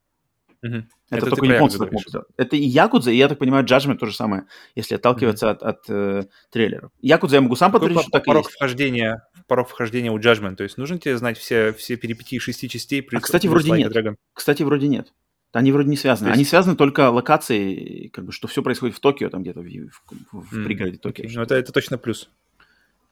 [0.64, 0.76] Угу.
[1.10, 2.28] Это, это только японцы так могут сделать.
[2.38, 4.46] Это и Якудза, и я так понимаю, Judgment то же самое,
[4.76, 6.92] если отталкиваться mm от, от э, трейлеров.
[7.02, 8.56] Якудза я могу сам подтвердить, что так порог и есть.
[8.56, 13.06] Вхождения, порог вхождения у Judgment, то есть нужно тебе знать все, все перипетии шести частей?
[13.12, 13.94] А, кстати, вроде нет.
[13.94, 14.16] Dragon?
[14.34, 15.12] Кстати, вроде нет.
[15.52, 16.30] Они вроде не связаны.
[16.30, 16.36] Есть...
[16.36, 20.50] Они связаны только локацией, как бы, что все происходит в Токио, там где-то в, в,
[20.50, 21.26] в mm, пригороде Токио.
[21.26, 21.32] Okay.
[21.36, 22.30] Ну, это, это точно плюс.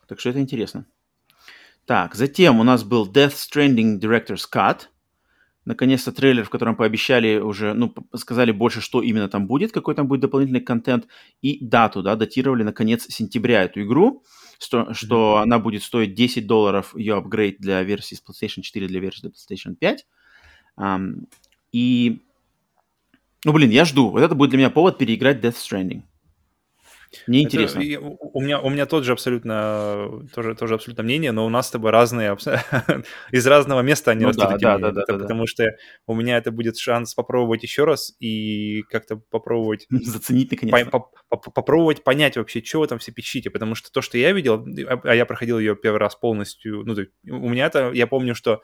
[0.08, 0.86] Так что это интересно.
[1.84, 4.88] Так, затем у нас был Death Stranding Director's Cut
[5.64, 10.08] наконец-то трейлер, в котором пообещали уже, ну, сказали больше, что именно там будет, какой там
[10.08, 11.06] будет дополнительный контент,
[11.40, 14.24] и дату, да, датировали на конец сентября эту игру,
[14.58, 15.42] что, что mm-hmm.
[15.42, 19.74] она будет стоить 10 долларов ее апгрейд для версии с PlayStation 4 для версии PlayStation
[19.74, 20.06] 5.
[20.78, 21.26] Um,
[21.72, 22.22] и,
[23.44, 24.10] ну, блин, я жду.
[24.10, 26.02] Вот это будет для меня повод переиграть Death Stranding.
[27.26, 27.80] Мне интересно.
[27.80, 31.68] Это, у, меня, у меня тот же абсолютно, тоже, тоже абсолютно мнение, но у нас
[31.68, 32.36] с тобой разные,
[33.30, 34.92] из разного места они ну, растут да, да, мнения.
[34.92, 35.46] Да, да, потому да.
[35.46, 35.76] что
[36.06, 39.86] у меня это будет шанс попробовать еще раз и как-то попробовать...
[39.90, 44.00] Заценить наконец по, по, Попробовать понять вообще, что вы там все печите, потому что то,
[44.00, 47.92] что я видел, а, а я проходил ее первый раз полностью, ну, у меня это,
[47.92, 48.62] я помню, что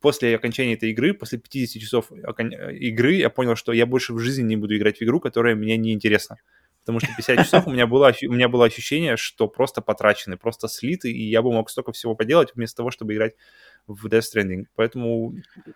[0.00, 4.42] после окончания этой игры, после 50 часов игры, я понял, что я больше в жизни
[4.42, 6.38] не буду играть в игру, которая мне не интересна
[6.86, 10.68] потому что 50 часов у меня, было, у меня было ощущение, что просто потрачены, просто
[10.68, 13.34] слиты, и я бы мог столько всего поделать вместо того, чтобы играть
[13.88, 14.66] в Death Stranding.
[14.76, 15.34] Поэтому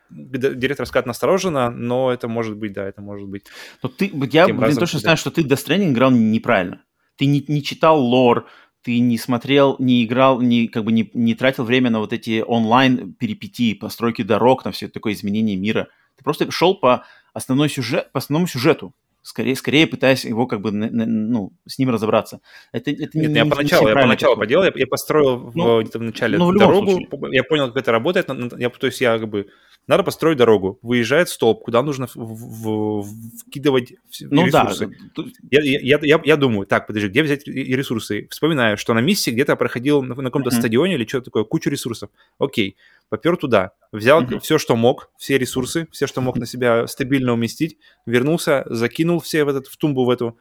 [0.09, 3.47] директор скат настороженно, но это может быть, да, это может быть.
[3.83, 6.83] Но ты, я блин, точно знаю, что ты Death Stranding играл неправильно.
[7.17, 8.47] Ты не, не читал лор,
[8.83, 12.43] ты не смотрел, не играл, не, как бы не, не тратил время на вот эти
[12.47, 15.89] онлайн перипетии, постройки дорог, на все такое изменение мира.
[16.17, 20.73] Ты просто шел по, основной сюжет, по основному сюжету скорее, скорее пытаясь его как бы,
[20.73, 22.41] ну, с ним разобраться.
[22.73, 25.99] Это, это Нет, не, я поначалу, я поначалу поделал, я, я построил ну, в, где-то
[25.99, 27.35] в начале ну, в дорогу, случае.
[27.35, 28.29] я понял, как это работает,
[28.59, 29.49] я, то есть я как бы,
[29.87, 33.07] надо построить дорогу, выезжает столб, куда нужно в, в,
[33.41, 34.87] вкидывать ну, ресурсы.
[35.17, 35.25] Да.
[35.51, 38.29] Я, я, я, я думаю, так, подожди, где взять ресурсы?
[38.31, 40.59] Вспоминаю, что на миссии где-то проходил на, на каком-то uh-huh.
[40.59, 42.11] стадионе или что-то такое, кучу ресурсов.
[42.39, 42.77] Окей,
[43.11, 44.41] попер туда, взял mm-hmm.
[44.41, 47.77] все, что мог, все ресурсы, все, что мог на себя стабильно уместить,
[48.07, 50.39] вернулся, закинул все в, этот, в тумбу в эту,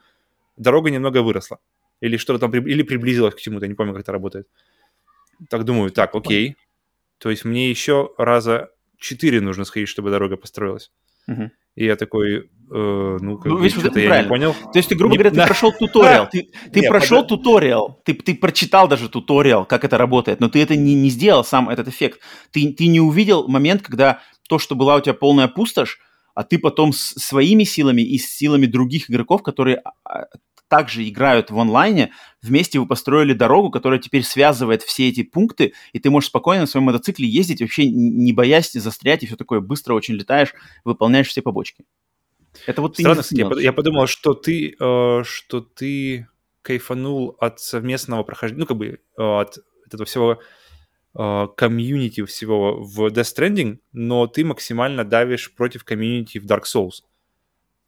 [0.56, 1.58] дорога немного выросла.
[2.00, 4.48] Или что-то там, или приблизилась к чему-то, не помню, как это работает.
[5.50, 6.56] Так думаю, так, окей.
[7.18, 10.90] То есть мне еще раза четыре нужно сходить, чтобы дорога построилась.
[11.26, 11.52] Мгм.
[11.76, 12.42] И я такой, э,
[13.20, 14.54] ну, как Ну, бы, видишь, вот что-то это я не понял.
[14.54, 18.00] То есть ты, грубо Не- говоря, ты прошел туториал, ты, ты Не, прошел подо- туториал,
[18.04, 21.68] ты, ты прочитал даже туториал, как это работает, но ты это не, не сделал, сам
[21.68, 22.20] этот эффект.
[22.50, 25.98] Ты, ты не увидел момент, когда то, что была у тебя полная пустошь,
[26.34, 30.24] а ты потом с своими силами и с силами других игроков, которые а, а,
[30.70, 35.98] также играют в онлайне, вместе вы построили дорогу, которая теперь связывает все эти пункты, и
[35.98, 39.94] ты можешь спокойно на своем мотоцикле ездить, вообще не боясь застрять и все такое, быстро
[39.94, 41.84] очень летаешь, выполняешь все побочки.
[42.66, 43.48] Это вот ты не Странно, я, заценил.
[43.50, 46.28] под- я подумал, что ты, э, что ты
[46.62, 50.40] кайфанул от совместного прохождения, ну, как бы э, от этого всего
[51.18, 57.02] э, комьюнити всего в Death Stranding, но ты максимально давишь против комьюнити в Dark Souls.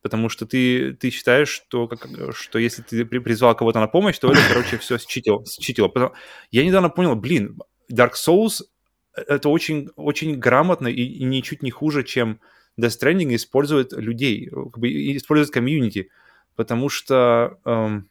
[0.03, 4.19] Потому что ты, ты считаешь, что, как, что если ты при- призвал кого-то на помощь,
[4.19, 5.45] то это, короче, все считило.
[5.47, 5.89] считило.
[5.89, 6.13] Потом-
[6.51, 7.61] Я недавно понял, блин,
[7.91, 8.63] Dark Souls—
[9.15, 12.41] это очень, очень грамотно и, и ничуть не хуже, чем
[12.81, 16.09] Death Stranding использует людей, как бы использует комьюнити,
[16.57, 17.59] потому что...
[17.65, 18.09] эм,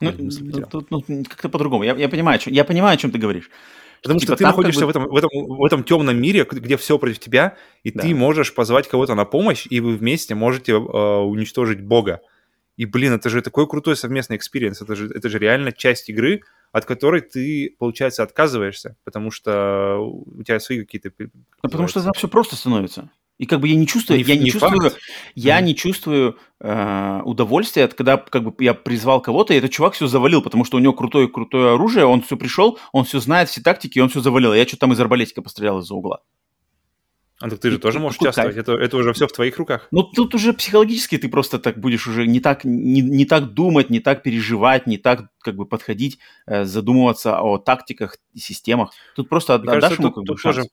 [0.00, 0.12] Ну,
[0.60, 1.82] ну, тут, ну, как-то по-другому.
[1.84, 3.50] Я, я, понимаю, о чём- я понимаю, о чем ты говоришь.
[4.02, 6.20] Потому Типа что ты там как находишься бы- в, этом, в, этом, в этом темном
[6.20, 8.02] мире, где все против тебя, и Да.
[8.02, 12.20] ты можешь позвать кого-то на помощь, и вы вместе можете э, уничтожить бога.
[12.76, 14.80] И, блин, это же такой крутой совместный experience.
[14.80, 20.42] Это же, это же реально часть игры, от которой ты, получается, отказываешься, потому что у
[20.44, 21.10] тебя свои какие-то...
[21.10, 21.28] как
[21.62, 23.10] Ну, потому что там все просто становится.
[23.38, 24.98] И как бы я не чувствую, Не я не, не чувствую, факт.
[25.36, 25.66] я Мгм.
[25.66, 30.08] не чувствую э, удовольствия, от когда как бы я призвал кого-то, и этот чувак все
[30.08, 33.60] завалил, потому что у него крутое крутое оружие, он все пришел, он все знает, все
[33.62, 34.52] тактики, и он все завалил.
[34.54, 36.20] Я что-то там из арбалетика пострелял из-за угла.
[37.40, 38.56] А так ты же И тоже можешь участвовать.
[38.56, 39.86] Это, это уже все в твоих руках.
[39.92, 43.90] Ну, тут уже психологически ты просто так будешь уже не так, не, не так думать,
[43.90, 48.90] не так переживать, не так как бы подходить, э, задумываться о тактиках и системах.
[49.14, 50.56] Тут просто Мне отдашь кажется, ему тут, как бы тут шанс.
[50.56, 50.68] тоже,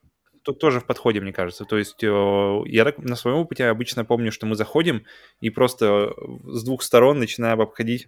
[0.46, 1.66] тут тоже в подходе, мне кажется.
[1.66, 5.04] То есть э, я так на своем опыте обычно помню, что мы заходим
[5.42, 6.14] и просто
[6.46, 8.08] с двух сторон начинаем обходить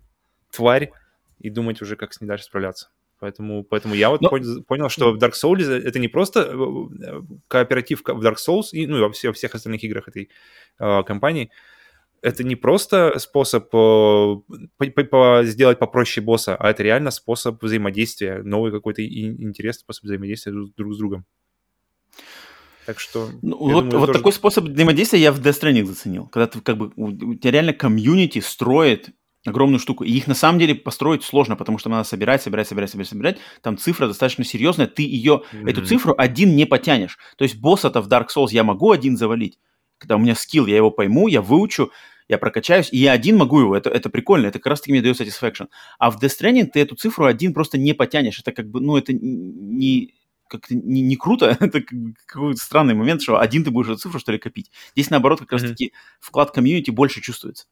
[0.52, 0.92] тварь
[1.40, 2.90] и думать уже, как с ней дальше справляться.
[3.20, 7.22] Поэтому, поэтому я вот Но- пон- понял, что в Dark Souls это не просто э,
[7.48, 10.30] кооператив в Dark Souls, и, ну во все- во всех остальных играх этой
[10.80, 11.50] э, компании,
[12.22, 13.68] это не просто способ э,
[14.78, 20.04] по- по- по- сделать попроще босса, а это реально способ взаимодействия, новый какой-то интересный способ
[20.04, 21.26] взаимодействия друг с другом.
[22.88, 23.30] Так что...
[23.42, 26.28] Ну, вот, думаю, вот тоже- такой способ взаимодействия я в Death Stranding заценил.
[26.28, 29.10] Когда ты как бы у, тебя реально комьюнити строит
[29.46, 30.06] огромную штуку.
[30.06, 33.38] И их на самом деле построить сложно, потому что надо собирать, собирать, собирать, собирать, собирать.
[33.62, 34.88] Там цифра достаточно серьезная.
[34.88, 35.88] Ты ее, эту Мгм.
[35.88, 37.18] цифру один не потянешь.
[37.38, 39.60] То есть босса-то в Dark Souls я могу один завалить.
[39.98, 41.92] Когда у меня скилл, я его пойму, я выучу,
[42.30, 43.76] я прокачаюсь, и я один могу его.
[43.76, 45.68] Это, это прикольно, это как раз-таки мне дает satisfaction.
[46.00, 48.40] А в Death Stranding ты эту цифру один просто не потянешь.
[48.40, 50.14] Это как бы, ну, это не
[50.48, 51.82] как-то не, не круто, это
[52.26, 54.72] какой-то странный момент, что один ты будешь эту цифру, что ли, копить.
[54.94, 55.62] Здесь, наоборот, как Мгм.
[55.62, 57.68] раз-таки вклад комьюнити больше чувствуется.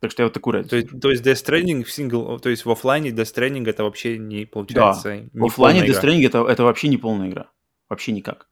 [0.00, 0.70] Так что я вот такую разницу.
[0.70, 3.82] То есть, то есть Death Stranding в сингл, то есть в оффлайне Death Stranding это
[3.82, 6.04] вообще не получается не В оффлайне полная Death.
[6.04, 7.50] Stranding это, это вообще не полная игра.
[7.88, 8.48] Вообще никак.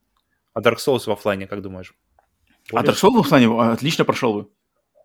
[0.55, 1.95] А Dark Souls в оффлайне, как думаешь?
[2.73, 2.91] А Более?
[2.91, 4.51] Dark Souls в оффлайне а, отлично прошел бы.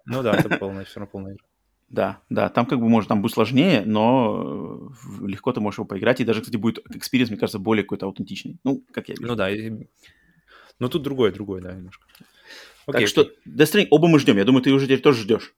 [0.06, 1.45] Ну да, это полная, все равно полная игра.
[1.91, 4.89] Да, да, там как бы может, там будет сложнее, но
[5.22, 8.05] э, легко ты можешь его поиграть, и даже, кстати, будет experience, мне кажется, более какой-то
[8.05, 8.57] аутентичный.
[8.63, 9.27] Ну, как я вижу.
[9.27, 9.88] Ну да, и-
[10.80, 12.05] но тут другое, другое, да, немножко.
[12.88, 13.22] Окей, так что.
[13.45, 14.38] Death Stranding оба мы ждем.
[14.38, 15.53] Я думаю, ты уже теперь тоже ждешь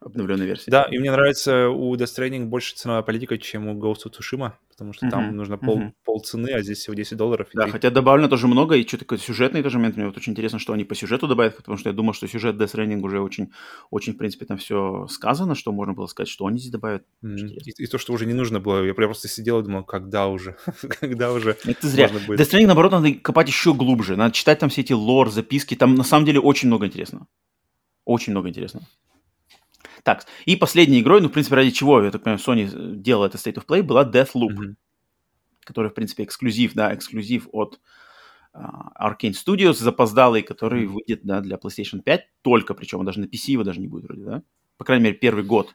[0.00, 0.70] обновленной версии.
[0.70, 4.52] Да, и мне нравится у Death Stranding больше ценовая политика, чем у Ghost of Tsushima,
[4.68, 5.94] потому что там Мгм, нужно пол, мгм.
[6.04, 7.48] полцены, а здесь всего 10 долларов.
[7.54, 9.96] Да, ты- хотя добавлено тоже много, и что такое сюжетный тоже момент.
[9.96, 12.56] Мне вот очень интересно, что они по сюжету добавят, потому что я думал, что сюжет
[12.56, 13.50] Death Stranding уже очень,
[13.90, 17.04] очень, в принципе, там все сказано, что можно было сказать, что они здесь добавят.
[17.22, 20.28] Очень И, и то, что уже не нужно было, я просто сидел и думал, когда
[20.28, 20.56] уже,
[21.00, 22.08] когда уже Это зря.
[22.08, 22.38] будет.
[22.38, 24.16] Death Stranding, наоборот, надо копать еще глубже.
[24.16, 25.74] Надо читать там все эти лор, записки.
[25.74, 27.26] Там на самом деле очень много интересного.
[28.04, 28.86] Очень много интересного.
[30.06, 33.26] Так, и последней игрой, ну, в принципе, ради чего, я так понимаю, Sony э, делала
[33.26, 34.76] это State of Play, была Deathloop, Мгм.
[35.64, 37.80] который, в принципе, эксклюзив, да, эксклюзив от
[38.58, 40.94] а, Arcane Studios, запоздалый, который Мгм.
[40.94, 44.22] выйдет, да, для PlayStation 5 только, причем даже на PC его даже не будет вроде,
[44.24, 44.42] да?
[44.78, 45.74] По крайней мере, первый год.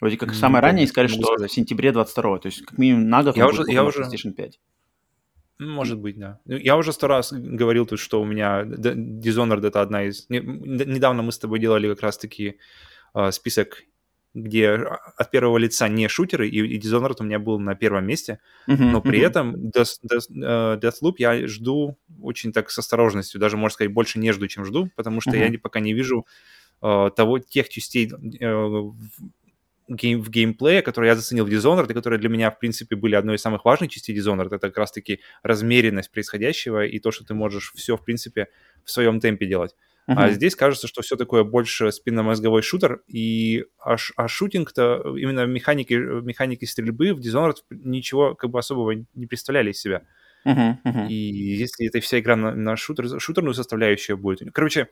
[0.00, 1.50] Вроде как Не самое помню, ранее сказали, что сказать.
[1.50, 4.60] в сентябре 22 то есть как минимум на год Я уже- я уже- PlayStation 5.
[5.58, 6.38] Ну, Может быть, да.
[6.44, 10.26] Ну, Я уже сто раз говорил тут, что у меня Dishonored это одна из...
[10.30, 12.58] Недавно мы с тобой делали как раз-таки
[13.32, 13.82] список,
[14.34, 18.38] где от первого лица не шутеры, и, и Dishonored у меня был на первом месте,
[18.66, 19.26] Мгм, но при мгм.
[19.26, 24.18] этом Death, Death- э, Deathloop я жду очень так с осторожностью, даже, можно сказать, больше
[24.18, 25.52] не жду, чем жду, потому что я Мгм.
[25.52, 26.26] не- пока не вижу
[26.80, 28.96] э, того, тех частей э, в,
[29.88, 33.14] гейм, в геймплее, которые я заценил в Dishonored, и которые для меня, в принципе, были
[33.14, 34.46] одной из самых важных частей Dishonored.
[34.46, 38.48] Это как раз-таки размеренность происходящего и то, что ты можешь все, в принципе,
[38.84, 39.76] в своем темпе делать.
[40.08, 40.14] Uh-huh.
[40.16, 45.94] А здесь кажется, что все такое больше спинномозговой шутер, и а, а шутинг-то, именно механики,
[45.94, 50.02] механики стрельбы в Dishonored ничего как бы особого не представляли из себя.
[50.44, 51.08] Uh-huh, uh-huh.
[51.08, 54.42] И если эта вся игра на, на шутер, шутерную составляющую будет...
[54.52, 54.86] Короче, э,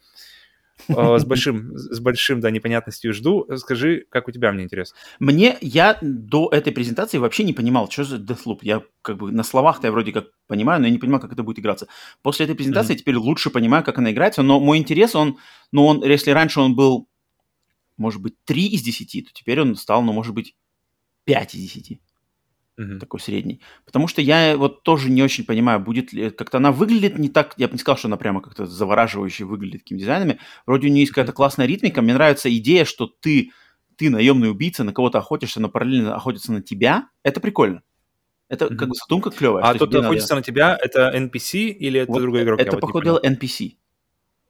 [0.89, 3.47] с большим, с большим, да, непонятностью жду.
[3.57, 4.97] Скажи, как у тебя, мне интересно.
[5.19, 8.59] Мне, я до этой презентации вообще не понимал, что за Deathloop.
[8.62, 11.43] Я как бы на словах-то я вроде как понимаю, но я не понимаю, как это
[11.43, 11.86] будет играться.
[12.23, 12.98] После этой презентации mm-hmm.
[12.98, 15.39] теперь лучше понимаю, как она играется, но мой интерес, он,
[15.73, 17.09] ну, он, если раньше он был,
[17.97, 20.55] может быть, 3 из 10, то теперь он стал, ну, может быть,
[21.24, 22.01] 5 из 10
[22.81, 22.98] mm-hmm.
[22.98, 23.61] такой средний.
[23.85, 27.55] Потому что я вот тоже не очень понимаю, будет ли как-то она выглядит не так,
[27.57, 30.39] я бы не сказал, что она прямо как-то завораживающе выглядит такими дизайнами.
[30.66, 32.02] Вроде у нее есть какая-то классная ритмика.
[32.02, 33.52] Мне нравится идея, что ты,
[33.97, 37.09] ты наемный убийца, на кого-то охотишься, но параллельно охотятся на тебя.
[37.23, 37.82] Это прикольно.
[38.48, 38.77] Это mm-hmm.
[38.77, 39.65] как бы задумка клевая.
[39.65, 40.40] А тот, кто охотится надо...
[40.40, 42.61] на тебя, это NPC или это вот другой игрок?
[42.61, 43.74] Это, вот походу, NPC.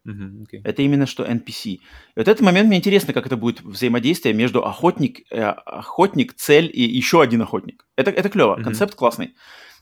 [0.07, 0.61] Uh-huh, okay.
[0.65, 1.69] Это именно что NPC.
[1.73, 1.81] И
[2.17, 6.83] вот этот момент мне интересно, как это будет взаимодействие между охотник, э, охотник, цель и
[6.83, 7.87] еще один охотник.
[7.97, 8.65] Это, это клево, uh-huh.
[8.65, 9.35] концепт классный.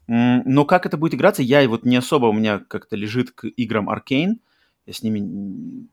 [0.08, 3.90] Но как это будет играться, я вот не особо у меня как-то лежит к играм
[3.90, 4.36] Arcane.
[4.86, 5.20] Я с ними,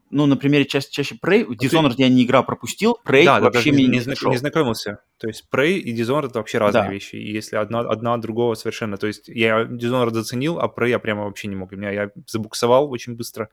[0.10, 3.72] ну, на примере чаще, чаще Prey, в Dishonored я не играл, пропустил, Prey да, вообще
[3.72, 5.00] да, не, не, не знакомился.
[5.18, 6.90] То есть Prey и Dishonored это вообще разные да.
[6.90, 8.96] вещи, и если одна, одна от другого совершенно.
[8.96, 11.74] То есть я Dishonored заценил, а Prey я прямо вообще не мог.
[11.74, 13.50] У меня я забуксовал очень быстро.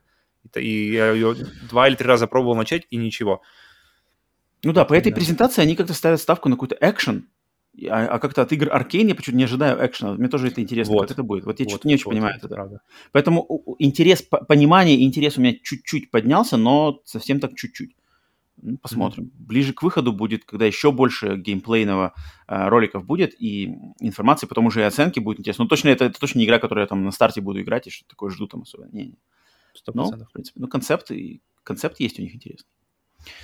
[0.55, 1.35] И я ее
[1.69, 3.41] два или три раза пробовал начать, и ничего.
[4.63, 5.15] Ну да, по этой да.
[5.15, 7.27] презентации они как-то ставят ставку на какой-то экшен,
[7.89, 10.13] а, а как-то от игр Аркейн я почему-то не ожидаю экшена.
[10.13, 11.01] Мне тоже это интересно, вот.
[11.03, 11.45] как это будет.
[11.45, 12.47] Вот я вот, что-то не очень вот, понимаю это.
[12.47, 12.81] Правда.
[13.11, 17.95] Поэтому интерес, понимание и интерес у меня чуть-чуть поднялся, но совсем так чуть-чуть.
[18.61, 19.25] Ну, посмотрим.
[19.25, 19.45] Mm-hmm.
[19.47, 22.13] Ближе к выходу будет, когда еще больше геймплейного
[22.47, 25.65] э, роликов будет и информации, потом уже и оценки будет интересно.
[25.65, 27.89] Но точно это, это точно не игра, которую я там на старте буду играть и
[27.89, 28.87] что такое жду там особо.
[28.91, 29.17] Не, не.
[29.75, 29.91] 100%.
[29.93, 32.67] Ну, в принципе, ну, концепт, и, концепт есть у них интересный.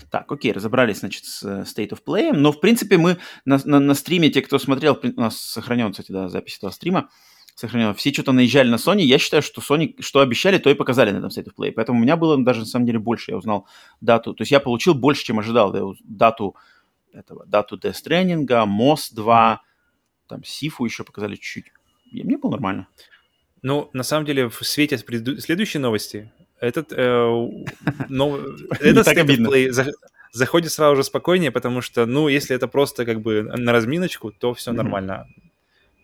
[0.10, 2.32] Так, окей, разобрались, значит, с э, State of Play.
[2.34, 6.12] Но, в принципе, мы на, на, на стриме, те, кто смотрел, у нас сохранен, кстати,
[6.12, 7.10] да, запись этого стрима,
[7.56, 7.94] сохранен.
[7.94, 9.02] Все что-то наезжали на Sony.
[9.02, 11.72] Я считаю, что Sony, что обещали, то и показали на этом State of Play.
[11.72, 13.32] Поэтому у меня было даже, на самом деле, больше.
[13.32, 13.68] Я узнал
[14.02, 14.34] дату.
[14.34, 15.72] То есть я получил больше, чем ожидал.
[15.72, 16.56] Да, дату
[17.14, 19.62] этого, дату Death Stranding, MOS 2,
[20.28, 21.74] там, Сифу еще показали чуть-чуть.
[22.12, 22.88] Мне было нормально.
[23.62, 27.50] Ну, на самом деле, в свете следующей новости, этот, э,
[28.10, 28.40] но,
[28.80, 29.72] этот Play
[30.32, 34.54] заходит сразу же спокойнее, потому что, ну, если это просто как бы на разминочку, то
[34.54, 35.28] все нормально.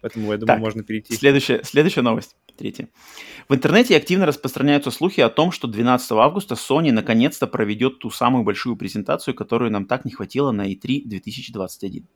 [0.01, 1.15] Поэтому, я думаю, так, можно перейти.
[1.15, 2.89] Следующая, следующая новость, третья.
[3.49, 8.43] В интернете активно распространяются слухи о том, что 12 августа Sony наконец-то проведет ту самую
[8.43, 12.07] большую презентацию, которую нам так не хватило на E3 2021.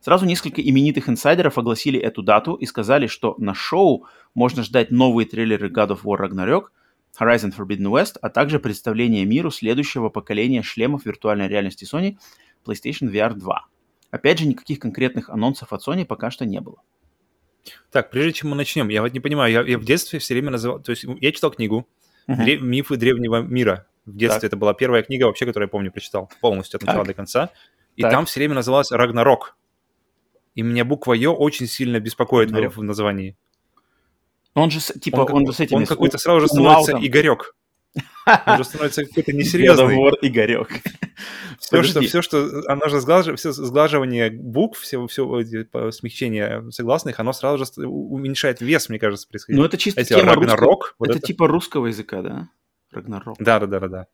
[0.00, 5.26] Сразу несколько именитых инсайдеров огласили эту дату и сказали, что на шоу можно ждать новые
[5.26, 6.68] трейлеры God of War Ragnarok,
[7.18, 12.16] Horizon Forbidden West, а также представление миру следующего поколения шлемов виртуальной реальности Sony
[12.64, 13.66] PlayStation VR 2.
[14.10, 16.78] Опять же, никаких конкретных анонсов от Sony пока что не было.
[17.90, 20.50] Так, прежде чем мы начнем, я вот не понимаю, я, я в детстве все время
[20.50, 21.86] называл, то есть я читал книгу
[22.26, 22.58] uh-huh.
[22.58, 23.86] «Мифы древнего мира».
[24.06, 24.48] В детстве так.
[24.48, 27.08] это была первая книга вообще, которую я помню, прочитал полностью от начала так.
[27.08, 27.50] до конца.
[27.96, 28.10] И так.
[28.10, 29.56] там все время называлась «Рагнарок»
[30.54, 32.68] и меня буква Ё очень сильно беспокоит ну.
[32.68, 33.36] в названии.
[34.54, 35.76] Он же, типа, он, он же с этим...
[35.76, 37.06] Он какой-то сразу же становится Лаутом.
[37.06, 37.54] Игорек.
[38.46, 39.86] Он же становится какой-то несерьезный.
[39.88, 40.68] Договор Игорек.
[41.58, 43.26] Все, что, все, что, оно же сглаж...
[43.36, 49.58] все сглаживание букв, все, все смягчение согласных, оно сразу же уменьшает вес, мне кажется, происходит.
[49.58, 50.78] Ну, это чисто Эти тема русского...
[50.98, 52.48] Вот это, это типа русского языка, да?
[52.90, 53.36] Рагнарок.
[53.38, 54.06] Да, да, да, да, да.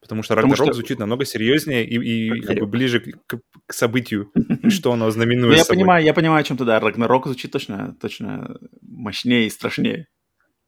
[0.00, 0.72] Потому что Рагнарок что...
[0.72, 4.30] звучит намного серьезнее и, и как бы ближе к, к событию,
[4.68, 5.52] что оно знаменует.
[5.52, 6.78] Ну, я понимаю, я понимаю, о чем ты, да.
[6.78, 10.06] Рагнарок звучит точно, точно мощнее и страшнее.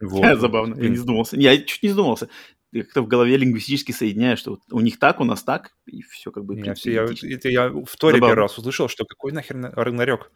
[0.01, 0.39] Вот.
[0.40, 1.39] Забавно, я не задумался.
[1.39, 2.28] Я чуть не задумался.
[2.73, 6.02] Я как-то в голове лингвистически соединяю, что вот у них так, у нас так, и
[6.02, 6.55] все как бы...
[6.55, 8.35] Не, все, я, это я в Торе Забавно.
[8.35, 10.31] первый раз услышал, что какой нахер Рагнарёк?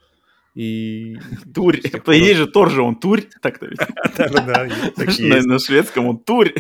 [0.55, 1.17] И...
[1.55, 1.81] Турь.
[2.05, 3.79] По идее же Тор же он Турь, так-то ведь.
[4.17, 4.69] Да-да-да.
[4.97, 6.53] На шведском он Турь.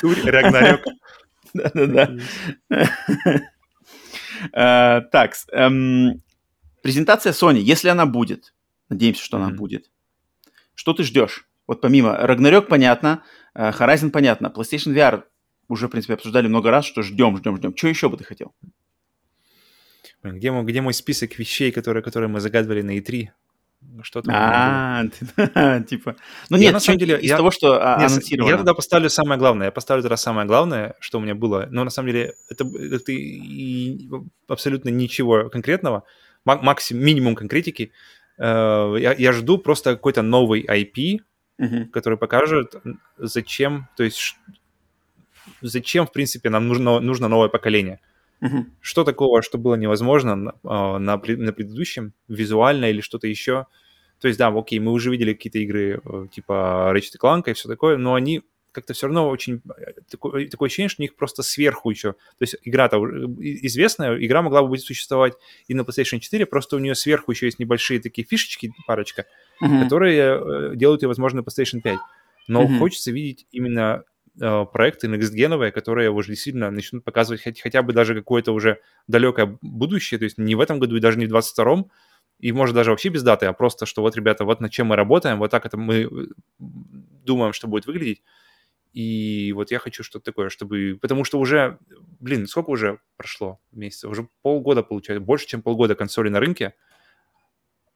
[0.00, 0.80] Турь, Рагнарёк.
[1.54, 2.16] Да-да-да.
[4.52, 6.22] Э, так, эм,
[6.82, 8.54] презентация Sony, если она будет,
[8.90, 9.90] надеемся, что она будет,
[10.74, 11.48] что ты ждешь?
[11.66, 13.22] Вот помимо Рагнарёк, понятно,
[13.54, 15.22] э, Horizon, понятно, PlayStation VR
[15.68, 17.76] уже, в принципе, обсуждали много раз, что ждем, ждем, ждем.
[17.76, 18.54] Что еще бы ты хотел?
[20.22, 23.28] Где мой, где мой список вещей, которые, которые мы загадывали на E3?
[24.02, 24.34] Что там?
[24.34, 25.08] у меня
[25.42, 25.54] было.
[25.54, 26.16] А, ты- типа...
[26.50, 28.50] Ну нет, на самом деле- из того, что а, анонсировано.
[28.50, 29.66] Я тогда поставлю самое главное.
[29.66, 31.66] Я поставлю тогда самое главное, что у меня было.
[31.70, 32.64] Но на самом деле это,
[33.12, 34.08] и
[34.48, 36.04] абсолютно ничего конкретного.
[36.44, 37.92] Мак- Максимум, минимум конкретики.
[38.38, 41.20] Э, Я, жду просто какой-то новый IP,
[41.92, 42.74] который покажет,
[43.16, 44.36] зачем, то есть
[45.62, 48.00] зачем, в принципе, нам нужно, нужно новое поколение.
[48.40, 48.72] Мгм.
[48.80, 53.66] Что такого, что было невозможно на, а, на, на предыдущем, визуально или что-то еще.
[54.20, 57.68] То есть, да, окей, мы уже видели какие-то игры э, типа Ratchet Clank и все
[57.68, 58.42] такое, но они
[58.72, 59.62] как-то все равно очень...
[59.78, 62.12] э, Такое, такое ощущение, что у них просто сверху еще.
[62.12, 65.32] То есть игра-то известная, игра могла бы существовать
[65.66, 69.24] и на PlayStation 4, просто у нее сверху еще есть небольшие такие фишечки, парочка,
[69.60, 69.82] Мгм.
[69.82, 70.20] которые
[70.72, 71.98] э, делают ее, возможно, PlayStation 5.
[72.48, 72.78] Но Мгм.
[72.78, 74.04] хочется видеть именно э,
[74.38, 80.18] проекты next которые уже действительно начнут показывать хоть- хотя бы даже какое-то уже далекое будущее,
[80.18, 81.90] то есть не в этом году и даже не в 22-м,
[82.38, 84.96] и может даже вообще без даты, а просто, что вот, ребята, вот над чем мы
[84.96, 86.08] работаем, вот так это мы э,
[86.58, 88.22] думаем, что будет выглядеть.
[88.92, 90.98] И вот я хочу что-то такое, чтобы...
[91.00, 91.78] Потому что уже,
[92.18, 94.10] блин, сколько уже прошло месяцев?
[94.10, 96.74] Уже полгода, получается, больше, чем полгода консоли на рынке,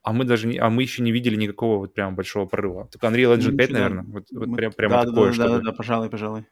[0.03, 2.87] а мы даже не, а мы еще не видели никакого вот прям большого прорыва.
[2.91, 3.73] Только Unreal Engine 5, Ничего.
[3.73, 5.57] наверное, вот, вот Мы- прям, прямо да, такое, да, да, чтобы...
[5.63, 6.45] да, да, пожалуй, пожалуй.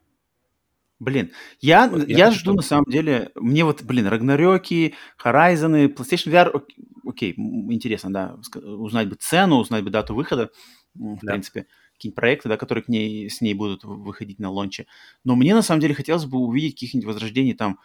[0.99, 1.31] Блин,
[1.61, 6.49] я, Вот я я жду на самом деле, мне вот, блин, Рагнарёки, Horizon, PlayStation VR,
[6.51, 6.67] ок-
[7.05, 10.49] окей, интересно, да, узнать бы цену, узнать бы дату выхода,
[10.95, 11.31] в Да.
[11.31, 14.87] принципе, какие-нибудь проекты, да, которые к ней, с ней будут выходить на лонче.
[15.23, 17.79] Но мне на самом деле хотелось бы увидеть каких-нибудь возрождений там,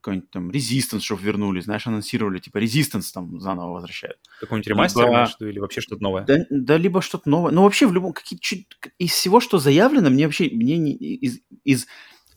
[0.00, 4.18] какой-нибудь там Resistance, чтобы вернули, знаешь, анонсировали, типа Resistance там заново возвращают.
[4.40, 6.24] Какой-нибудь ремастер, Либо- виду, или вообще что-то новое?
[6.24, 7.52] Да, да либо что-то новое.
[7.52, 8.12] Ну, вообще, в любом...
[8.12, 8.66] Какие, чуть,
[8.98, 10.48] из всего, что заявлено, мне вообще...
[10.52, 11.86] Мне не, из, из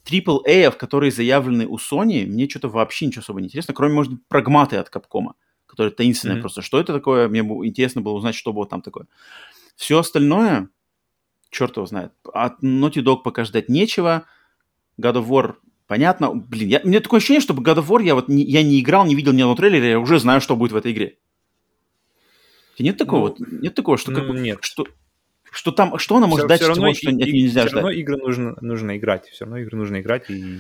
[0.06, 4.22] AAA, которые заявлены у Sony, мне что-то вообще ничего особо не интересно, кроме, может быть,
[4.28, 5.36] прагматы от Капкома,
[5.68, 6.42] которые таинственные Мгм.
[6.42, 6.62] просто.
[6.64, 7.28] Что это такое?
[7.28, 9.06] Мне бы интересно было узнать, что было там такое.
[9.76, 10.70] Все остальное,
[11.52, 12.12] черт его знает.
[12.34, 14.26] От Naughty Dog пока ждать нечего.
[15.00, 15.56] God of War,
[15.90, 16.34] понятно.
[16.34, 18.80] Блин, я, у меня такое ощущение, что God of War я вот не, я не
[18.80, 21.18] играл, не видел ни одного трейлера, я уже знаю, что будет в этой игре.
[22.78, 24.60] И Нет такого, Ну, нет такого, что как ну, бы- нет.
[24.62, 24.88] что,
[25.52, 27.70] что там, что она может Всё- дать того, равно что и- от нее нельзя всё
[27.72, 27.84] ждать.
[27.84, 29.28] равно игры нужно, нужно играть.
[29.28, 30.30] Все равно игры нужно играть.
[30.30, 30.60] И...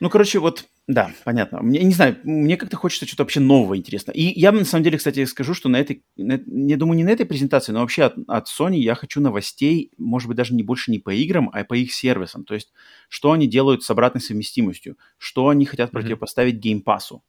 [0.00, 1.60] Ну, короче, вот, да, понятно.
[1.60, 4.12] Мне, не знаю, мне как-то хочется что-то вообще нового интересно.
[4.12, 7.10] И я на самом деле, кстати, скажу, что на этой, на- не думаю, не на
[7.10, 10.90] этой презентации, но вообще от, от Sony я хочу новостей, может быть, даже не больше
[10.90, 12.44] не по играм, а по их сервисам.
[12.44, 12.72] То есть,
[13.10, 16.00] что они делают с обратной совместимостью, что они хотят Мгм.
[16.02, 17.22] противопоставить геймпасу,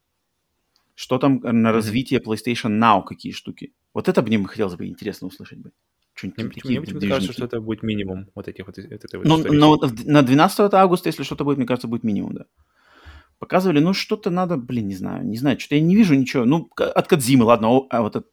[0.96, 1.72] что там на Мгм.
[1.74, 3.74] развитие PlayStation Now, какие штуки.
[3.94, 5.72] Вот это мне бы хотелось бы интересно услышать бы.
[6.30, 10.06] Что-нибудь Мне, кажется, что это будет минимум вот этих вот, этой вот Ну, но в-
[10.06, 12.46] на 12 августа, если что-то будет, мне кажется, будет минимум, да.
[13.40, 16.46] Показывали, ну, что-то надо, блин, не знаю, не знаю, что-то я не вижу ничего.
[16.46, 18.28] Ну, от Кадзимы, ладно, а вот от-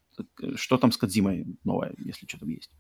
[0.57, 2.71] что там с Кадзимой новое, если что-то есть.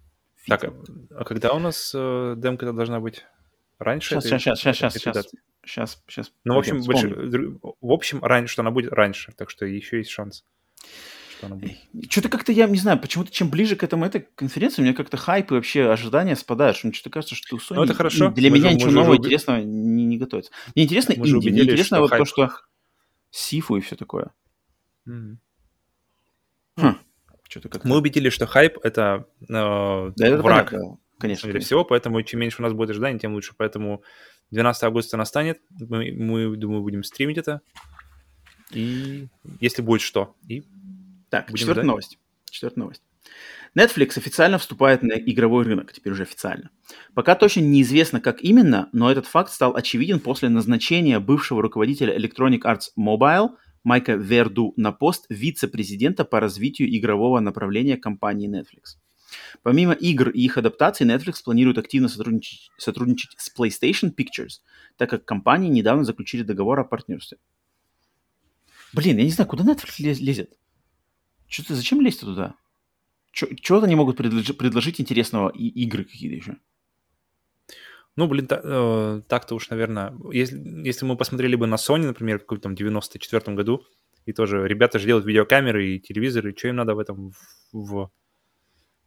[0.47, 0.72] Так, Фиг.
[1.10, 3.24] а, а когда у нас э, демка должна быть?
[3.78, 4.10] Раньше?
[4.10, 5.28] Сейчас, этой- сейчас, сейчас, сейчас, сейчас, даты?
[5.64, 6.32] сейчас, сейчас.
[6.44, 7.09] Ну, в общем, больше,
[7.80, 9.32] в общем, раньше, что она будет раньше.
[9.36, 10.44] Так что еще есть шанс,
[11.39, 11.77] что она будет.
[12.10, 15.16] Что-то как-то, я не знаю, почему-то чем ближе к этому этой конференции, у меня как-то
[15.16, 18.31] хайп и вообще ожидания спадают, что мне что-то кажется, что у Sony Ну, это хорошо.
[18.31, 20.51] для Мы меня же- ничего нового уби- интересного не, не готовится.
[20.74, 22.51] Мне интересно Мы инди, мне интересно вот то, хайп- что
[23.31, 24.31] Сифу и все такое.
[25.05, 25.39] Мгм.
[27.48, 27.89] Что-то как-то...
[27.89, 31.47] Мы убедились, что хайп— это э, Да, это враг понятно, конечно.
[31.47, 31.60] для конечно.
[31.66, 33.55] всего, поэтому чем меньше у нас будет ожиданий, тем лучше.
[33.56, 34.02] Поэтому
[34.51, 37.62] 12 августа настанет, мы, мы, думаю, будем стримить это.
[38.70, 39.28] И
[39.60, 40.36] если будет что.
[40.47, 40.62] И
[41.31, 41.89] Так, Будем четвертая ждать.
[41.89, 42.19] новость.
[42.51, 43.03] Четвертая новость.
[43.77, 46.71] Netflix официально вступает на игровой рынок, теперь уже официально.
[47.15, 52.61] Пока точно неизвестно, как именно, но этот факт стал очевиден после назначения бывшего руководителя Electronic
[52.63, 53.51] Arts Mobile
[53.85, 58.97] Майка Верду на пост вице-президента по развитию игрового направления компании Netflix.
[59.63, 64.61] Помимо игр и их адаптаций, Netflix планирует активно сотрудничать, сотрудничать с PlayStation Pictures,
[64.97, 67.37] так как компании недавно заключили договор о партнерстве.
[68.95, 70.21] Блин, я не знаю, куда Netflix лез-
[71.49, 71.65] лезет?
[71.65, 72.55] Что-то зачем лезть туда?
[73.33, 76.57] Чего-то они могут предложи- предложить интересного и игры какие-то еще.
[78.16, 82.43] Ну, блин, э, так-то уж, наверное, если, если мы посмотрели бы на Sony, например, в
[82.43, 83.85] каком-то там 94 году,
[84.27, 87.37] и тоже ребята же делают видеокамеры и телевизоры, что им надо в этом в,
[87.73, 88.11] в,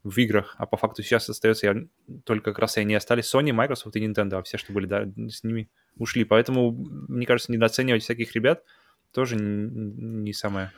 [0.04, 1.76] в играх, а по факту сейчас остается, я,
[2.24, 5.06] только как раз и они остались Sony, Microsoft и Nintendo, а все, что были, да,
[5.30, 6.24] с ними ушли.
[6.24, 8.64] Поэтому, мне кажется, недооценивать всяких ребят
[9.12, 10.72] тоже не, не самое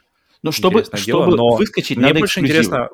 [0.43, 2.89] Но чтобы, чтобы дело, но выскочить, мне надо больше интересно,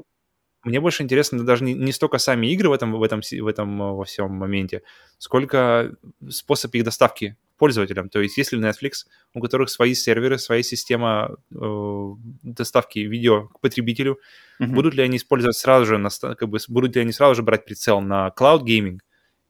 [0.64, 3.82] мне больше интересно даже не, не столько сами игры в этом, в этом, в этом
[3.82, 4.84] э, во всем моменте,
[5.18, 5.96] сколько
[6.30, 8.10] способ их доставки пользователям.
[8.10, 12.10] То есть если Netflix, у которых свои серверы, своя система э,
[12.44, 14.20] доставки видео к потребителю,
[14.60, 14.68] mm-hmm.
[14.68, 17.66] будут ли они использовать сразу же, на, как бы, будут ли они сразу же брать
[17.66, 19.00] прицел на cloud gaming,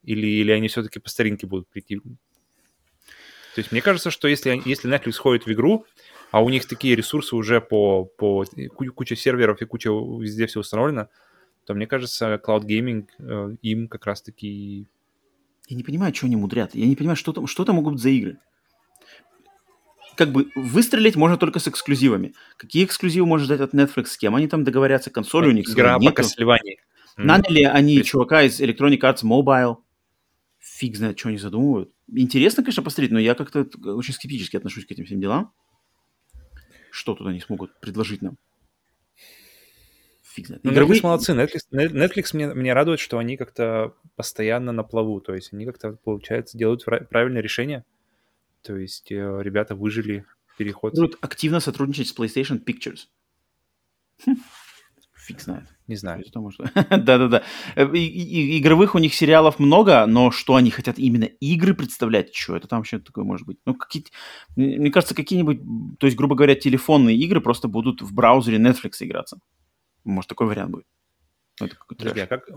[0.04, 2.00] или, или они все-таки по старинке будут прийти?
[3.56, 5.86] То есть мне кажется, что если, если Netflix ходит в игру,
[6.32, 8.46] а у них такие ресурсы уже по, по
[8.96, 11.10] куча серверов и куча везде все установлено,
[11.66, 14.88] то мне кажется, Cloud Gaming э, им как раз-таки...
[15.68, 16.74] Я не понимаю, что они мудрят.
[16.74, 18.38] Я не понимаю, что там, что там могут быть за игры.
[20.16, 22.34] Как бы выстрелить можно только с эксклюзивами.
[22.58, 24.08] Какие эксклюзивы можно ждать от Netflix?
[24.08, 25.12] С кем они там договорятся?
[25.12, 26.78] Консоли у них Игра по Castlevania.
[27.18, 28.10] Наняли они Есть.
[28.10, 29.78] чувака из Electronic Arts Mobile.
[30.60, 31.92] Фиг знает, что они задумывают.
[32.12, 35.54] Интересно, конечно, посмотреть, но я как-то очень скептически отношусь к этим всем делам.
[37.00, 38.38] Что тут они смогут предложить нам?
[40.40, 40.64] фиг знает.
[40.64, 41.00] Ну, Игровые...
[41.00, 41.32] Netflix молодцы.
[41.34, 45.22] Netflix, Netflix мне, мне радует, что они как-то постоянно на плаву.
[45.22, 47.86] То есть они как-то, получается, делают правильное решение.
[48.62, 50.26] То есть э, ребята выжили
[50.58, 50.94] переход.
[50.94, 53.08] Будут активно сотрудничать с PlayStation Pictures.
[54.26, 54.36] Хм.
[55.30, 55.68] Фиг знает.
[55.86, 56.24] Не знаю.
[56.90, 57.44] Да-да-да.
[57.76, 62.34] Э, игровых у них сериалов много, но что они хотят именно игры представлять?
[62.34, 63.60] Что это там вообще такое может быть?
[63.66, 64.06] Ну, какие
[64.56, 65.62] мне кажется, какие-нибудь,
[66.00, 69.40] то есть, грубо говоря, телефонные игры просто будут в браузере Netflix играться.
[70.04, 70.86] Может, такой вариант будет.
[71.60, 72.48] Ну, это Подожди, а как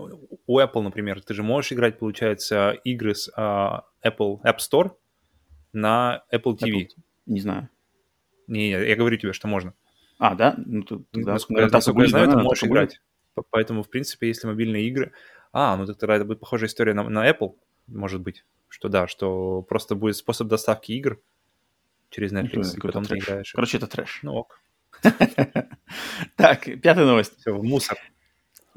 [0.47, 4.93] у Apple, например, ты же можешь играть, получается, игры с uh, Apple App Store
[5.73, 6.71] на Apple TV?
[6.71, 6.87] Apple,
[7.27, 7.69] не знаю.
[8.47, 9.75] Не, я говорю тебе, что можно.
[10.23, 10.55] А, да?
[10.57, 13.01] Ну, тогда, насколько, насколько я знаю, ты можешь играть.
[13.35, 13.47] Будет.
[13.49, 15.11] Поэтому, в принципе, если мобильные игры...
[15.51, 17.55] А, ну тогда это будет похожая история на, на Apple,
[17.87, 18.45] может быть.
[18.69, 21.19] Что да, что просто будет способ доставки игр
[22.09, 23.51] через ну, Netflix, ну, и потом ты играешь.
[23.51, 24.21] Короче, это трэш.
[24.23, 24.61] Ну ок.
[26.37, 27.37] Так, пятая новость.
[27.39, 27.97] Все, мусор.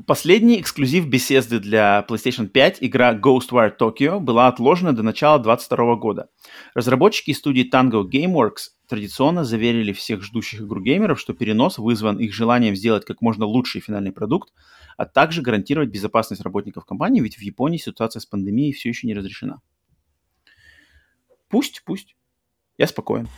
[0.04, 6.28] Последний эксклюзив беседы для PlayStation 5, игра Ghostwire Tokyo, была отложена до начала 2022 года.
[6.74, 12.76] Разработчики студии Tango Gameworks традиционно заверили всех ждущих игру геймеров, что перенос вызван их желанием
[12.76, 14.52] сделать как можно лучший финальный продукт,
[14.98, 19.14] а также гарантировать безопасность работников компании, ведь в Японии ситуация с пандемией все еще не
[19.14, 19.62] разрешена.
[21.48, 22.16] Пусть, пусть.
[22.76, 23.28] Я спокоен.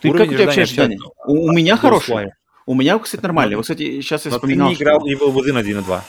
[0.00, 0.98] Ты как у тебя вообще ожидания?
[1.24, 2.32] У, у меня хороший.
[2.68, 3.56] У меня, кстати, нормальный.
[3.56, 6.04] Вот, кстати, сейчас я вспоминал, ты не играл Evil Within 1 и 2.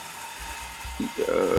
[1.20, 1.58] Э,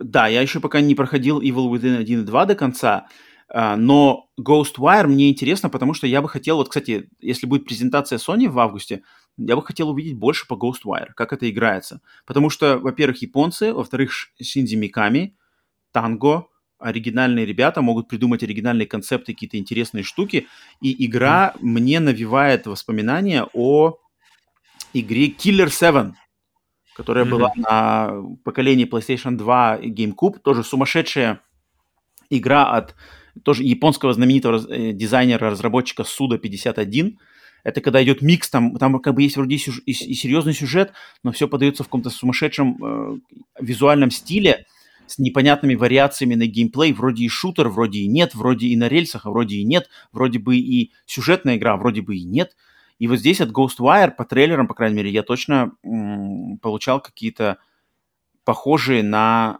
[0.00, 3.06] да, я еще пока не проходил Evil Within 1 и 2 до конца,
[3.48, 8.18] а, но Ghostwire мне интересно, потому что я бы хотел, вот, кстати, если будет презентация
[8.18, 9.04] Sony в августе,
[9.38, 12.02] я бы хотел увидеть больше по Ghostwire, как это играется.
[12.26, 15.34] Потому что, во-первых, японцы, во-вторых, Шинзи Миками,
[15.92, 16.48] Танго,
[16.78, 20.46] оригинальные ребята могут придумать оригинальные концепты, какие-то интересные штуки,
[20.82, 21.58] и игра mm.
[21.62, 23.96] мне навевает воспоминания о
[24.92, 26.12] игре Killer 7,
[26.94, 27.28] которая mm-hmm.
[27.28, 28.14] была на
[28.44, 31.40] поколении PlayStation 2 и GameCube, тоже сумасшедшая
[32.30, 32.94] игра от
[33.44, 37.18] тоже японского знаменитого э, дизайнера-разработчика Суда 51.
[37.64, 40.92] Это когда идет микс, там, там как бы есть вроде и, и, серьезный сюжет,
[41.22, 43.18] но все подается в каком-то сумасшедшем э,
[43.60, 44.66] визуальном стиле
[45.06, 46.92] с непонятными вариациями на геймплей.
[46.92, 50.38] Вроде и шутер, вроде и нет, вроде и на рельсах, а вроде и нет, вроде
[50.38, 52.56] бы и сюжетная игра, вроде бы и нет.
[53.02, 57.58] И вот здесь от Ghostwire, по трейлерам, по крайней мере, я точно м- получал какие-то
[58.44, 59.58] похожие на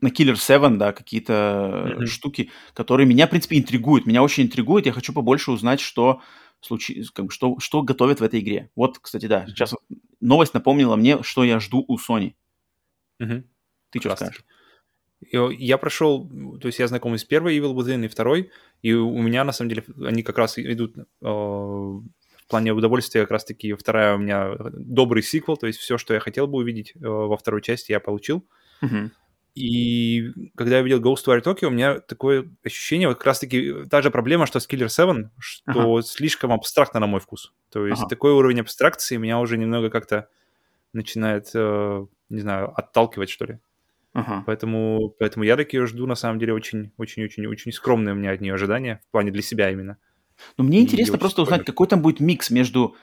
[0.00, 2.06] на Killer 7, да, какие-то mm-hmm.
[2.06, 4.06] штуки, которые меня, в принципе, интригуют.
[4.06, 4.86] Меня очень интригует.
[4.86, 6.22] Я хочу побольше узнать, что,
[6.62, 7.04] случи...
[7.12, 8.70] как бы, что, что готовят в этой игре.
[8.74, 9.74] Вот, кстати, да, сейчас
[10.20, 12.32] новость напомнила мне, что я жду у Sony.
[13.20, 13.44] Mm-hmm.
[13.90, 14.42] Ты что скажешь?
[15.30, 16.28] Я прошел,
[16.60, 18.50] то есть я знаком с первой Evil Within и второй,
[18.82, 22.02] и у меня, на самом деле, они как раз идут э, в
[22.48, 26.46] плане удовольствия, как раз-таки вторая у меня добрый сиквел, то есть все, что я хотел
[26.46, 28.44] бы увидеть э, во второй части, я получил.
[28.82, 29.10] Uh-huh.
[29.54, 34.10] И когда я видел Ghostwire Tokyo, у меня такое ощущение, вот как раз-таки та же
[34.10, 36.02] проблема, что с Killer 7, что uh-huh.
[36.02, 37.52] слишком абстрактно на мой вкус.
[37.70, 38.08] То есть uh-huh.
[38.08, 40.28] такой уровень абстракции меня уже немного как-то
[40.92, 43.60] начинает, э, не знаю, отталкивать, что ли.
[44.14, 44.44] Ага.
[44.46, 48.54] Поэтому, поэтому я так ее жду, на самом деле, очень-очень-очень-очень скромные у меня от нее
[48.54, 49.96] ожидания, в плане для себя именно.
[50.58, 52.94] Но мне и интересно просто узнать, какой там будет микс между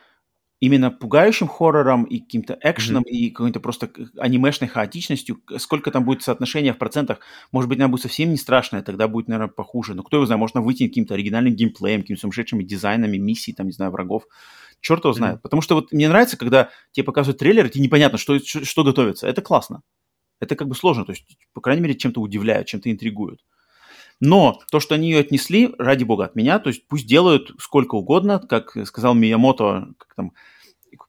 [0.60, 3.12] именно пугающим хоррором и каким-то экшеном mm-hmm.
[3.12, 7.20] и какой-то просто анимешной хаотичностью, сколько там будет соотношения в процентах,
[7.52, 9.96] может быть, она будет совсем не страшная, тогда будет, наверное, похуже.
[9.96, 13.72] Но кто его знает, можно выйти каким-то оригинальным геймплеем, какими-то сумасшедшими дизайнами, миссий, там, не
[13.72, 14.24] знаю, врагов.
[14.82, 15.38] Черт его знает.
[15.38, 15.42] Mm-hmm.
[15.42, 18.84] Потому что вот мне нравится, когда тебе показывают трейлер, и тебе непонятно, что, что, что
[18.84, 19.28] готовится.
[19.28, 19.82] Это классно
[20.40, 23.42] это как бы сложно, то есть, по крайней мере, чем-то удивляют, чем-то интригуют.
[24.20, 27.96] Но то, что они ее отнесли, ради бога, от меня, то есть пусть делают сколько
[27.96, 30.34] угодно, как сказал Миямото, как там,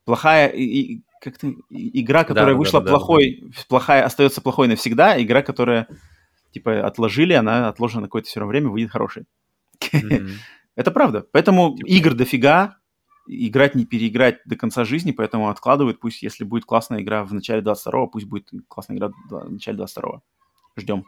[0.04, 3.62] плохая и, как-то игра, которая да, вышла да, да, плохой, да.
[3.68, 5.86] плохая, остается плохой навсегда, игра, которая
[6.52, 9.24] типа отложили, она отложена на какое-то все равно время, выйдет хороший.
[9.92, 10.30] Мгм.
[10.76, 11.26] Это правда.
[11.32, 12.78] Поэтому Типа- игр дофига,
[13.26, 17.62] играть не переиграть до конца жизни, поэтому откладывают, пусть если будет классная игра в начале
[17.62, 20.22] 22-го, пусть будет классная игра в начале 22-го.
[20.76, 21.04] Ждем.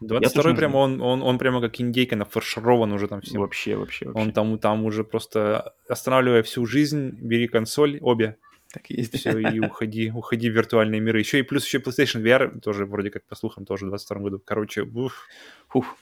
[0.00, 3.40] 22 тоже прямо, он, он, он прямо как индейка нафарширован уже там всем.
[3.40, 4.20] Вообще, вообще, вообще.
[4.20, 8.36] Он там, там уже просто останавливая всю жизнь, бери консоль, обе,
[8.72, 9.18] так и есть.
[9.18, 11.18] все, и уходи, уходи в виртуальные миры.
[11.18, 14.42] Еще и плюс еще PlayStation VR тоже вроде как по слухам тоже в 22 году.
[14.44, 15.26] Короче, уф.
[15.68, 15.96] Фух.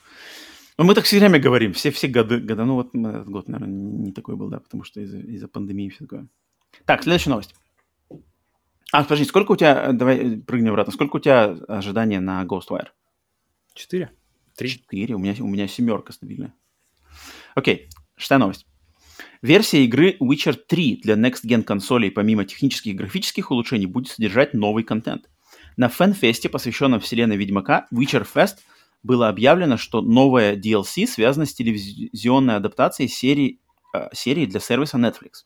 [0.78, 3.74] Ну, мы так все время говорим, все, все годы, года, ну вот этот год, наверное,
[3.74, 6.28] не такой был, да, потому что из-за из пандемии все такое.
[6.84, 7.54] Так, следующая новость.
[8.92, 12.44] А, подожди, сколько у тебя, э, давай э, прыгнем обратно, сколько у тебя ожидания на
[12.44, 12.88] Ghostwire?
[13.74, 14.10] Четыре?
[14.54, 14.68] Три?
[14.68, 16.54] Четыре, у меня, у меня семерка стабильная.
[17.54, 18.66] Окей, шестая новость.
[19.42, 24.54] Версия игры Witcher 3 для Next Gen консолей помимо технических и графических улучшений будет содержать
[24.54, 25.28] новый контент.
[25.76, 28.58] На фэн-фесте, посвященном вселенной Ведьмака, Witcher Fest,
[29.06, 33.60] было объявлено, что новая DLC связана с телевизионной адаптацией серии,
[33.94, 35.44] э, серии для сервиса Netflix.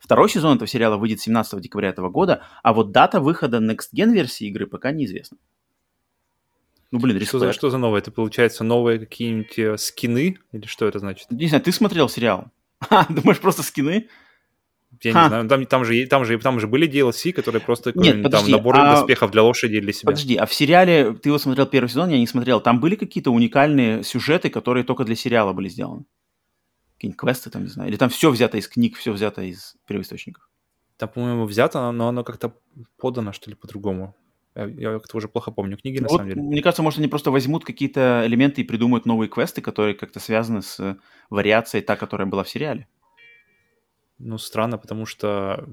[0.00, 4.12] Второй сезон этого сериала выйдет 17 декабря этого года, а вот дата выхода Next Gen
[4.12, 5.38] версии игры пока неизвестна.
[6.90, 8.00] Ну, блин, Что за, что за новое?
[8.00, 10.38] Это получается новые какие-нибудь э, скины?
[10.50, 11.30] Или что это значит?
[11.30, 12.50] Не знаю, ты смотрел сериал?
[12.88, 14.08] А, думаешь, просто скины?
[15.02, 15.22] Я Ха.
[15.22, 15.48] не знаю.
[15.48, 18.52] Там, там, же, там, же, там же были DLC, которые просто Нет, какой-нибудь там подожди,
[18.52, 20.06] набор а- доспехов для лошади или для себя.
[20.06, 23.30] Подожди, а в сериале, ты его смотрел первый сезон, я не смотрел, там были какие-то
[23.30, 26.04] уникальные сюжеты, которые только для сериала были сделаны?
[26.96, 27.88] Какие-нибудь квесты там, не знаю.
[27.88, 30.48] Или там все взято из книг, все взято из первоисточников?
[30.98, 32.52] Там, по-моему, взято, но оно как-то
[32.98, 34.14] подано, что ли, по-другому.
[34.54, 36.42] Я, я как-то уже плохо помню книги, на Вот, самом деле.
[36.42, 40.60] мне кажется, может, они просто возьмут какие-то элементы и придумают новые квесты, которые как-то связаны
[40.60, 40.96] с э,
[41.30, 42.86] вариацией та, которая была в сериале.
[44.20, 45.66] Ну, странно, потому что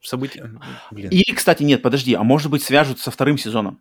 [0.00, 0.50] события...
[0.90, 1.10] Блин.
[1.10, 3.80] Или, кстати, нет, подожди, а может быть свяжут со вторым сезоном?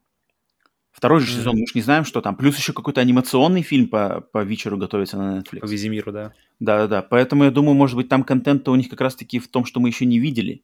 [0.91, 1.39] Второй же Мгм.
[1.39, 2.35] сезон, мы же не знаем, что там.
[2.35, 5.59] Плюс еще какой-то анимационный фильм по, по вечеру готовится на Netflix.
[5.59, 6.33] По Визимиру, да.
[6.59, 9.79] Да-да-да, поэтому я думаю, может быть, там контент у них как раз-таки в том, что
[9.79, 10.63] мы еще не видели.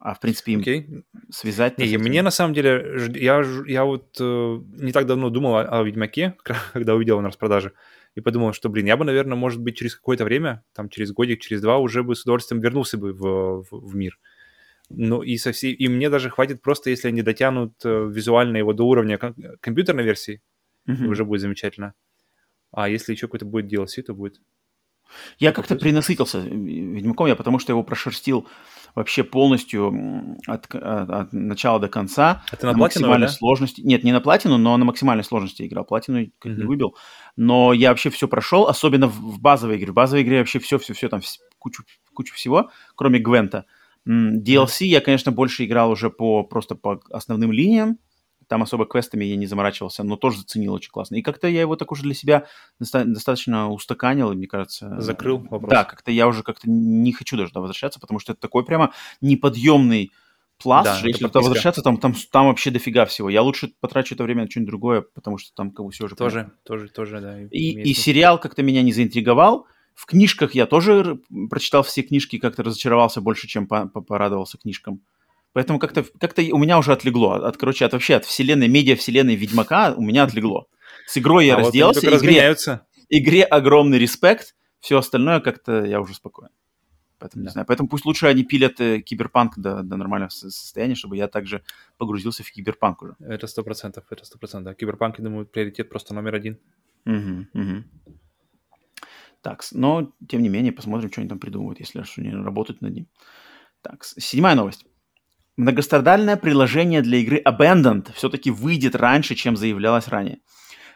[0.00, 1.04] А, в принципе, им Окей.
[1.30, 1.78] связать...
[1.78, 5.82] Не, мне на самом деле, я, я вот э, не так давно думал о, о
[5.82, 6.36] Ведьмаке,
[6.72, 7.72] когда увидел его на распродаже,
[8.14, 11.40] и подумал, что, блин, я бы, наверное, может быть, через какое-то время, там, через годик,
[11.40, 14.18] через два, уже бы с удовольствием вернулся бы в, в, в мир.
[14.90, 18.72] Ну, и, со всей, и мне даже хватит просто, если они дотянут э, визуально его
[18.72, 20.40] до уровня ком- компьютерной версии,
[20.86, 21.08] Мгм.
[21.08, 21.92] уже будет замечательно.
[22.72, 24.40] А если еще какой-то будет DLC, то будет...
[25.38, 28.48] Я как-то принасытился э, Ведьмаком, я потому что его прошерстил
[28.94, 32.42] вообще полностью от, от- от начала до конца.
[32.50, 33.32] Ты на платину, максимальной да?
[33.32, 33.80] сложности.
[33.80, 35.84] Нет, не на платину, но на максимальной сложности играл.
[35.84, 36.96] Платину как не выбил.
[37.36, 39.92] Но я вообще все прошел, особенно в, в базовой игре.
[39.92, 41.20] В базовой игре вообще все-все-все, там
[41.58, 41.84] кучу,
[42.14, 43.66] кучу всего, кроме Гвента.
[44.08, 47.98] DLC я, конечно, больше играл уже по просто по основным линиям.
[48.48, 51.16] Там особо квестами я не заморачивался, но тоже заценил очень классно.
[51.16, 52.46] И как-то я его так уже для себя
[52.80, 55.00] доста- достаточно устаканил, и мне кажется...
[55.00, 55.70] Закрыл вопрос.
[55.70, 58.92] Да, как-то я уже как-то не хочу даже туда возвращаться, потому что это такой прямо
[59.20, 60.12] неподъемный
[60.56, 63.28] пласт, Да, если туда возвращаться, там, там, там вообще дофига всего.
[63.30, 66.16] Я лучше потрачу это время на что-нибудь другое, потому что там как бы все уже...
[66.16, 66.52] понятно.
[66.64, 67.42] Тоже, тоже, тоже, да.
[67.42, 68.00] И, и смысл.
[68.00, 69.66] сериал как-то меня не заинтриговал.
[69.94, 71.20] В книжках я тоже
[71.50, 75.00] прочитал все книжки, как-то разочаровался больше, чем по- по- порадовался книжкам.
[75.52, 77.46] Поэтому как-то как у меня уже отлегло.
[77.46, 80.66] От, короче, от вообще от вселенной, медиа-вселенной Ведьмака у меня отлегло.
[81.06, 82.54] С игрой я А вот разделался, только игре,
[83.08, 86.50] игре огромный респект, все остальное как-то я уже спокоен.
[87.18, 87.52] Поэтому не Да.
[87.52, 87.66] знаю.
[87.66, 91.62] Поэтому пусть лучше они пилят э, киберпанк до, до нормального со- состояния, чтобы я также
[91.96, 93.16] погрузился в киберпанк уже.
[93.18, 94.76] Это сто процентов, это сто процентов.
[94.76, 96.58] Киберпанк, я думаю, приоритет просто номер один.
[97.04, 97.84] Мгм, мгм.
[99.42, 102.92] Так, но тем не менее посмотрим, что они там придумывают, если что они работают над
[102.94, 103.06] ним.
[103.82, 104.84] Так, седьмая новость.
[105.58, 110.38] Многострадальное приложение для игры Abandoned все-таки выйдет раньше, чем заявлялось ранее.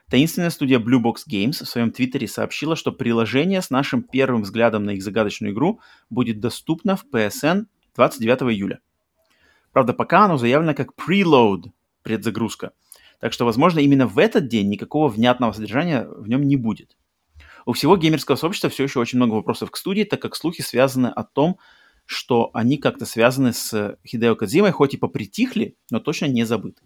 [0.09, 4.85] Таинственная студия Blue Box Games в своем твиттере сообщила, что приложение с нашим первым взглядом
[4.85, 5.81] на их загадочную игру
[6.11, 7.65] будет доступно в PSN
[7.97, 8.79] 29 июля.
[9.73, 11.73] Правда, пока оно заявлено как preload,
[12.05, 12.71] предзагрузка.
[13.19, 16.97] Так что, возможно, именно в этот день никакого внятного содержания в нем не будет.
[17.67, 21.09] У всего геймерского сообщества все еще очень много вопросов к студии, так как слухи связаны
[21.09, 21.59] о том,
[22.07, 26.83] что они как-то связаны с Хидео Кодзимой, хоть и попритихли, но точно не забыты.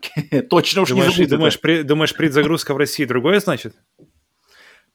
[0.50, 1.84] Точно уж не забыты.
[1.84, 3.76] думаешь, предзагрузка в России другое значит?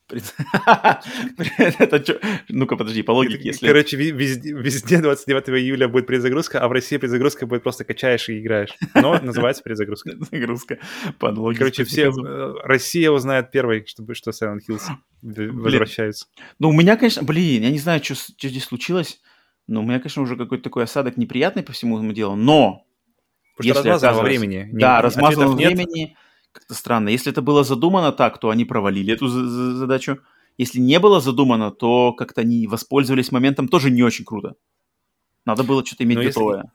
[2.50, 3.66] Ну-ка, подожди, по логике, если...
[3.66, 8.40] Короче, везде, везде 29 июля будет предзагрузка, а в России предзагрузка будет просто качаешь и
[8.40, 8.70] играешь.
[8.94, 10.12] Но называется предзагрузка.
[10.32, 10.78] Загрузка
[11.18, 11.60] по логике.
[11.60, 14.84] Короче, все, э, Россия узнает первой, чтобы, что Silent Hills
[15.22, 16.28] в- возвращаются.
[16.60, 19.20] Ну, у меня, конечно, блин, я не знаю, что, здесь случилось,
[19.68, 22.86] но у меня, конечно, уже какой-то такой осадок неприятный по всему этому делу, но
[23.58, 24.70] Потому что размазано во времени.
[24.72, 26.16] Да, размазано во времени.
[26.56, 27.10] Как-то странно.
[27.10, 30.20] Если это было задумано так, то они провалили эту за- за- задачу.
[30.58, 34.56] Если не было задумано, то как-то они воспользовались моментом тоже не очень круто.
[35.46, 36.72] Надо было что-то иметь Но если- готовое.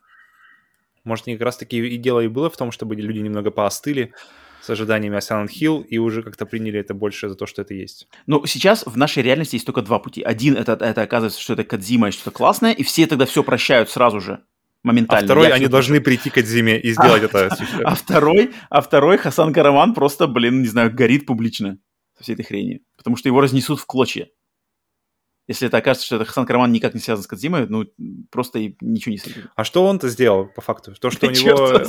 [1.03, 4.13] Может, как раз таки и дело и было в том, чтобы люди немного поостыли
[4.61, 8.07] с ожиданиями Silent Hill и уже как-то приняли это больше за то, что это есть.
[8.27, 10.21] Но сейчас в нашей реальности есть только два пути.
[10.21, 13.89] Один это, это оказывается, что это Кадзима и что-то классное, и все тогда все прощают
[13.89, 14.43] сразу же,
[14.83, 15.25] А моментально.
[15.25, 17.55] второй, Я они всё должны прийти к Адзиме и сделать это.
[17.83, 21.77] А второй, а второй Хасан Караван просто, блин, не знаю, горит публично
[22.17, 22.79] со всей этой хренью.
[22.97, 24.27] Потому что его разнесут в клочья.
[25.47, 27.85] Если это окажется, что это Хасан Караван никак не связан с Кадзимой, ну,
[28.31, 29.47] просто и ничего не сойдет.
[29.55, 30.93] А что он-то сделал, по факту?
[30.99, 31.87] То, что у Да него чёрт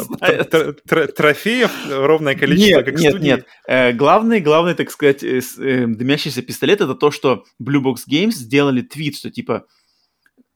[0.51, 3.25] его э, трофеев ровное количество, Нет, как нет, студии?
[3.25, 3.47] нет.
[3.69, 5.41] Э, главный, главный, так сказать, э,
[5.87, 9.67] дымящийся пистолет это то, что Blue Box Games сделали твит, что типа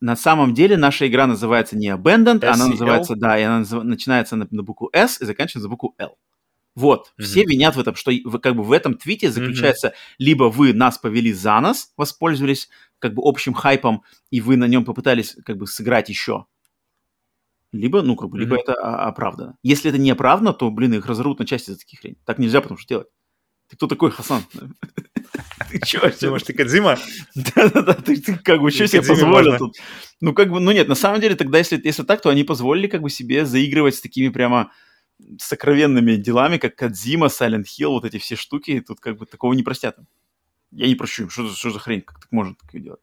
[0.00, 2.68] на самом деле наша игра называется не Abandoned, она SEL?
[2.70, 6.16] называется, да, и она назыв- начинается на, на букву S и заканчивается на букву L.
[6.74, 7.48] Вот, все Мгм.
[7.50, 8.12] винят в этом, что
[8.42, 12.68] как бы в этом твите заключается, либо вы нас повели за нос, воспользовались
[12.98, 16.44] как бы общим хайпом, и вы на нем попытались как бы сыграть еще,
[17.72, 18.60] либо, ну, как бы, либо Мгм.
[18.62, 19.56] это оправдано.
[19.62, 22.16] Если это не оправдано, то, блин, их разорвут на части за таких хрень.
[22.24, 23.08] Так нельзя, потому что делать.
[23.68, 24.44] Ты кто такой, Хасан?
[25.70, 26.00] Ты чё?
[26.20, 26.96] Думаешь, ты Кадзима?
[27.34, 29.76] Да-да-да, ты ты как бы что себе позволил тут?
[30.20, 32.86] Ну, как бы, ну нет, на самом деле, тогда, если, если так, то они позволили
[32.86, 34.70] как бы себе заигрывать с такими прямо
[35.40, 39.52] сокровенными делами, как Кадзима, Silent Hill, вот эти все штуки, и тут как бы такого
[39.54, 39.96] не простят.
[40.70, 41.30] Я не прощу им.
[41.30, 42.02] Что, за- что за хрень?
[42.02, 43.00] Как так можно такое делать?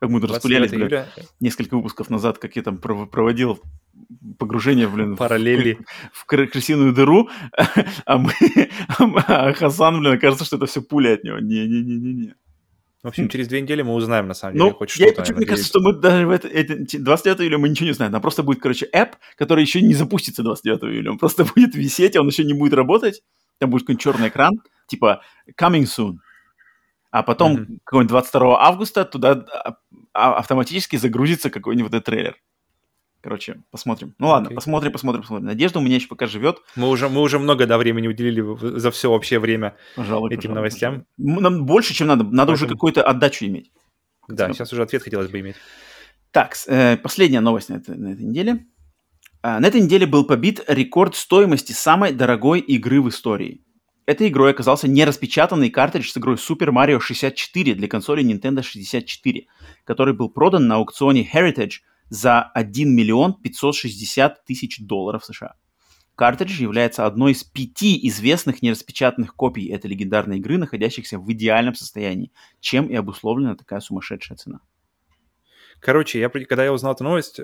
[0.00, 3.60] Как мы тут 29 распылялись, блин, июля, несколько выпусков назад, как я там пров- проводил
[4.38, 5.78] погружение, блин, в- параллели.
[6.12, 7.28] в кры- крысиную дыру,
[8.06, 8.32] а, мы,
[8.98, 11.38] а Хасан, блин, кажется, что это все пуля от него.
[11.38, 12.34] Не-не-не-не-не.
[13.02, 15.32] В общем, через две недели мы узнаем, на самом деле, Ну, хоть я, что-то.
[15.34, 18.10] мне кажется, что мы даже в это, это- 29 июля мы ничего не знаем.
[18.12, 21.12] Там просто будет, короче, app, который еще не запустится 29 июля.
[21.12, 23.22] Он просто будет висеть, он еще не будет работать.
[23.58, 25.22] Там будет какой-нибудь черный экран, типа
[25.60, 26.16] coming soon.
[27.10, 27.78] А потом Мгм.
[27.84, 29.76] какой-нибудь 22 августа туда а-
[30.12, 32.36] а- автоматически загрузится какой-нибудь этот трейлер.
[33.20, 34.14] Короче, посмотрим.
[34.18, 34.54] Ну ладно, Окей.
[34.54, 35.46] посмотрим, посмотрим, посмотрим.
[35.46, 36.58] Надежда у меня еще пока живет.
[36.76, 38.44] Мы уже, мы уже много да, времени уделили
[38.78, 39.76] за все общее время.
[39.96, 41.04] Пожалуй, Этим пожалуй, новостям?
[41.16, 41.42] пожалуй.
[41.42, 42.22] Нам больше, чем надо.
[42.24, 43.72] Надо уже Поэтому- какую-то отдачу иметь.
[44.28, 44.54] Да, Спасибо.
[44.54, 45.56] сейчас уже ответ хотелось бы иметь.
[46.30, 48.66] Так, э, последняя новость на, этой- на этой неделе.
[49.42, 53.62] А, на этой неделе был побит рекорд стоимости самой дорогой игры в истории.
[54.06, 59.46] Этой игрой оказался нераспечатанный картридж с игрой Super Mario 64 для консоли Nintendo 64,
[59.84, 65.54] который был продан на аукционе Heritage за 1 миллион 560 тысяч долларов США.
[66.14, 72.32] Картридж является одной из пяти известных нераспечатанных копий этой легендарной игры, находящихся в идеальном состоянии,
[72.60, 74.60] чем и обусловлена такая сумасшедшая цена.
[75.80, 77.42] Короче, я, когда я узнал эту новость, э,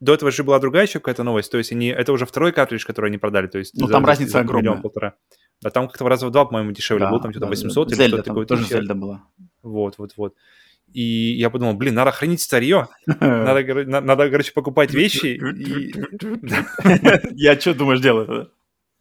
[0.00, 2.84] до этого же была другая еще какая-то новость, то есть они, это уже второй картридж,
[2.84, 4.82] который они продали, то есть Ну, там разница миллион огромная.
[4.82, 5.14] полтора.
[5.62, 7.88] Да, там как-то в раза в два, по-моему, дешевле Да, было, там что-то да, 800
[7.88, 8.46] или Зельда что-то там такое.
[8.46, 8.76] тоже тысяча.
[8.76, 9.24] Зельда была.
[9.62, 10.34] Вот, вот, вот.
[10.92, 15.38] И я подумал, блин, надо хранить старье, надо, коро- на- надо, короче, покупать вещи,
[17.34, 18.48] Я что думаешь делать?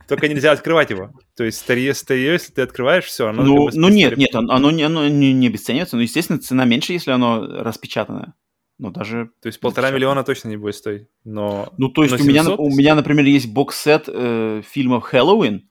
[0.07, 1.11] только нельзя открывать его.
[1.35, 3.43] То есть старье, старье, если ты открываешь, все, оно...
[3.43, 7.11] Ну, ну нет, нет, оно, не, оно не, не обесценивается, но, естественно, цена меньше, если
[7.11, 8.33] оно распечатанное.
[8.79, 9.31] Ну, даже...
[9.41, 11.73] То есть полтора миллиона точно не будет стоить, но...
[11.77, 12.59] Ну, то есть Но у меня, 700?
[12.59, 15.67] у меня, например, есть бокс-сет э, фильмов «Хэллоуин»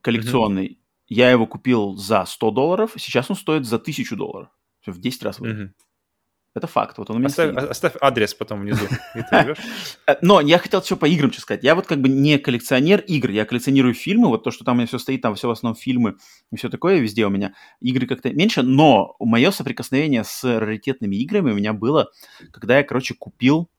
[0.00, 0.78] коллекционный.
[1.08, 4.48] Я его купил за 100 долларов, сейчас он стоит за 1000 долларов.
[4.86, 5.38] В 10 раз.
[5.40, 5.74] Мгм.
[6.54, 6.98] Это факт.
[6.98, 7.70] Вот он у меня Оставь, стоит.
[7.70, 8.84] оставь адрес потом внизу.
[9.14, 9.58] и ты берешь.
[10.06, 11.64] Э, Но я хотел еще по играм сказать.
[11.64, 14.28] Я вот как бы не коллекционер игр, я коллекционирую фильмы.
[14.28, 16.16] Вот то, что там у меня все стоит, там все в основном фильмы
[16.50, 17.54] и все такое везде у меня.
[17.80, 22.10] Игры как-то меньше, но мое соприкосновение с раритетными играми у меня было,
[22.50, 23.70] когда я, короче, купил...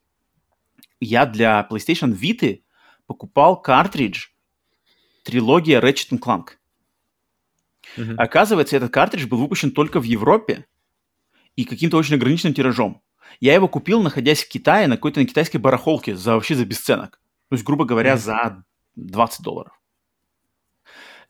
[0.99, 2.61] Я для PlayStation Vita
[3.07, 4.29] покупал картридж
[5.23, 6.53] трилогия Ratchet Clank.
[8.17, 10.65] Оказывается, этот картридж был выпущен только в Европе
[11.55, 13.01] и каким-то очень ограниченным тиражом.
[13.39, 17.19] Я его купил, находясь в Китае, на какой-то на китайской барахолке за вообще за бесценок.
[17.49, 18.21] То есть, грубо говоря, Мгм.
[18.21, 18.63] за
[18.95, 19.73] 20 долларов.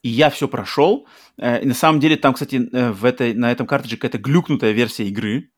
[0.01, 1.07] И я все прошел.
[1.37, 4.71] Э, И на самом деле там, кстати, э, в этой, на этом картридже какая-то глюкнутая
[4.71, 5.49] версия игры,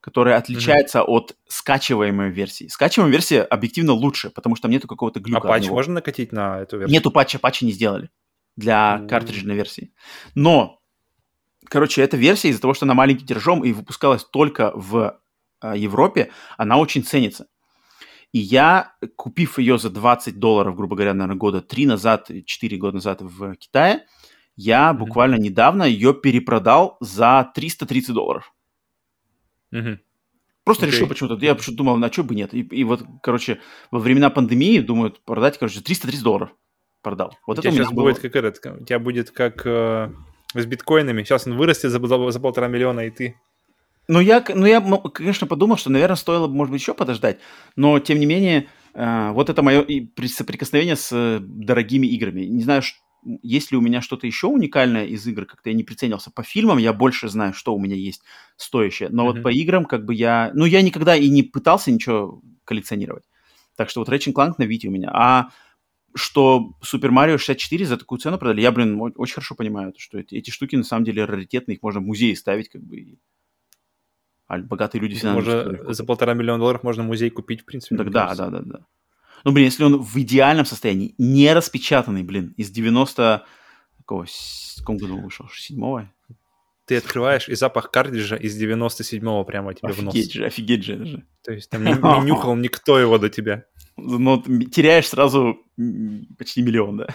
[0.00, 2.68] которая отличается от скачиваемой версии.
[2.68, 5.38] Скачиваемая версия объективно лучше, потому что там нету какого-то А глюка.
[5.40, 6.94] от патч можно накатить на эту версию?
[6.94, 8.08] Нету патча, патчи не сделали
[8.56, 9.92] для картриджной версии.
[10.34, 10.79] Но,
[11.70, 15.18] короче, эта версия из-за того, что она маленьким тиражом и выпускалась только в
[15.60, 17.46] а, Европе, она очень ценится.
[18.32, 22.96] И я, купив ее за 20 долларов, грубо говоря, наверное, года 3 назад, 4 года
[22.96, 24.06] назад в Китае,
[24.56, 25.04] я Мгм.
[25.04, 28.52] буквально недавно ее перепродал за 330 долларов.
[29.70, 30.00] Мгм.
[30.64, 30.94] Просто Окей.
[30.94, 31.44] решил почему-то.
[31.44, 32.52] Я почему-то думал, на что бы нет.
[32.52, 33.60] И, и вот, короче,
[33.90, 36.50] во времена пандемии, думаю, продать, короче, 330 долларов
[37.02, 37.34] продал.
[37.46, 38.04] Вот у это у меня сейчас было.
[38.04, 40.12] будет как этот, у тебя будет как э,
[40.54, 41.22] с биткоинами.
[41.22, 43.36] Сейчас он вырастет за, за- за полтора миллиона, и ты...
[44.08, 44.80] Ну, я, ну, я,
[45.14, 47.38] конечно, подумал, что, наверное, стоило бы, может быть, еще подождать.
[47.76, 49.86] Но, тем не менее, э, вот это мое
[50.26, 52.40] соприкосновение с э, дорогими играми.
[52.42, 52.82] Не знаю,
[53.42, 56.32] есть ли у меня что-то еще уникальное из игр, как-то я не приценился.
[56.32, 58.22] По фильмам я больше знаю, что у меня есть
[58.56, 59.10] стоящее.
[59.10, 59.42] Но вот Мгм.
[59.44, 60.50] по играм, как бы я...
[60.54, 63.24] Ну, я никогда и не пытался ничего коллекционировать.
[63.76, 65.10] Так что вот Ratchet Clank на Вите у меня.
[65.12, 65.50] А
[66.14, 70.34] что Super Mario 64 за такую цену продали, я, блин, очень хорошо понимаю, что эти,
[70.34, 73.18] эти штуки на самом деле раритетные, их можно в музее ставить, как бы.
[74.46, 75.34] А богатые люди всегда...
[75.34, 77.96] Можно за полтора миллиона долларов можно музей купить, в принципе.
[77.96, 78.86] Так да, да, да, да.
[79.44, 83.44] Ну, блин, если он в идеальном состоянии, не распечатанный, блин, из 90...
[83.98, 84.26] Какого?
[84.26, 85.48] В каком году вышел?
[85.54, 86.12] Седьмого?
[86.86, 90.12] Ты открываешь, и запах картриджа из 97-го прямо тебе в нос.
[90.12, 91.26] Офигеть же, офигеть же это же.
[91.44, 93.66] То есть там не, не нюхал никто его до тебя.
[93.96, 95.58] Т- теряешь сразу
[96.38, 97.08] почти миллион, да.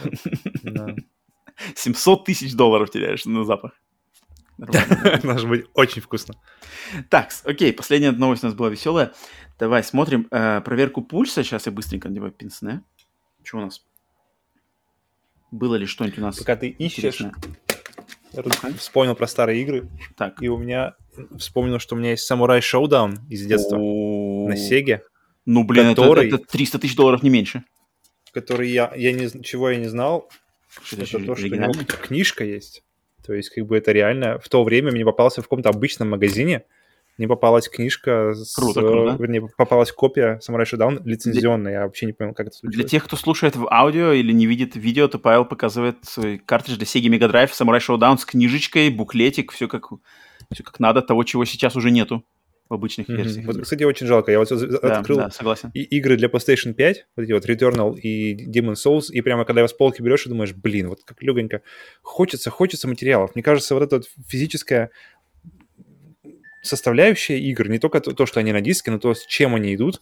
[0.64, 0.96] Да.
[1.76, 3.72] 700 тысяч долларов теряешь на запах.
[4.58, 6.36] Должно быть очень вкусно.
[7.10, 9.14] Так, окей, последняя новость у нас была веселая.
[9.60, 11.44] Давай смотрим э, проверку пульса.
[11.44, 12.82] Сейчас я быстренько надеваю пинсне.
[13.44, 13.86] Что у нас?
[15.52, 17.22] Было ли что-нибудь у нас Пока ты ищешь,
[18.34, 20.42] я тут вспомнил про старые игры, Так.
[20.42, 20.96] и у меня
[21.38, 25.04] вспомнил, что у меня есть Samurai Showdown из детства на Сеге,
[25.46, 27.64] Ну, блин, это- который- это 300 тысяч долларов, не меньше.
[28.34, 30.30] который я, я не, чего я не знал,
[30.84, 32.84] Что это еще то, что у него книжка есть.
[33.26, 34.40] То есть, как бы это реально...
[34.40, 36.64] В то время мне попался в каком-то обычном магазине,
[37.18, 39.16] мне попалась книжка, с, Круто, круто.
[39.18, 41.72] вернее, попалась копия Samurai Shodown лицензионная.
[41.72, 42.92] Я вообще не понял, как это Для случилось.
[42.92, 46.86] тех, кто слушает в аудио или не видит видео, то Павел показывает свой картридж для
[46.86, 49.88] Sega Mega Drive Samurai Showdown с книжечкой, буклетик, все как,
[50.52, 52.26] все как надо, того, чего сейчас уже нету
[52.68, 53.18] в обычных Мгм.
[53.18, 53.46] версиях.
[53.46, 54.32] Вот, кстати, очень жалко.
[54.32, 55.70] Я вот Да, открыл да, согласен.
[55.76, 59.62] и игры для PlayStation 5, вот эти вот Returnal и Demon's Souls, и прямо когда
[59.62, 61.62] его с полки берешь и думаешь, блин, вот как легонько,
[62.02, 63.36] хочется, хочется материалов.
[63.36, 64.90] Мне кажется, вот эта вот физическая
[66.64, 69.76] составляющая игр, не только то, то, что они на диске, но то, с чем они
[69.76, 70.02] идут,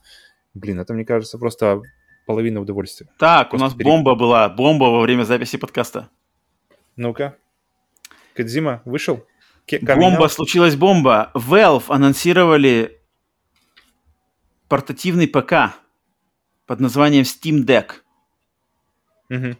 [0.53, 1.81] блин, это, мне кажется, просто
[2.25, 3.07] половина удовольствия.
[3.19, 6.09] Так, у Просто нас пере- бомба была, бомба во время записи подкаста.
[6.95, 7.35] Ну-ка.
[8.35, 9.25] Кадзима вышел?
[9.81, 11.31] Бомба, случилась бомба.
[11.33, 13.01] Valve анонсировали
[14.67, 15.75] портативный ПК
[16.65, 18.01] под названием Steam Deck.
[19.29, 19.57] Мгм.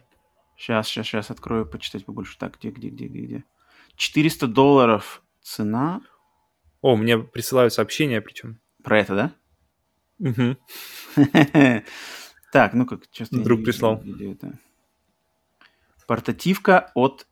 [0.56, 2.38] Сейчас, сейчас, сейчас открою, почитать побольше.
[2.38, 3.44] Так, где, где, где, где, где?
[3.96, 6.00] 400 долларов цена.
[6.80, 8.60] О, мне присылают сообщения, причем.
[8.82, 9.34] Про это, да?
[10.18, 10.58] Мгм.
[12.52, 13.42] Так, ну как, честно.
[13.42, 14.00] Друг прислал.
[16.06, 17.26] Портативка от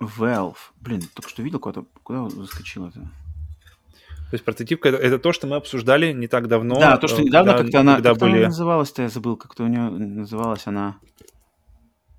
[0.00, 0.56] Valve.
[0.80, 3.00] Блин, только что видел куда-то, куда заскочил это?
[3.00, 6.78] То есть прототипка это, это то, что мы обсуждали не так давно.
[6.78, 8.44] да, то, что э, недавно когда- как-то она, когда она были...
[8.44, 10.98] называлась-то, я забыл, как-то у нее называлась она.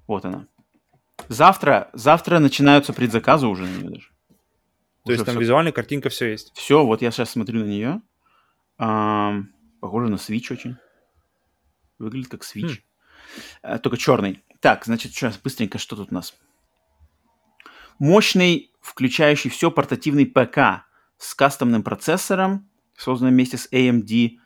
[0.07, 0.47] Вот она.
[1.29, 4.09] Завтра, завтра начинаются предзаказы уже на нее даже.
[5.05, 6.51] То есть там все, визуальная картинка, все есть.
[6.53, 8.01] все, вот я сейчас смотрю на нее.
[8.77, 9.49] Ам,
[9.79, 10.75] похоже на Switch очень.
[11.97, 12.75] Выглядит как Switch.
[12.75, 13.63] Хм.
[13.63, 14.43] Э, только черный.
[14.59, 16.35] Так, значит, сейчас быстренько, что тут у нас?
[18.01, 20.87] Мощный, включающий все портативный ПК
[21.17, 22.67] с кастомным процессором,
[22.97, 24.39] созданным вместе с AMD.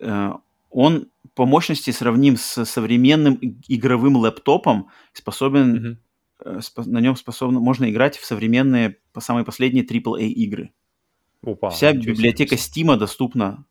[0.00, 0.32] Э,
[0.70, 3.38] Он по мощности сравним с современным
[3.68, 5.98] игровым лэптопом, способен Мгм.
[6.46, 10.72] э, на нем способно, можно играть в современные, по самые последние AAA игры.
[11.42, 12.12] Опа, Вся себе.
[12.12, 13.66] библиотека Steam доступна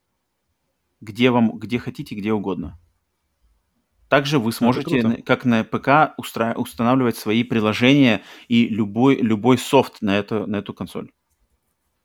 [1.02, 2.80] где вам, где хотите, где угодно.
[4.10, 10.18] Также вы сможете, как на ПК, устра- устанавливать свои приложения и любой, любой софт на
[10.18, 11.12] эту, на эту консоль.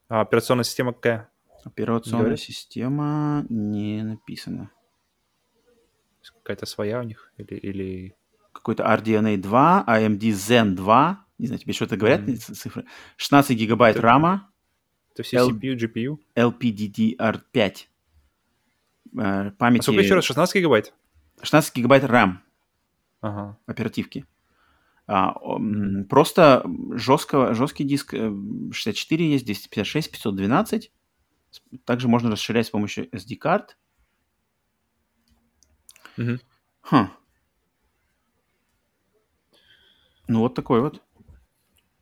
[0.08, 1.30] А операционная система какая?
[1.64, 2.40] Операционная Говорят?
[2.40, 4.70] система не написано.
[6.42, 7.32] Какая-то своя у них?
[7.38, 7.54] Или...
[7.56, 8.16] или...
[8.52, 11.26] Какой-то RDNA 2, AMD Zen 2.
[11.38, 12.84] Не знаю, тебе что-то говорят эти цифры?
[13.16, 14.50] 16 гигабайт Это- рама,
[15.14, 16.18] Это все L- CPU, GPU?
[16.36, 17.54] LPDDR5.
[17.56, 17.78] Э,
[19.14, 20.24] А Памяти сколько еще раз?
[20.24, 20.92] 16 гигабайт?
[21.42, 22.38] 16 гигабайт RAM.
[23.20, 23.56] Ага.
[23.66, 24.26] оперативки.
[25.06, 25.34] А,
[26.08, 26.64] просто
[26.94, 28.32] жестко, жесткий диск э,
[28.72, 30.90] 64 есть, 256, 512.
[31.50, 33.76] С- Также можно расширять с помощью SD-карт.
[36.16, 36.40] Мгм.
[36.82, 37.06] Хм.
[40.28, 41.02] Ну, вот такой вот.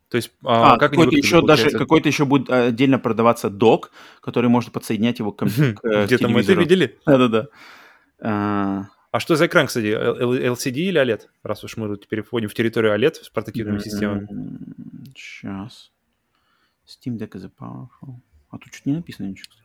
[0.09, 3.93] То есть, а, А, как какой-то еще даже какой-то еще будет э, отдельно продаваться док,
[4.21, 5.49] который может подсоединять его к, к,
[5.85, 6.99] э, Где-то мы это видели?
[7.07, 7.49] Да-да-да.
[9.13, 9.87] А, А что за экран, кстати?
[9.87, 11.23] LCD или OLED?
[11.43, 14.29] Раз уж мы теперь входим в территорию OLED с портативными системами.
[15.17, 15.91] Сейчас.
[16.87, 18.21] Steam Deck is a powerful.
[18.51, 19.47] А тут что-то не написано ничего.
[19.51, 19.61] кстати.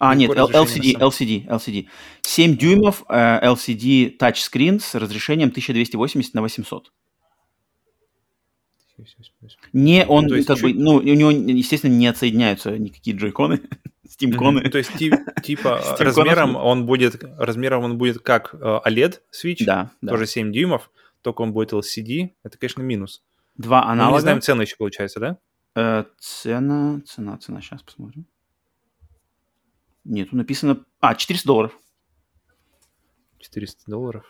[0.00, 1.88] А, нет, LCD, LCD, LCD.
[2.22, 6.92] 7 дюймов э, LCD тачскрин с разрешением 1280 на 800.
[9.72, 13.60] Не, он То есть как бы, чуть- ну, у него, естественно, не отсоединяются никакие джойконы,
[14.20, 15.12] Ну, То есть ти-
[15.42, 20.12] типа размером он будет размером он будет как э, OLED Switch, Да, да.
[20.12, 20.90] тоже 7 дюймов,
[21.22, 22.30] только он будет LCD.
[22.42, 23.22] Это, конечно, минус.
[23.56, 24.20] Два Но мы не аналога.
[24.20, 25.38] знаем цену еще, получается, да?
[25.74, 28.26] Э, цена, цена, цена, сейчас посмотрим.
[30.04, 30.84] Нету, написано...
[31.00, 31.72] А, 400 долларов.
[33.38, 34.24] 400 долларов.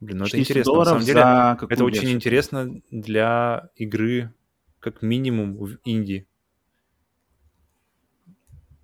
[0.00, 0.74] Блин, ну это 400 интересно.
[0.78, 1.20] На самом деле,
[1.74, 4.34] это очень интересно для игры
[4.80, 6.26] как минимум в инди.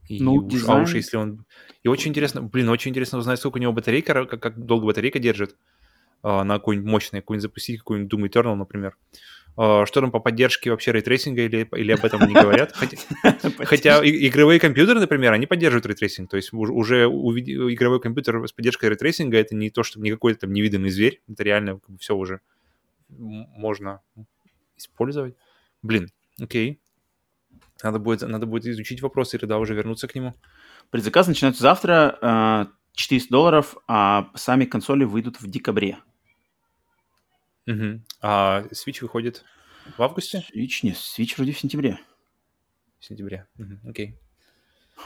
[0.09, 1.44] И Ну, уж- а дизайн- уж если он...
[1.82, 5.18] И очень интересно, блин, очень интересно узнать, сколько у него батарейка, как, как долго батарейка
[5.18, 5.56] держит
[6.22, 8.97] а, на какой-нибудь мощной, какой-нибудь запустить, какой-нибудь Doom Eternal, например.
[9.56, 12.74] А, что там по поддержке вообще рейтрейсинга или, или об этом не говорят?
[13.59, 16.30] Хотя, игровые компьютеры, например, они поддерживают рейтрейсинг.
[16.30, 20.40] То есть уж- уже игровой компьютер с поддержкой рейтрейсинга это не то, что не какой-то
[20.40, 21.20] там невиданный зверь.
[21.28, 22.40] Это реально все уже
[23.09, 24.01] можно
[24.76, 25.35] использовать.
[25.82, 26.10] Блин,
[26.40, 26.78] окей.
[27.83, 30.35] Надо будет, надо будет изучить вопрос и тогда уже вернуться к нему.
[30.91, 35.99] Предзаказ начинается завтра, э, 400 долларов, а сами консоли выйдут в декабре.
[37.67, 38.05] Мгм.
[38.21, 39.45] А Switch выходит
[39.97, 40.45] в августе?
[40.53, 41.99] Switch, нет, Switch вроде в сентябре.
[42.99, 43.47] В сентябре.
[43.57, 44.19] Мгм, Окей.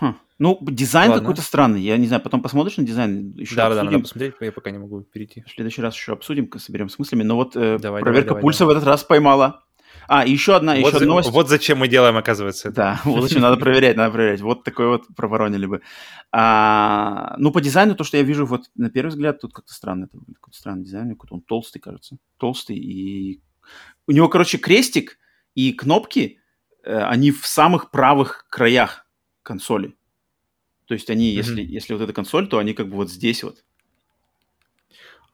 [0.00, 0.14] Хм.
[0.38, 1.82] Ну, дизайн какой-то странный.
[1.82, 4.02] Я не знаю, потом посмотришь на дизайн, еще надо обсудим.
[4.02, 5.42] посмотреть, я пока не могу перейти.
[5.42, 7.22] В следующий раз еще обсудим, соберем с мыслями.
[7.22, 9.64] Но вот э, Давай, проверка давай, давай, пульса в этот раз поймала.
[10.08, 11.30] А, еще одна, вот, еще за- новость.
[11.30, 12.76] вот зачем мы делаем, оказывается, это.
[12.76, 14.40] Да, вот зачем надо проверять, надо проверять.
[14.40, 15.80] Вот такой вот проворонили бы.
[16.32, 20.04] А, ну, по дизайну, то, что я вижу вот на первый взгляд, тут как-то странно.
[20.04, 22.16] Это выглядит, какой-то странный дизайн, какой-то он толстый, кажется.
[22.38, 23.40] Толстый и...
[24.06, 25.18] У него, короче, крестик
[25.54, 26.38] и кнопки,
[26.84, 29.06] э, они в самых правых краях
[29.42, 29.94] консоли.
[30.86, 31.36] То есть они, Мгм.
[31.36, 33.64] если, если вот эта консоль, то они как бы вот здесь вот.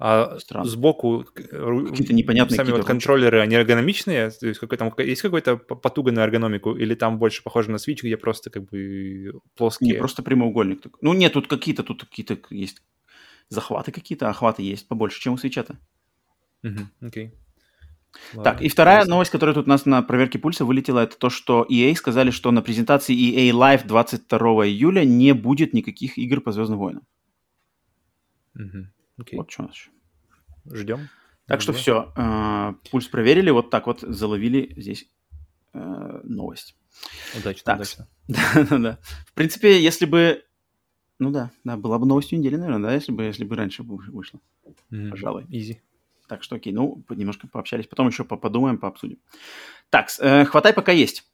[0.00, 0.68] А Странно.
[0.68, 4.30] сбоку Какие-то непонятные сами какие-то вот контроллеры, они эргономичные?
[4.30, 6.76] То есть какой там, есть какой-то потуга на эргономику?
[6.76, 9.98] Или там больше похоже на Switch, где просто как бы Не, плоские?
[9.98, 10.86] просто прямоугольник.
[11.00, 12.80] Ну, нет, тут какие-то, тут какие-то есть
[13.48, 15.64] захваты какие-то, охваты есть побольше, чем у свеча
[16.62, 17.32] Мгм, Окей.
[18.34, 19.14] Так, Ладно, и вторая интересно.
[19.14, 22.50] новость, которая тут у нас на проверке пульса вылетела, это то, что EA сказали, что
[22.50, 27.02] на презентации EA Live 22 июля не будет никаких игр по Звездным войнам.
[28.54, 29.38] Мгм, Окей.
[29.38, 29.90] Вот что у нас еще.
[30.72, 31.08] Ждем.
[31.46, 31.80] Так что Ждем.
[31.82, 35.08] все, пульс проверили, вот так вот заловили здесь
[35.72, 36.76] э, новость.
[37.38, 37.76] Удачно, Так.
[37.76, 38.08] удачно.
[38.28, 38.98] Да-да-да.
[39.26, 40.44] В принципе, если бы...
[41.18, 44.40] Ну да, да, была бы новостью недели, наверное, да, если бы, если бы раньше вышло.
[44.90, 45.10] Мгм.
[45.10, 45.46] Пожалуй.
[45.48, 45.80] Изи.
[46.28, 49.18] Так что окей, ну, немножко пообщались, потом еще по- подумаем, пообсудим.
[49.88, 51.24] Так, э, хватай пока есть.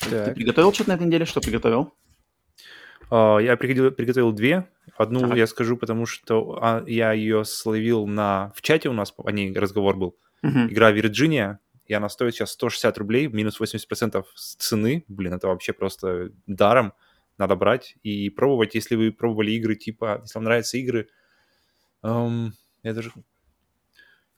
[0.00, 0.34] Ты Так.
[0.34, 1.24] приготовил что-то на этой неделе?
[1.24, 1.94] Что приготовил?
[3.10, 4.68] А, Я приготовил, приготовил две.
[5.00, 5.36] Одну Так.
[5.38, 8.52] я скажу, потому что а, я ее словил на...
[8.54, 10.14] В чате у нас о ней разговор был.
[10.42, 10.66] Мгм.
[10.68, 11.56] Игра Virginia,
[11.86, 15.04] и она стоит сейчас 160 рублей, минус 80% с цены.
[15.08, 16.92] Блин, это вообще просто даром.
[17.38, 20.18] Надо брать и пробовать, если вы пробовали игры типа...
[20.20, 21.08] Если вам нравятся игры...
[22.02, 22.52] эм,
[22.82, 23.10] я даже...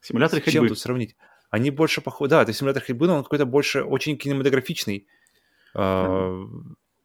[0.00, 0.68] Симулятор С чем ходьбы.
[0.68, 1.16] тут сравнить?
[1.50, 2.30] Они больше похожи...
[2.30, 5.08] Да, это симулятор ходьбы, но он какой-то больше очень кинематографичный.
[5.74, 6.44] э,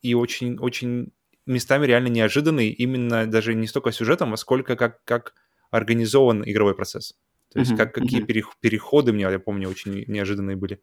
[0.03, 1.11] И очень, очень
[1.47, 5.33] местами реально неожиданный, именно даже не столько сюжетом, а сколько как, как
[5.71, 7.15] организован игровой процесс.
[7.53, 10.81] То есть Мгм, как, какие перех- переходы мне, я помню, очень неожиданные были.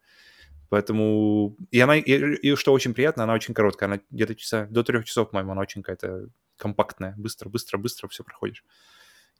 [0.70, 1.56] Поэтому...
[1.70, 3.88] И она, и, и что очень приятно, она очень короткая.
[3.90, 7.14] Она где-то часа до трех часов, по-моему, она очень какая-то компактная.
[7.16, 8.64] Быстро, быстро, быстро все проходишь.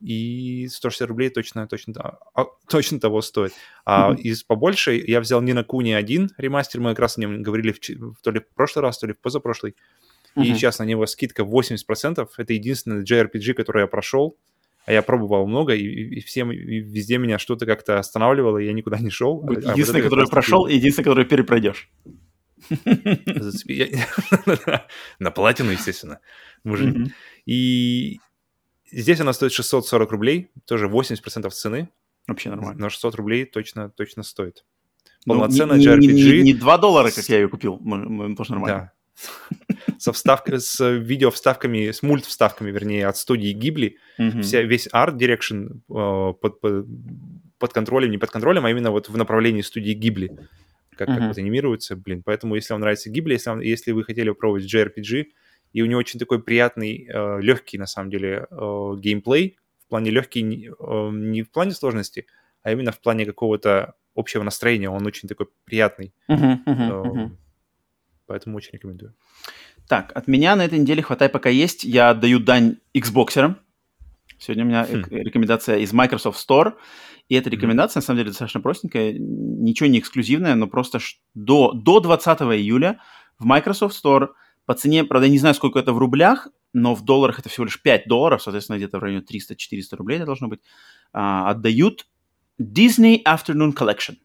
[0.01, 3.52] И 160 рублей точно, точно, а, точно того стоит.
[3.84, 4.20] А Мгм.
[4.20, 8.20] из побольше я взял Нина Куни 1 ремастер, мы как раз о нем говорили в-
[8.22, 9.76] то ли в прошлый раз, то ли в позапрошлый.
[10.36, 12.28] И сейчас на него скидка 80%.
[12.36, 14.36] Это единственный JRPG, который я прошел.
[14.86, 18.73] А я пробовал много, и, и- всем, и везде меня что-то как-то останавливало, и я
[18.74, 19.40] никуда не шел.
[19.40, 21.89] А- а вот это Единственный, который прошел, и единственный, который перепройдешь.
[25.19, 26.20] На платину, естественно.
[27.47, 28.20] И
[28.90, 31.89] здесь она стоит 640 рублей, тоже 80% цены,
[32.27, 32.81] Вообще нормально.
[32.81, 34.65] но 600 рублей точно, точно стоит.
[35.27, 36.01] Ну, Полноценная JRPG.
[36.01, 37.78] Не, не 2 доллара, как я ее купил,
[38.36, 38.93] тоже нормально.
[39.99, 43.99] Со вставкой, с видео вставками, с мульт вставками, вернее, от студии Гибли.
[44.43, 46.86] Вся, весь арт direction э, под, под,
[47.59, 50.31] под контролем, не под контролем, а именно вот в направлении студии Гибли.
[50.97, 52.23] Как, как вот анимируется, блин.
[52.24, 55.27] Поэтому, если вам нравится Гибли, если, вам- если вы хотели попробовать JRPG,
[55.73, 60.11] и у него очень такой приятный, э, легкий, на самом деле, э, геймплей, в плане
[60.11, 62.27] легкий не, э, не в плане сложности,
[62.62, 64.89] а именно в плане какого-то общего настроения.
[64.89, 66.12] Он очень такой приятный.
[66.91, 67.39] Э, мгм.
[68.26, 69.14] Поэтому очень рекомендую.
[69.88, 71.84] Так, от меня на этой неделе хватай пока есть.
[71.84, 73.56] Я отдаю дань Xboxерам.
[74.38, 75.05] Сегодня у меня хм.
[75.10, 76.74] рекомендация из Microsoft Store.
[77.28, 78.02] И эта рекомендация, mm-hmm.
[78.02, 79.14] на самом деле, достаточно простенькая.
[79.18, 80.98] Ничего не эксклюзивное, но просто
[81.34, 83.01] до, до 20 июля
[83.38, 84.28] в Microsoft Store
[84.66, 87.64] по цене, правда, я не знаю, сколько это в рублях, но в долларах это всего
[87.64, 90.60] лишь 5 долларов, соответственно, где-то в районе 300-400 рублей это должно быть,
[91.12, 92.06] а, отдают
[92.60, 94.16] Disney Afternoon Collection.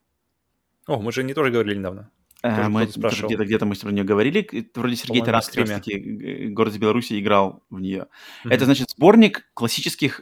[0.88, 2.10] О, мы же не тоже говорили недавно.
[2.42, 4.48] А, мы где-то, где-то мы про нее говорили.
[4.74, 8.08] Вроде Сергей Тарас, как таки, город Беларуси, играл в нее.
[8.46, 8.54] Mm-hmm.
[8.54, 10.22] Это, значит, сборник классических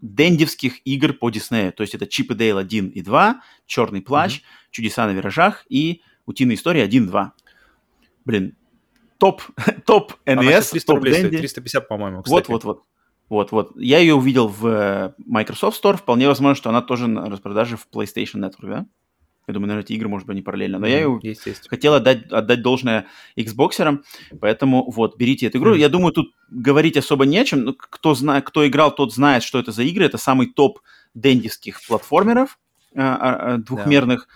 [0.00, 1.72] дендевских игр по Диснею.
[1.72, 4.70] То есть это Чип и Дейл 1 и 2, Черный плащ, mm-hmm.
[4.70, 7.32] Чудеса на виражах и Утиная история 1 2.
[8.24, 8.56] Блин,
[9.18, 9.42] топ,
[9.86, 11.38] топ NES, 300 топ рублей Денди.
[11.38, 12.84] 350, по-моему, Вот, вот, вот.
[13.28, 13.72] Вот, вот.
[13.76, 15.98] Я ее увидел в э, Microsoft Store.
[15.98, 18.86] Вполне возможно, что она тоже на распродаже в PlayStation Network, да?
[19.48, 20.78] Я думаю, наверное, эти игры, может быть, не параллельно.
[20.78, 21.36] Но mm, я ее
[21.68, 24.04] хотел отдать, отдать должное Xboxерам,
[24.40, 25.74] поэтому вот, берите эту игру.
[25.74, 25.78] Mm.
[25.78, 27.64] Я думаю, тут говорить особо не о чем.
[27.64, 30.04] Ну, кто, знает, кто играл, тот знает, что это за игры.
[30.04, 30.80] Это самый топ
[31.14, 32.58] дендиских платформеров
[32.94, 34.28] а, а, двухмерных.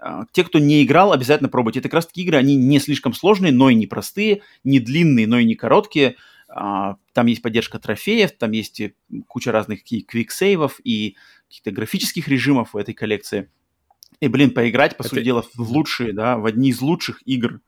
[0.00, 0.26] Yeah.
[0.30, 1.80] Те, кто не играл, обязательно пробуйте.
[1.80, 5.26] Это как раз таки игры, они не слишком сложные, но и не простые, не длинные,
[5.26, 6.16] но и не короткие.
[6.48, 8.82] Там есть поддержка трофеев, там есть
[9.28, 11.16] куча разных квиксейвов и
[11.48, 13.48] каких-то графических режимов в этой коллекции.
[14.22, 15.08] И, блин, поиграть, по это...
[15.08, 17.60] сути дела, в лучшие, да, в одни из лучших игр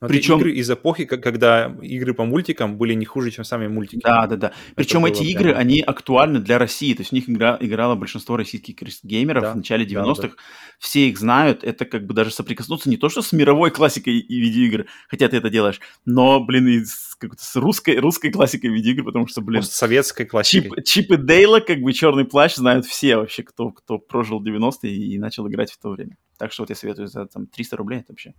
[0.00, 4.00] но Причем игры из эпохи, когда игры по мультикам были не хуже, чем сами мультики.
[4.04, 4.52] Да, да, да.
[4.76, 5.28] Причем эти прям...
[5.28, 6.94] игры, они актуальны для России.
[6.94, 10.22] То есть в них игра, играло большинство российских геймеров да, в начале 90-х.
[10.22, 10.34] Да, да.
[10.78, 11.64] Все их знают.
[11.64, 15.36] Это как бы даже соприкоснуться не то, что с мировой классикой и видеоигр, хотя ты
[15.36, 19.58] это делаешь, но, блин, и с, как с русской, русской классикой видеоигр, потому что, блин...
[19.58, 20.76] Может, советской классикой.
[20.76, 24.94] Чип, Чип и Дейла, как бы Черный плащ знают все вообще, кто, кто прожил 90-е
[24.94, 26.16] и начал играть в то время.
[26.38, 28.34] Так что вот я советую за там 300 рублей это вообще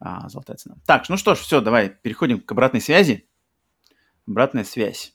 [0.00, 0.76] а, золотая цена.
[0.86, 3.28] Так, ну что ж, все, давай переходим к обратной связи.
[4.26, 5.14] Обратная связь.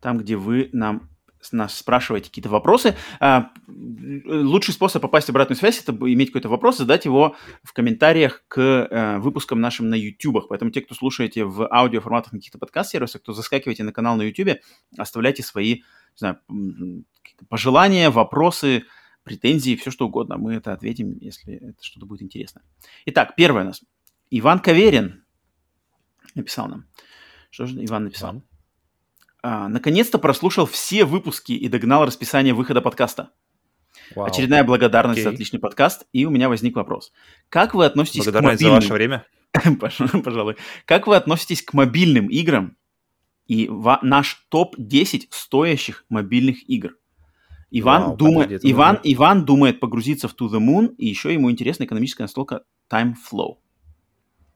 [0.00, 1.08] Там, где вы нам
[1.52, 2.96] нас спрашиваете какие-то вопросы.
[3.20, 8.44] А, лучший способ попасть в обратную связь– это иметь какой-то вопрос, задать его в комментариях
[8.48, 10.46] к а, выпускам нашим на YouTube.
[10.48, 14.58] Поэтому те, кто слушаете в аудиоформатах на каких-то подкаст-сервисах, кто заскакиваете на канал на YouTube,
[14.96, 15.82] оставляйте свои не
[16.16, 16.38] знаю,
[17.48, 18.84] пожелания, вопросы,
[19.28, 20.36] претензии, все что угодно.
[20.38, 22.62] Мы это ответим, если это что-то будет интересно.
[23.06, 23.82] Итак, первое у нас.
[24.30, 25.24] Иван Каверин
[26.34, 26.86] написал нам.
[27.50, 28.42] Что же Иван написал?
[29.42, 33.30] А, наконец-то прослушал все выпуски и догнал расписание выхода подкаста.
[34.14, 34.26] Вау.
[34.26, 35.24] Очередная благодарность okay.
[35.24, 36.06] за отличный подкаст.
[36.12, 37.12] И у меня возник вопрос.
[37.48, 38.56] Как вы относитесь к мобильным...
[38.58, 39.26] за ваше время.
[40.24, 40.56] Пожалуй.
[40.84, 42.76] Как вы относитесь к мобильным играм
[43.46, 43.70] и
[44.02, 46.96] наш топ-10 стоящих мобильных игр?
[47.70, 49.00] Иван, Вау, думает, подожди, Иван?
[49.02, 53.56] Иван думает погрузиться в To the Moon, и еще ему интересна экономическая настолка Time Flow.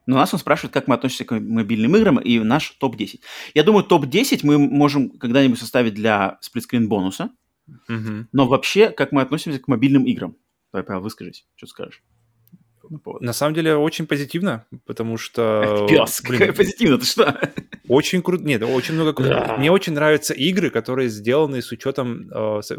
[0.06, 3.20] Но нас он спрашивает, как мы относимся к мобильным играм и наш топ-10.
[3.54, 7.30] Я думаю, топ-10 мы можем когда-нибудь составить для сплитскрин бонуса.
[7.88, 8.26] Угу.
[8.32, 10.36] Но вообще, как мы относимся к мобильным играм?
[10.72, 12.02] Давай, Павел, выскажись, что скажешь.
[13.20, 15.86] На самом деле очень позитивно, потому что...
[15.90, 17.40] Пес, блин, какая позитивно, ты что?
[17.88, 19.56] Очень круто, нет, очень много круто.
[19.58, 22.72] Мне очень нравятся игры, которые сделаны с учетом э, с,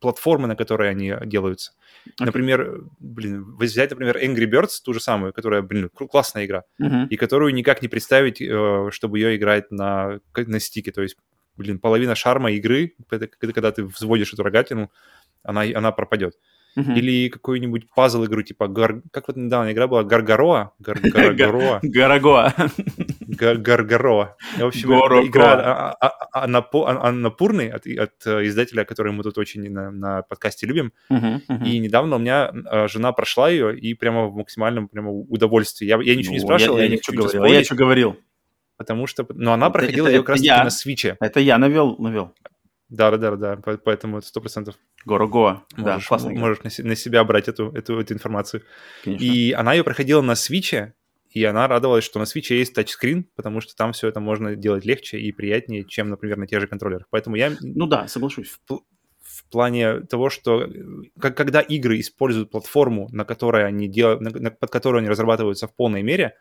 [0.00, 1.72] платформы, на которой они делаются.
[2.06, 2.24] Okay.
[2.26, 7.08] Например, блин, взять, например, Angry Birds, ту же самую, которая, блин, классная игра, uh-huh.
[7.08, 10.90] и которую никак не представить, э, чтобы ее играть на, на стике.
[10.92, 11.16] То есть,
[11.56, 14.90] блин, половина шарма игры, это, когда ты взводишь эту рогатину,
[15.42, 16.34] она, она пропадет.
[16.78, 16.96] Uh-huh.
[16.96, 19.02] Или какую-нибудь пазл-игру типа Гар...
[19.10, 20.04] Как вот недавно игра была?
[20.04, 20.72] Гаргароа?
[20.78, 21.80] Гаргароа.
[21.82, 22.54] Гарагоа.
[23.28, 24.36] Гаргароа.
[24.56, 25.96] В общем, игра
[26.32, 30.92] Аннапурный от, от издателя, который мы тут очень на, подкасте любим.
[31.64, 35.86] И недавно у меня а, жена прошла ее и прямо в максимальном прямо удовольствии.
[35.86, 36.78] Я, я ничего ну, не спрашивал.
[36.78, 37.44] Я, ничего говорил.
[37.44, 38.16] Я что говорил.
[38.76, 39.26] Потому что...
[39.30, 41.16] Но она проходила ее как раз на свиче.
[41.20, 42.32] Это я навел, навел.
[42.88, 44.74] Да, да, да, да, поэтому это сто процентов.
[45.04, 46.30] Горо-Гоа, да, классно.
[46.30, 48.62] Можешь на, на себя брать эту, эту, эту информацию.
[49.02, 49.24] Конечно.
[49.24, 50.94] И она ее проходила на свиче,
[51.30, 54.84] и она радовалась, что на свиче есть тачскрин, потому что там все это можно делать
[54.84, 57.06] легче и приятнее, чем, например, на тех же контроллерах.
[57.10, 57.52] Поэтому я...
[57.60, 58.58] Ну да, соглашусь.
[58.68, 58.82] В,
[59.22, 60.68] в плане того, что
[61.18, 65.68] как, когда игры используют платформу, на которой они делают, на, на, под которую они разрабатываются
[65.68, 66.34] в полной мере,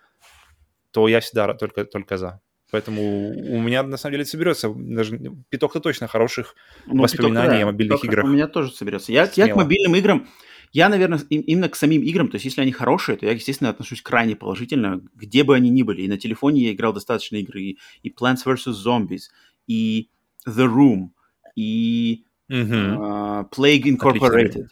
[0.91, 2.41] то я всегда только, только за.
[2.71, 5.19] Поэтому у меня, на самом деле, соберется даже
[5.49, 6.55] пяток-то точно хороших
[6.85, 7.63] ну, воспоминаний пяток, да.
[7.63, 8.25] о мобильных пяток играх.
[8.25, 9.11] У меня тоже соберется.
[9.11, 10.27] Я, я к мобильным играм,
[10.71, 14.01] я, наверное, именно к самим играм, то есть если они хорошие, то я, естественно, отношусь
[14.03, 16.03] крайне положительно, где бы они ни были.
[16.03, 18.73] И на телефоне я играл достаточно игры, и, и Plants vs.
[18.85, 19.29] Zombies,
[19.65, 20.09] и
[20.47, 21.09] The Room,
[21.55, 22.97] и uh-huh.
[22.97, 24.67] uh, Plague Incorporated.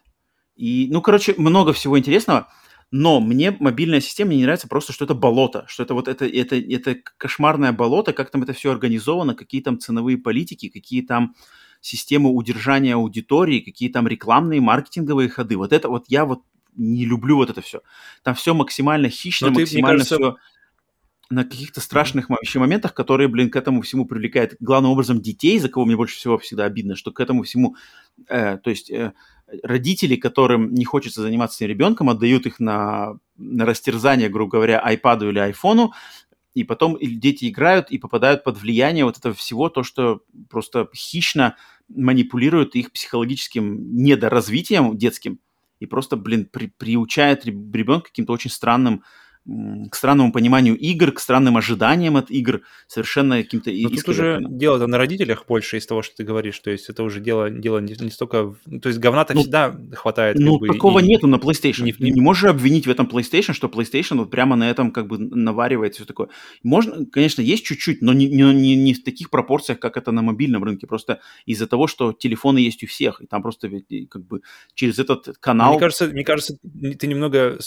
[0.56, 2.48] И, ну, короче, много всего интересного.
[2.90, 6.56] Но мне мобильная система не нравится просто, что это болото, что это вот это, это,
[6.56, 11.36] это кошмарное болото, как там это все организовано, какие там ценовые политики, какие там
[11.82, 15.58] системы удержания аудитории, какие там рекламные, маркетинговые ходы.
[15.58, 16.44] Вот это вот я вот
[16.76, 17.82] не люблю вот это все.
[18.24, 20.16] Там все максимально хищно, Но максимально ты, кажется...
[20.16, 20.38] все
[21.30, 25.68] на каких-то страшных еще моментах, которые, блин, к этому всему привлекают главным образом детей, за
[25.68, 27.76] кого мне больше всего всегда обидно, что к этому всему,
[28.28, 29.14] э, то есть э,
[29.64, 35.30] родители, которым не хочется заниматься с ребенком, отдают их на, на растерзание, грубо говоря, iPad
[35.30, 35.94] или айфону,
[36.54, 41.56] и потом дети играют и попадают под влияние вот этого всего, то, что просто хищно
[41.88, 45.40] манипулирует их психологическим недоразвитием детским
[45.80, 49.04] и просто, блин, при, приучает ребенка каким-то очень странным
[49.90, 53.72] к странному пониманию игр, к странным ожиданиям от игр, совершенно каким-то...
[53.72, 57.04] Но тут уже дело на родителях больше из того, что ты говоришь, то есть это
[57.04, 58.56] уже дело, дело не, не столько...
[58.82, 60.38] То есть говна-то ну, всегда хватает.
[60.38, 61.08] Ну, бы, такого и...
[61.08, 61.84] нету на PlayStation.
[61.84, 62.12] Не, не...
[62.12, 65.96] не можешь обвинить в этом PlayStation, что PlayStation вот прямо на этом как бы наваривает
[65.96, 66.28] все такое.
[66.64, 70.22] Можно, конечно, есть чуть-чуть, но не, не, не, не в таких пропорциях, как это на
[70.22, 73.70] мобильном рынке, просто из-за того, что телефоны есть у всех, и там просто
[74.10, 74.42] как бы
[74.74, 75.72] через этот канал...
[75.72, 76.58] Мне кажется, мне кажется,
[77.00, 77.60] ты немного,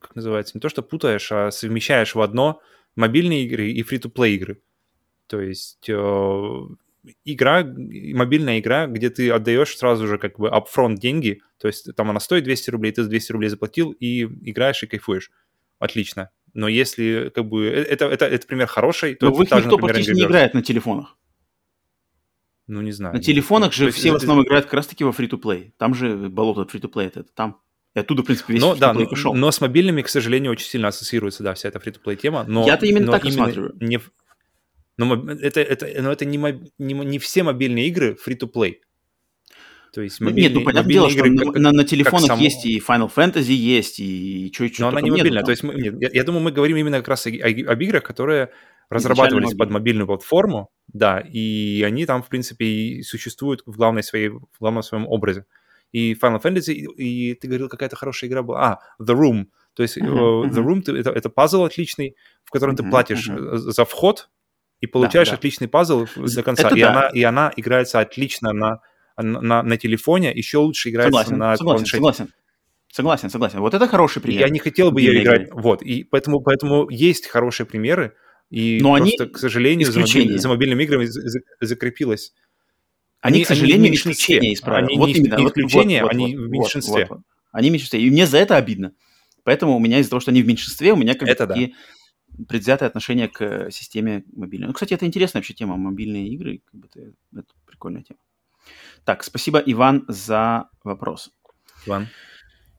[0.00, 2.60] как называется, не то что путаешь, делаешь, а совмещаешь в одно
[2.94, 4.62] мобильные игры и фри-то-плей игры.
[5.26, 6.60] То есть э,
[7.24, 12.10] игра, мобильная игра, где ты отдаешь сразу же как бы upfront деньги, то есть там
[12.10, 15.30] она стоит 200 рублей, ты за 200 рублей заплатил и играешь и кайфуешь.
[15.78, 16.30] Отлично.
[16.54, 19.58] Но если как бы э, это, это, это пример хороший, то Но в их никто
[19.58, 21.16] например, практически не играет на телефонах.
[22.68, 23.14] Ну, не знаю.
[23.14, 25.72] На телефонах же все в основном играют как раз-таки во free-to-play.
[25.76, 27.60] Там же болото free-to-play, это там.
[27.96, 29.32] И оттуда, в принципе, весь но, да, но, пошел.
[29.32, 32.44] Но с мобильными, к сожалению, очень сильно ассоциируется, да, вся эта фри-то-плей тема.
[32.46, 33.74] Но, Я-то именно но так именно рассматриваю.
[33.80, 34.00] Не,
[34.98, 36.36] но это, это, но это не,
[36.78, 38.82] не, не все мобильные игры фри-то-плей.
[39.94, 42.42] То есть мобильные, Нет, ну понятное дело, игры, что как, на, на телефонах само...
[42.42, 45.40] есть и Final Fantasy есть, и что-то Но она не мобильная.
[45.40, 47.72] Нету, то есть мы, нет, я, я думаю, мы говорим именно как раз о, о,
[47.72, 48.50] об играх, которые
[48.90, 54.28] разрабатывались под мобильную платформу, да, и они там, в принципе, и существуют в главной своей,
[54.28, 55.46] в главном своем образе
[55.92, 58.60] и Final Fantasy, и, и ты говорил, какая-то хорошая игра была.
[58.60, 59.46] А, The Room.
[59.74, 60.44] То есть uh-huh.
[60.44, 63.56] The Room— это, это пазл отличный, в котором uh-huh, ты платишь uh-huh.
[63.56, 64.30] за вход
[64.80, 65.38] и получаешь да, да.
[65.38, 66.68] отличный пазл до конца.
[66.68, 66.90] Это и, да.
[66.90, 68.80] она, и она играется отлично на,
[69.16, 71.96] на, на телефоне, еще лучше играется согласен, на согласен, планшете.
[71.96, 72.32] Согласен.
[72.92, 73.60] Согласен, согласен.
[73.60, 74.40] Вот это хороший пример.
[74.40, 75.48] Я не хотел бы ее играть.
[75.52, 78.14] Вот, и поэтому, поэтому есть хорошие примеры,
[78.48, 81.06] и Но просто, они к сожалению, за, мобиль, за мобильными играми
[81.60, 82.32] закрепилось
[83.26, 84.86] они, к сожалению, они исключение из правил.
[84.86, 87.06] Они вот не, именно, не исключение, вот, они вот, в меньшинстве.
[87.06, 87.20] Вот, вот.
[87.52, 88.00] Они в меньшинстве.
[88.00, 88.92] И мне за это обидно.
[89.44, 91.74] Поэтому у меня из-за того, что они в меньшинстве, у меня как это такие
[92.28, 92.44] да.
[92.48, 94.68] предвзятые отношения к э, системе мобильной.
[94.68, 96.62] Ну, кстати, это интересная вообще тема, мобильные игры.
[96.64, 98.18] Как бы это, это прикольная тема.
[99.04, 101.30] Так, спасибо, Иван, за вопрос.
[101.86, 102.08] Иван.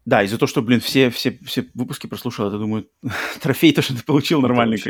[0.06, 2.90] Да, из-за того, что, блин, все, все, все выпуски прослушал, я думаю,
[3.42, 4.82] трофей то, что ты получил нормальный.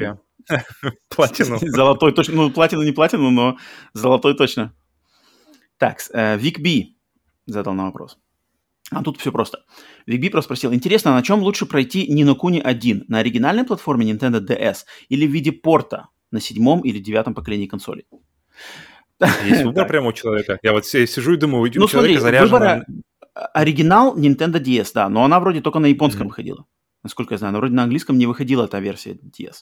[1.09, 1.57] Платину.
[1.61, 2.35] Золотой точно.
[2.35, 3.57] Ну, платину не платину, но
[3.93, 4.73] золотой точно.
[5.77, 6.97] Так, э, Вик Би
[7.45, 8.17] задал нам вопрос.
[8.91, 9.65] А тут все просто.
[10.05, 13.05] Вик Би просто спросил, интересно, на чем лучше пройти Нino Куни 1?
[13.07, 18.05] На оригинальной платформе Nintendo DS или в виде порта на седьмом или девятом поколении консолей?
[19.45, 20.59] Есть выбор прямо у человека.
[20.63, 22.83] Я вот сижу и думаю, у ну, человека заряжено...
[23.53, 26.29] Оригинал Nintendo DS, да, но она вроде только на японском mm-hmm.
[26.29, 26.65] выходила.
[27.03, 29.57] Насколько я знаю, но вроде на английском не выходила эта версия DS.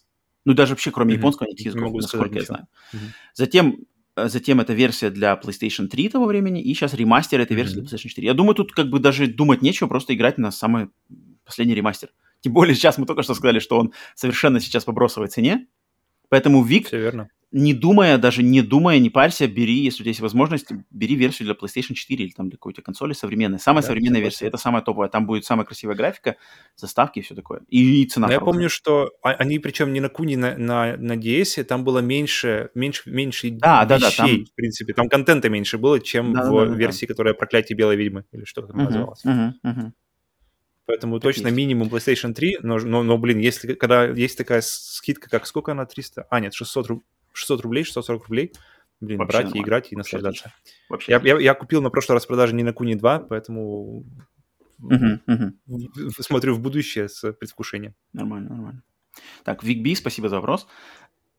[0.46, 1.18] Ну, даже вообще, кроме mm-hmm.
[1.18, 2.68] японского, никаких языков, насколько я знаю.
[2.94, 3.10] Mm-hmm.
[3.34, 3.78] Затем
[4.16, 7.88] затем это версия для PlayStation 3 того времени, и сейчас ремастер этой версии mm-hmm.
[7.88, 8.28] для PlayStation 4.
[8.28, 10.90] Я думаю, тут как бы даже думать нечего, просто играть на самый
[11.44, 12.10] последний ремастер.
[12.42, 15.68] Тем более сейчас мы только что сказали, что он совершенно сейчас по бросовой цене.
[16.30, 20.10] Поэтому Вик, Все верно не думая, даже не думая, не парься, бери, если у тебя
[20.10, 23.60] есть возможность, бери версию для PlayStation 4 или там для какой-то консоли современной.
[23.60, 25.10] Самая да, современная версия, это самая топовая.
[25.10, 26.36] Там будет самая красивая графика,
[26.76, 27.62] заставки и все такое.
[27.70, 28.28] И, и цена.
[28.28, 31.84] Но я помню, что а, они, причем не на Куни, на, на, на DS, там
[31.84, 34.46] было меньше, меньше, меньше да, вещей, да, да, там...
[34.46, 34.94] в принципе.
[34.94, 37.14] Там контента меньше было, чем да, в да, да, версии, да.
[37.14, 39.26] которая «Проклятие белой ведьмы» или что там uh-huh, называлось.
[39.26, 39.92] Uh-huh, uh-huh.
[40.88, 41.58] Поэтому так точно есть.
[41.58, 45.86] минимум PlayStation 3, но, но, но, блин, если когда есть такая скидка, как сколько она,
[45.86, 46.28] 300?
[46.30, 47.06] А, нет, 600 рублей
[47.36, 48.54] 600 рублей, 640 рублей.
[49.02, 49.62] Блин, Вообще брать нормально.
[49.62, 50.54] и играть и наслаждаться.
[50.90, 54.06] Вообще я, я, я купил на прошлой распродаже не на Куни 2, поэтому
[56.20, 57.94] смотрю в будущее с предвкушением.
[58.14, 58.84] Нормально, нормально.
[59.44, 60.68] Так, Викби, спасибо за вопрос.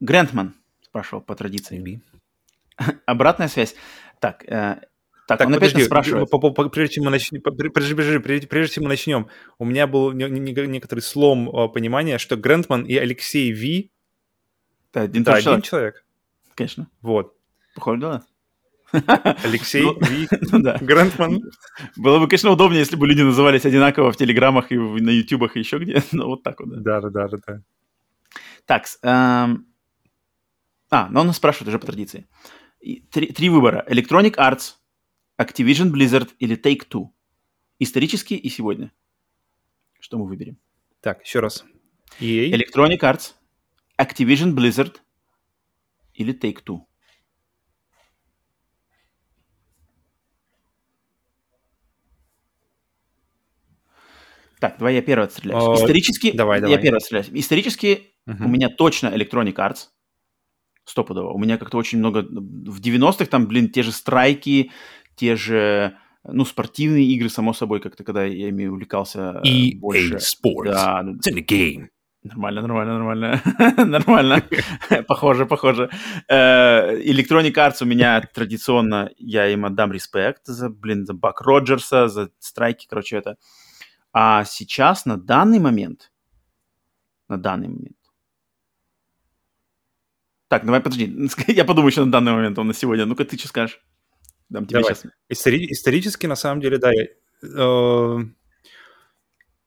[0.01, 1.77] Грантман спрашивал по традиции.
[1.77, 2.03] Викби.
[3.07, 3.75] Обратная связь.
[4.21, 4.81] Так, э,
[5.27, 6.31] так, так, он подожди, опять спрашивает.
[6.31, 9.29] По, по, прежде, чем мы начнем, прежде, прежде, прежде, прежде чем мы начнем,
[9.59, 13.93] у меня был не, не, некоторый слом э, понимания, что Грантман и Алексей Ви
[14.97, 16.05] это один, да, один человек.
[16.55, 16.89] Конечно.
[17.03, 17.35] Вот.
[17.75, 18.23] Похоже, да.
[19.45, 20.79] Алексей Ну, Ви ну да.
[20.81, 21.43] Грантман.
[21.97, 25.59] Было бы, конечно, удобнее, если бы люди назывались одинаково в телеграммах и на ютубах и
[25.59, 26.03] еще где.
[26.13, 27.01] Но вот так вот, да.
[27.01, 27.63] Да, да, да, да.
[28.65, 29.67] Так, эм,
[30.91, 32.27] а, но он нас спрашивает уже по традиции.
[33.11, 33.85] Три, три выбора.
[33.89, 34.75] Electronic Arts,
[35.39, 37.11] Activision Blizzard или Take-Two.
[37.79, 38.91] Исторически и сегодня.
[40.01, 40.59] Что мы выберем?
[41.01, 41.65] Так, еще раз.
[42.19, 42.51] EA.
[42.51, 43.35] Electronic Arts,
[43.99, 45.01] Activision Blizzard
[46.15, 46.81] или Take-Two.
[54.59, 55.63] Так, давай я первый отстреляюсь.
[55.63, 56.83] О, Исторически, давай, я давай.
[56.83, 57.29] первый отстреляюсь.
[57.33, 58.47] Исторически Мгм.
[58.47, 59.89] у меня точно Electronic Arts.
[60.85, 61.33] Стопудово.
[61.33, 62.23] У меня как-то очень много...
[62.23, 64.71] В 90-х там, блин, те же страйки,
[65.17, 70.15] те же, ну, спортивные игры, само собой, как-то, когда я ими увлекался э, EA больше.
[70.17, 70.65] Sports.
[70.65, 71.89] Да, It's in the game.
[72.29, 73.43] Нормально, нормально, нормально.
[73.87, 74.43] Нормально.
[75.09, 75.91] Похоже, похоже.
[76.29, 82.09] Э, Electronic Arts у меня традиционно, я им отдам респект за, блин, за Бак Роджерса,
[82.09, 83.37] за страйки, короче, это.
[84.13, 86.11] А сейчас, на данный момент,
[87.29, 87.97] на данный момент,
[90.49, 93.07] так, давай подожди, я подумаю еще на данный момент, он на сегодня.
[93.07, 93.81] Ну-ка, ты что скажешь?
[94.49, 94.95] Дам тебе Давай.
[94.95, 95.13] сейчас.
[95.29, 96.93] Истори- исторически, на самом деле, да.
[96.93, 97.05] Я,
[97.43, 98.19] э,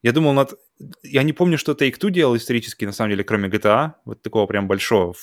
[0.01, 0.53] я думал над...
[1.03, 4.67] Я не помню, что Take-Two делал исторически, на самом деле, кроме GTA, вот такого прям
[4.67, 5.13] большого.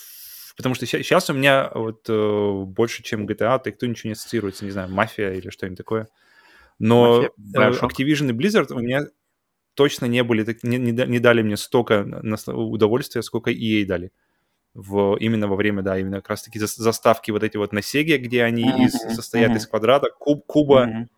[0.56, 4.70] Потому что сейчас у меня вот э, больше, чем GTA, Take-Two ничего не ассоциируется, не
[4.70, 6.08] знаю, мафия или что-нибудь такое.
[6.78, 7.86] Но Мафия, э.
[7.86, 9.06] Activision и Blizzard у меня
[9.74, 12.06] точно не были, так- не, не да- не дали мне столько
[12.48, 14.12] удовольствия, сколько EA дали.
[14.74, 18.18] В, именно во время, да, именно как раз-таки зас- заставки вот эти вот на Сеге,
[18.18, 19.58] где они из- Мгм, состоят мгм.
[19.58, 21.08] из квадрата, куб, куба, Мгм.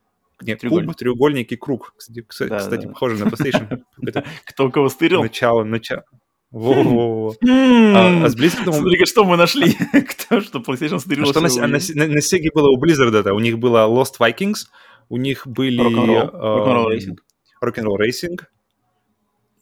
[0.42, 0.88] Нет, Треугольник.
[0.88, 1.94] куб, треугольник и круг.
[1.96, 2.88] Кстати, кстати, Да, кстати, да.
[2.92, 3.82] похоже на PlayStation.
[4.46, 5.22] Кто кого стырил?
[5.22, 6.04] начало, начало.
[6.50, 7.34] Во-во-во.
[7.42, 8.72] А а с Blizzard...
[8.72, 9.72] Смотри-ка, что мы нашли.
[9.92, 11.24] Кто, что PlayStation стырил.
[11.24, 13.34] А что на, а на, у- на, на Sega было у Blizzard это?
[13.34, 14.66] У них было Lost Vikings,
[15.10, 15.82] у них были...
[15.84, 17.16] Rock'n'Roll, Racing.
[17.62, 18.38] Rock'n'Roll Racing.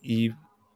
[0.02, 0.32] И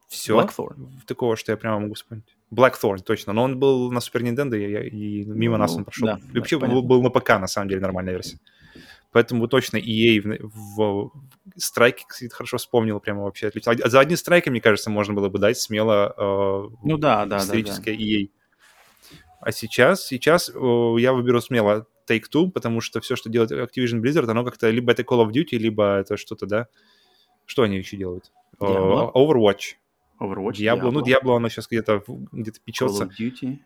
[0.09, 0.37] все.
[0.41, 0.89] Blackthorn.
[1.07, 2.37] Такого, что я прямо могу вспомнить.
[2.53, 3.33] Blackthorn, точно.
[3.33, 6.07] Но он был на Супер Nintendo, и, и мимо нас Ну, он прошел.
[6.09, 6.89] да, И да, вообще был, понятно.
[6.89, 8.39] был на ПК, на самом деле, нормальная версия.
[9.13, 11.11] Поэтому точно EA в, в,
[11.57, 13.73] страйки, кстати, хорошо вспомнил, прямо вообще отлично.
[13.73, 17.25] А За одни страйки, мне кажется, можно было бы дать смело э, Ну да, да,
[17.25, 17.45] да, да.
[17.45, 18.31] историческое EA.
[19.41, 24.31] А сейчас, сейчас э, я выберу смело Take-Two, потому что все, что делает Activision Blizzard,
[24.31, 26.69] оно как-то либо это Call of Duty, либо это что-то, да?
[27.47, 28.31] Что они еще делают?
[28.61, 29.13] Э, Diablo.
[29.13, 29.75] Overwatch.
[30.21, 30.91] Overwatch, Diablo.
[30.93, 33.05] Ну, Diablo, оно сейчас где-то где-то Call печется.
[33.05, 33.59] of Duty.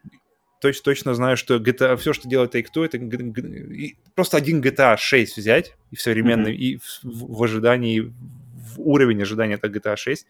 [0.65, 5.37] Точ, точно знаю, что GTA, все, что делает Take-Two, это и просто один GTA 6
[5.37, 6.61] взять и в современный, Мгм.
[6.63, 10.27] и в, в- в ожидании, в уровень ожидания от GTA 6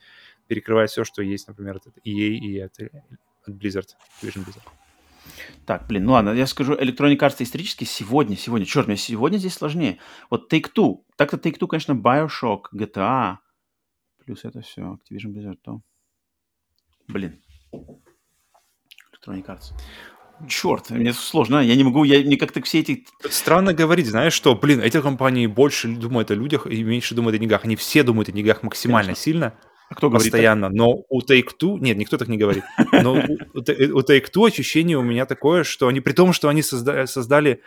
[0.49, 2.73] перекрывает все, что есть, например, от EA и от,
[3.47, 3.87] от Blizzard,
[4.21, 4.69] Activision Blizzard.
[5.67, 9.55] Так, блин, ну ладно, я скажу, Electronic Arts исторически сегодня, сегодня, черт, мне сегодня здесь
[9.55, 9.99] сложнее.
[10.31, 13.37] Вот Take-Two, так-то Take-Two, конечно, Bioshock, GTA,
[14.25, 15.81] плюс это все, Activision Blizzard, то...
[17.07, 17.41] Блин.
[17.73, 19.73] Electronic Arts.
[20.49, 23.07] Черт, мне сложно, я не могу, я мне как-то все эти...
[23.31, 27.39] Странно говорить, знаешь, что, блин, эти компании больше думают о людях и меньше думают о
[27.39, 27.65] деньгах.
[27.65, 29.23] Они все думают о деньгах максимально Конечно.
[29.23, 29.55] сильно,
[29.89, 30.33] А кто говорит так?
[30.33, 30.69] постоянно.
[30.71, 31.79] Но у Take-Two...
[31.79, 32.65] Нет, никто так не говорит.
[32.93, 36.01] Но у, Take-Two ощущение у меня такое, что они...
[36.01, 37.61] При том, что они созда- создали,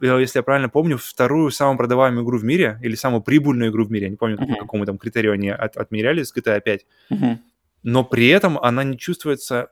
[0.00, 3.84] э, если я правильно помню, вторую самую продаваемую игру в мире, или самую прибыльную игру
[3.84, 6.86] в мире, я не помню, по какому там критерию они от- отмеряли с GTA 5,
[7.10, 7.40] Мгм.
[7.82, 9.70] но при этом она не чувствуется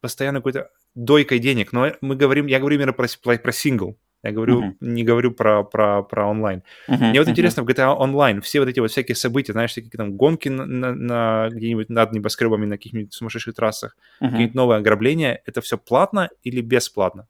[0.00, 1.72] постоянно какой-то дойкой денег.
[1.72, 3.06] Но мы говорим, я говорю именно про,
[3.38, 3.96] про, сингл.
[4.24, 4.76] Я говорю, Мгм.
[4.80, 6.62] не говорю про, про, про онлайн.
[6.86, 7.08] Мгм.
[7.08, 7.32] Мне вот Мгм.
[7.32, 10.64] интересно, в GTA Online все вот эти вот всякие события, знаешь, всякие там гонки на,
[10.64, 14.30] на- на где-нибудь над небоскребами на каких-нибудь сумасшедших трассах, Мгм.
[14.30, 17.26] какие-нибудь новые ограбления, это все платно или бесплатно?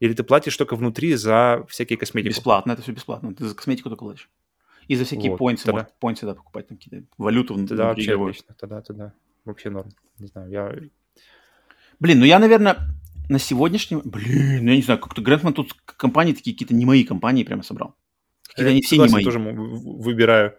[0.00, 2.30] Или ты платишь только внутри за всякие косметику?
[2.30, 3.34] Бесплатно, это все бесплатно.
[3.34, 4.30] Ты за косметику только платишь.
[4.86, 8.02] И за всякие Вот, поинты, тогда- поинты да, покупать, там какие-то валюту вн- Тогда внутри
[8.04, 8.30] вообще игровой.
[8.30, 8.54] отлично.
[8.58, 9.12] Тогда, тогда
[9.44, 9.90] вообще норм.
[10.18, 10.72] Не знаю, я...
[12.00, 12.78] Блин, ну я, наверное,
[13.28, 14.00] на сегодняшнем...
[14.04, 17.62] Блин, ну я не знаю, как-то Грэнтман тут компании такие какие-то не мои компании прямо
[17.62, 17.94] собрал.
[18.48, 19.24] Какие-то я они все не мои.
[19.24, 20.54] тоже м- в- выбираю.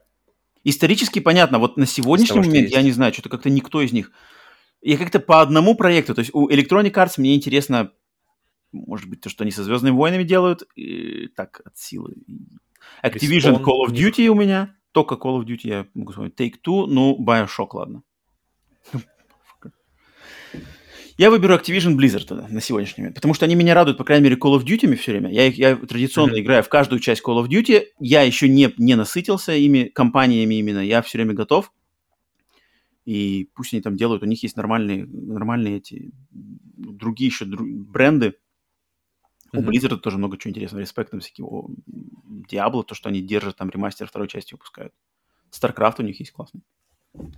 [0.64, 4.12] Исторически понятно, вот на сегодняшний того, момент я не знаю, что-то как-то никто из них.
[4.82, 7.92] Я как-то по одному проекту, то есть у Electronic Arts мне интересно,
[8.72, 12.16] может быть, то, что они со Звездными войнами делают, и так, от силы.
[13.04, 13.94] Activision Respawn Call of.
[13.94, 16.40] Duty у меня, только Call of Duty я могу вспомнить.
[16.40, 18.04] Take-Two, ну, Bioshock, ладно.
[21.20, 24.24] Я выберу Activision Blizzard тогда на сегодняшний момент, потому что они меня радуют, по крайней
[24.24, 25.30] мере, Call of Duty все время.
[25.30, 26.42] Я, я традиционно Мгм.
[26.42, 27.88] играю в каждую часть Call of Duty.
[28.00, 30.80] Я еще не, не насытился ими, компаниями именно.
[30.80, 31.74] Я все время готов.
[33.04, 38.36] И пусть они там делают, у них есть нормальные, нормальные эти другие еще дру- бренды,
[39.52, 40.80] У Blizzard тоже много чего интересного.
[40.80, 41.70] Респект там всякие о,
[42.50, 44.94] Diablo, то, что они держат, там ремастер второй части выпускают.
[45.52, 46.62] StarCraft у них есть классный.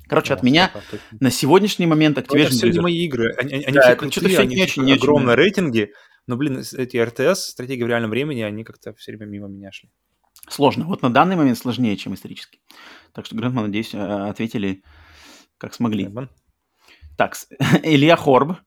[0.08, 0.72] Короче, от меня
[1.20, 2.82] на сегодняшний момент Ну, Это Activision все не Blizzard.
[2.82, 3.34] мои игры.
[3.38, 5.42] Они, они Да, все что-то крутые, всё они не очень- не огромные да.
[5.42, 5.92] рейтинги.
[6.28, 9.90] Но, блин, эти РТС, стратегии в реальном времени, они как-то все время мимо меня шли.
[10.50, 10.86] Сложно.
[10.86, 12.60] Вот на данный момент сложнее, чем исторически.
[13.14, 14.84] Так что, Грандман, надеюсь, э, ответили
[15.58, 16.06] как смогли.
[16.06, 16.30] Эбон.
[17.18, 17.36] Так,
[17.84, 18.58] Илья Хорб.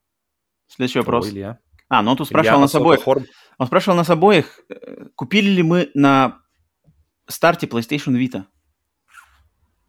[0.66, 1.26] Следующий вопрос.
[1.26, 1.58] О, Илья.
[1.88, 3.02] А, ну он тут Илья спрашивал нас Осока обоих.
[3.02, 3.26] Хорн.
[3.58, 6.40] Он спрашивал нас обоих, э, купили ли мы на
[7.28, 8.44] старте PlayStation Vita.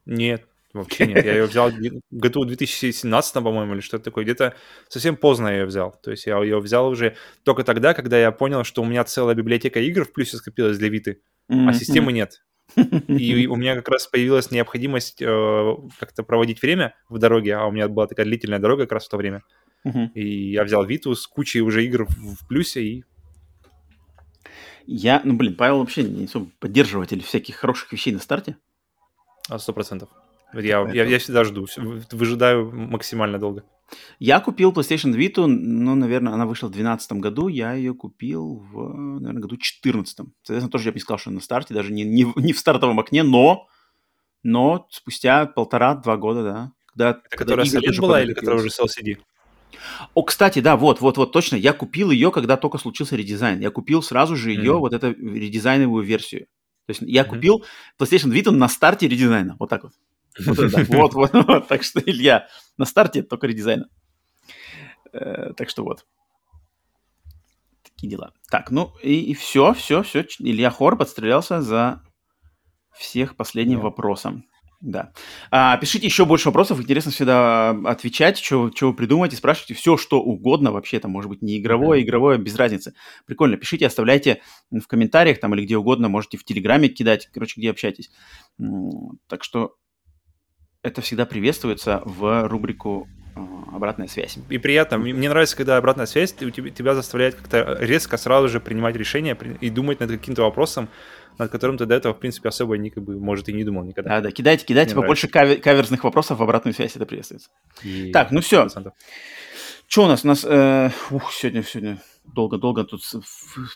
[0.05, 0.47] Нет,
[0.79, 1.25] вообще нет.
[1.25, 1.71] Я ее взял
[2.11, 4.23] году в 2017, по-моему, или что-то такое.
[4.23, 4.55] Где-то
[4.87, 5.97] совсем поздно я ее взял.
[6.03, 9.35] То есть я ее взял уже только тогда, когда я понял, что у меня целая
[9.35, 12.43] библиотека игр в плюсе скопилась для Виты, а системы нет.
[13.07, 17.71] И у меня как раз появилась необходимость э, как-то проводить время в дороге, а у
[17.71, 19.43] меня была такая длительная дорога как раз в то время.
[19.83, 20.11] Мгм.
[20.15, 23.03] И я взял Виту с кучей уже игр в в плюсе, и
[24.87, 28.57] Я, ну блин, Павел вообще не особо поддерживатель всяких хороших вещей на старте.
[29.47, 30.09] а, сто процентов.
[30.55, 31.67] Я, я, я всегда жду,
[32.11, 33.63] выжидаю максимально долго.
[34.19, 38.93] Я купил PlayStation Vita, ну, наверное, она вышла в 2012 году, я ее купил в,
[39.19, 40.17] наверное, году 2014.
[40.41, 42.57] Соответственно, тоже я бы не сказал, что на старте, даже не, не, в- не в
[42.59, 43.67] стартовом окне, но,
[44.43, 46.71] но спустя полтора-два года, да.
[46.87, 49.17] Когда, Это когда которая уже была или которая уже с LCD?
[50.13, 51.55] О, кстати, да, вот, вот, вот, точно.
[51.57, 53.59] Я купил ее, когда только случился редизайн.
[53.59, 54.79] Я купил сразу же ее, Мгм.
[54.79, 56.47] вот эту редизайновую версию.
[56.87, 57.31] То есть я Мгм.
[57.35, 57.65] купил
[57.99, 59.55] PlayStation Vita на старте редизайна.
[59.59, 59.93] Вот так вот.
[60.45, 61.67] Вот, это вот, вот.
[61.67, 62.47] Так что, Илья,
[62.77, 63.87] на старте только редизайна.
[65.13, 66.05] Э, Так что вот.
[67.83, 68.33] Такие дела.
[68.49, 70.25] Так, ну и, все, все, все.
[70.39, 72.01] Илья Хор подстрелялся за
[72.93, 74.45] всех последним вопросом.
[74.81, 75.13] Да.
[75.51, 76.79] А, пишите еще больше вопросов.
[76.79, 80.99] Интересно всегда отвечать, что, вы придумаете, спрашивайте все, что угодно вообще.
[80.99, 82.93] Там может быть не игровое, игровое, без разницы.
[83.25, 83.57] Прикольно.
[83.57, 86.09] Пишите, оставляйте в комментариях там или где угодно.
[86.09, 87.29] Можете в Телеграме кидать.
[87.33, 88.11] Короче, где общайтесь.
[88.59, 89.75] М, Так что
[90.85, 94.37] это всегда приветствуется в рубрику а, «Обратная связь».
[94.49, 94.97] И приятно.
[94.97, 99.35] Мне мне нравится, когда обратная связь ты- тебя, заставляет как-то резко сразу же принимать решения
[99.35, 100.87] при- и думать над каким-то вопросом,
[101.37, 103.83] над которым ты до этого, в принципе, особо не, как бы, может, и не думал
[103.83, 104.09] никогда.
[104.09, 107.49] Да, да, кидайте, кидайте Мне побольше кавер- каверзных вопросов в обратную связь, это приветствуется.
[107.83, 108.39] И Так, ну.
[108.39, 108.93] 100%.
[109.87, 110.23] Что у нас?
[110.23, 113.01] У нас э, ух, сегодня, сегодня долго-долго тут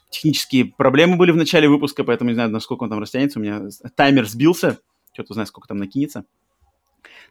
[0.10, 3.40] технические проблемы были в начале выпуска, поэтому не знаю, насколько он там растянется.
[3.40, 3.62] У меня
[3.96, 4.80] таймер сбился.
[5.14, 6.24] Что-то знаю, сколько там накинется.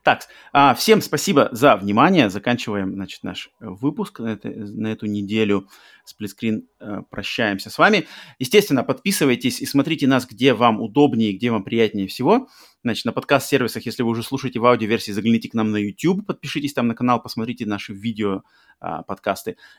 [0.03, 2.31] Так, а, всем спасибо за внимание.
[2.31, 5.69] Заканчиваем, значит, наш э, выпуск на, это- на эту неделю.
[6.05, 8.07] Сплитскрин э, прощаемся с вами.
[8.39, 12.49] Естественно, подписывайтесь и смотрите нас, где вам удобнее, где вам приятнее всего.
[12.83, 16.73] Значит, на подкаст-сервисах, если вы уже слушаете в аудиоверсии, загляните к нам на YouTube, подпишитесь
[16.73, 18.43] там на канал, посмотрите наши видео
[18.81, 19.05] а.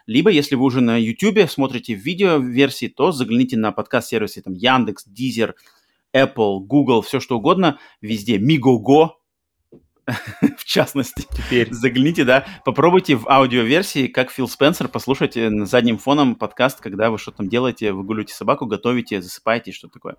[0.06, 5.53] Либо, если вы уже на YouTube смотрите видео-версии, то загляните на подкаст-сервисы там Яндекс, Deezer,
[6.14, 8.38] Apple, Google, все что угодно, везде.
[8.38, 9.18] Мигого,
[10.58, 11.26] в частности.
[11.32, 17.12] Теперь Загляните, да, попробуйте в аудиоверсии, как Фил Спенсер, послушайте на задним фоном подкаст, когда
[17.12, 20.16] вы что-то там делаете, выгуливаете собаку, готовите, засыпаете, что такое.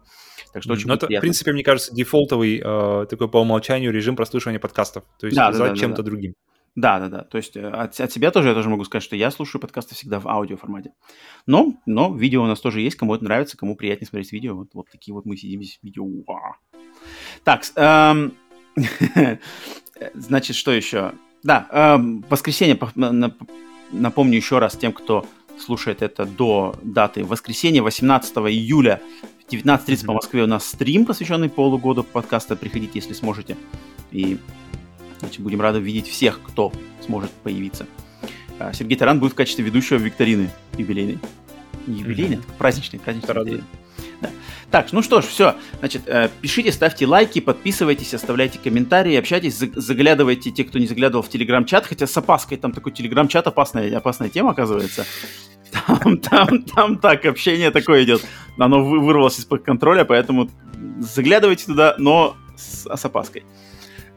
[0.52, 1.23] Так что очень Ну, это, в приятно.
[1.23, 5.05] принципе, мне кажется, дефолтовый э, такой по умолчанию режим прослушивания подкастов.
[5.19, 6.10] То есть Да, за да, да, чем-то да.
[6.10, 6.35] другим.
[6.77, 7.25] Да, да, да.
[7.25, 9.94] То есть э, от, от себя тоже я тоже могу сказать, что я слушаю подкасты
[9.94, 10.93] всегда в аудиоформате.
[11.47, 14.55] Но, но видео у нас тоже есть, кому это нравится, кому приятнее смотреть видео.
[14.55, 16.05] Вот, вот такие вот мы сидим здесь, видео.
[16.05, 16.57] Уа.
[17.44, 18.35] Так, эм,
[20.15, 21.12] значит, что еще?
[21.42, 22.78] Да, эм, воскресенье,
[23.92, 25.26] напомню еще раз тем, кто
[25.58, 27.24] слушает это до даты.
[27.24, 29.00] Воскресенье, 18 июля
[29.47, 30.12] в 19.30 по.
[30.15, 32.57] Москве у нас стрим, посвященный полугоду подкаста.
[32.57, 33.57] Приходите, если сможете.
[34.10, 34.39] И
[35.20, 36.73] Значит, будем рады видеть всех, кто
[37.05, 37.86] сможет появиться.
[38.58, 41.18] А, Сергей Таран будет в качестве ведущего викторины юбилейной.
[41.86, 43.62] Не юбилейной, а праздничной, праздничной.
[44.20, 44.31] Да.
[44.70, 45.57] Так, ну что ж, все.
[45.81, 51.24] Значит, э, пишите, ставьте лайки, подписывайтесь, оставляйте комментарии, общайтесь, за- заглядывайте те, кто не заглядывал
[51.24, 55.05] в телеграм-чат, хотя с опаской там такой телеграм-чат опасная, опасная тема, оказывается.
[55.89, 58.24] Там, там, там так, общение такое идет.
[58.58, 60.50] Оно вы- вырвалось из-под контроля, поэтому
[60.99, 63.44] заглядывайте туда, но с, с опаской.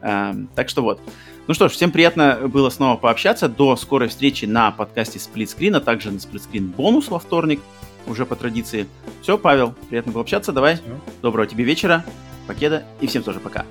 [0.02, 1.00] Эм, так что вот.
[1.46, 3.48] Ну что ж, всем приятно было снова пообщаться.
[3.48, 7.60] До скорой встречи на подкасте Screen, а также на Screen бонус во вторник,
[8.06, 8.86] уже по традиции.
[9.22, 10.52] Все, Павел, приятно было общаться.
[10.52, 10.82] Давай, Всё.
[11.22, 12.04] доброго тебе вечера,
[12.46, 13.64] покеда и всем тоже пока.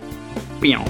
[0.62, 0.82] Пиу.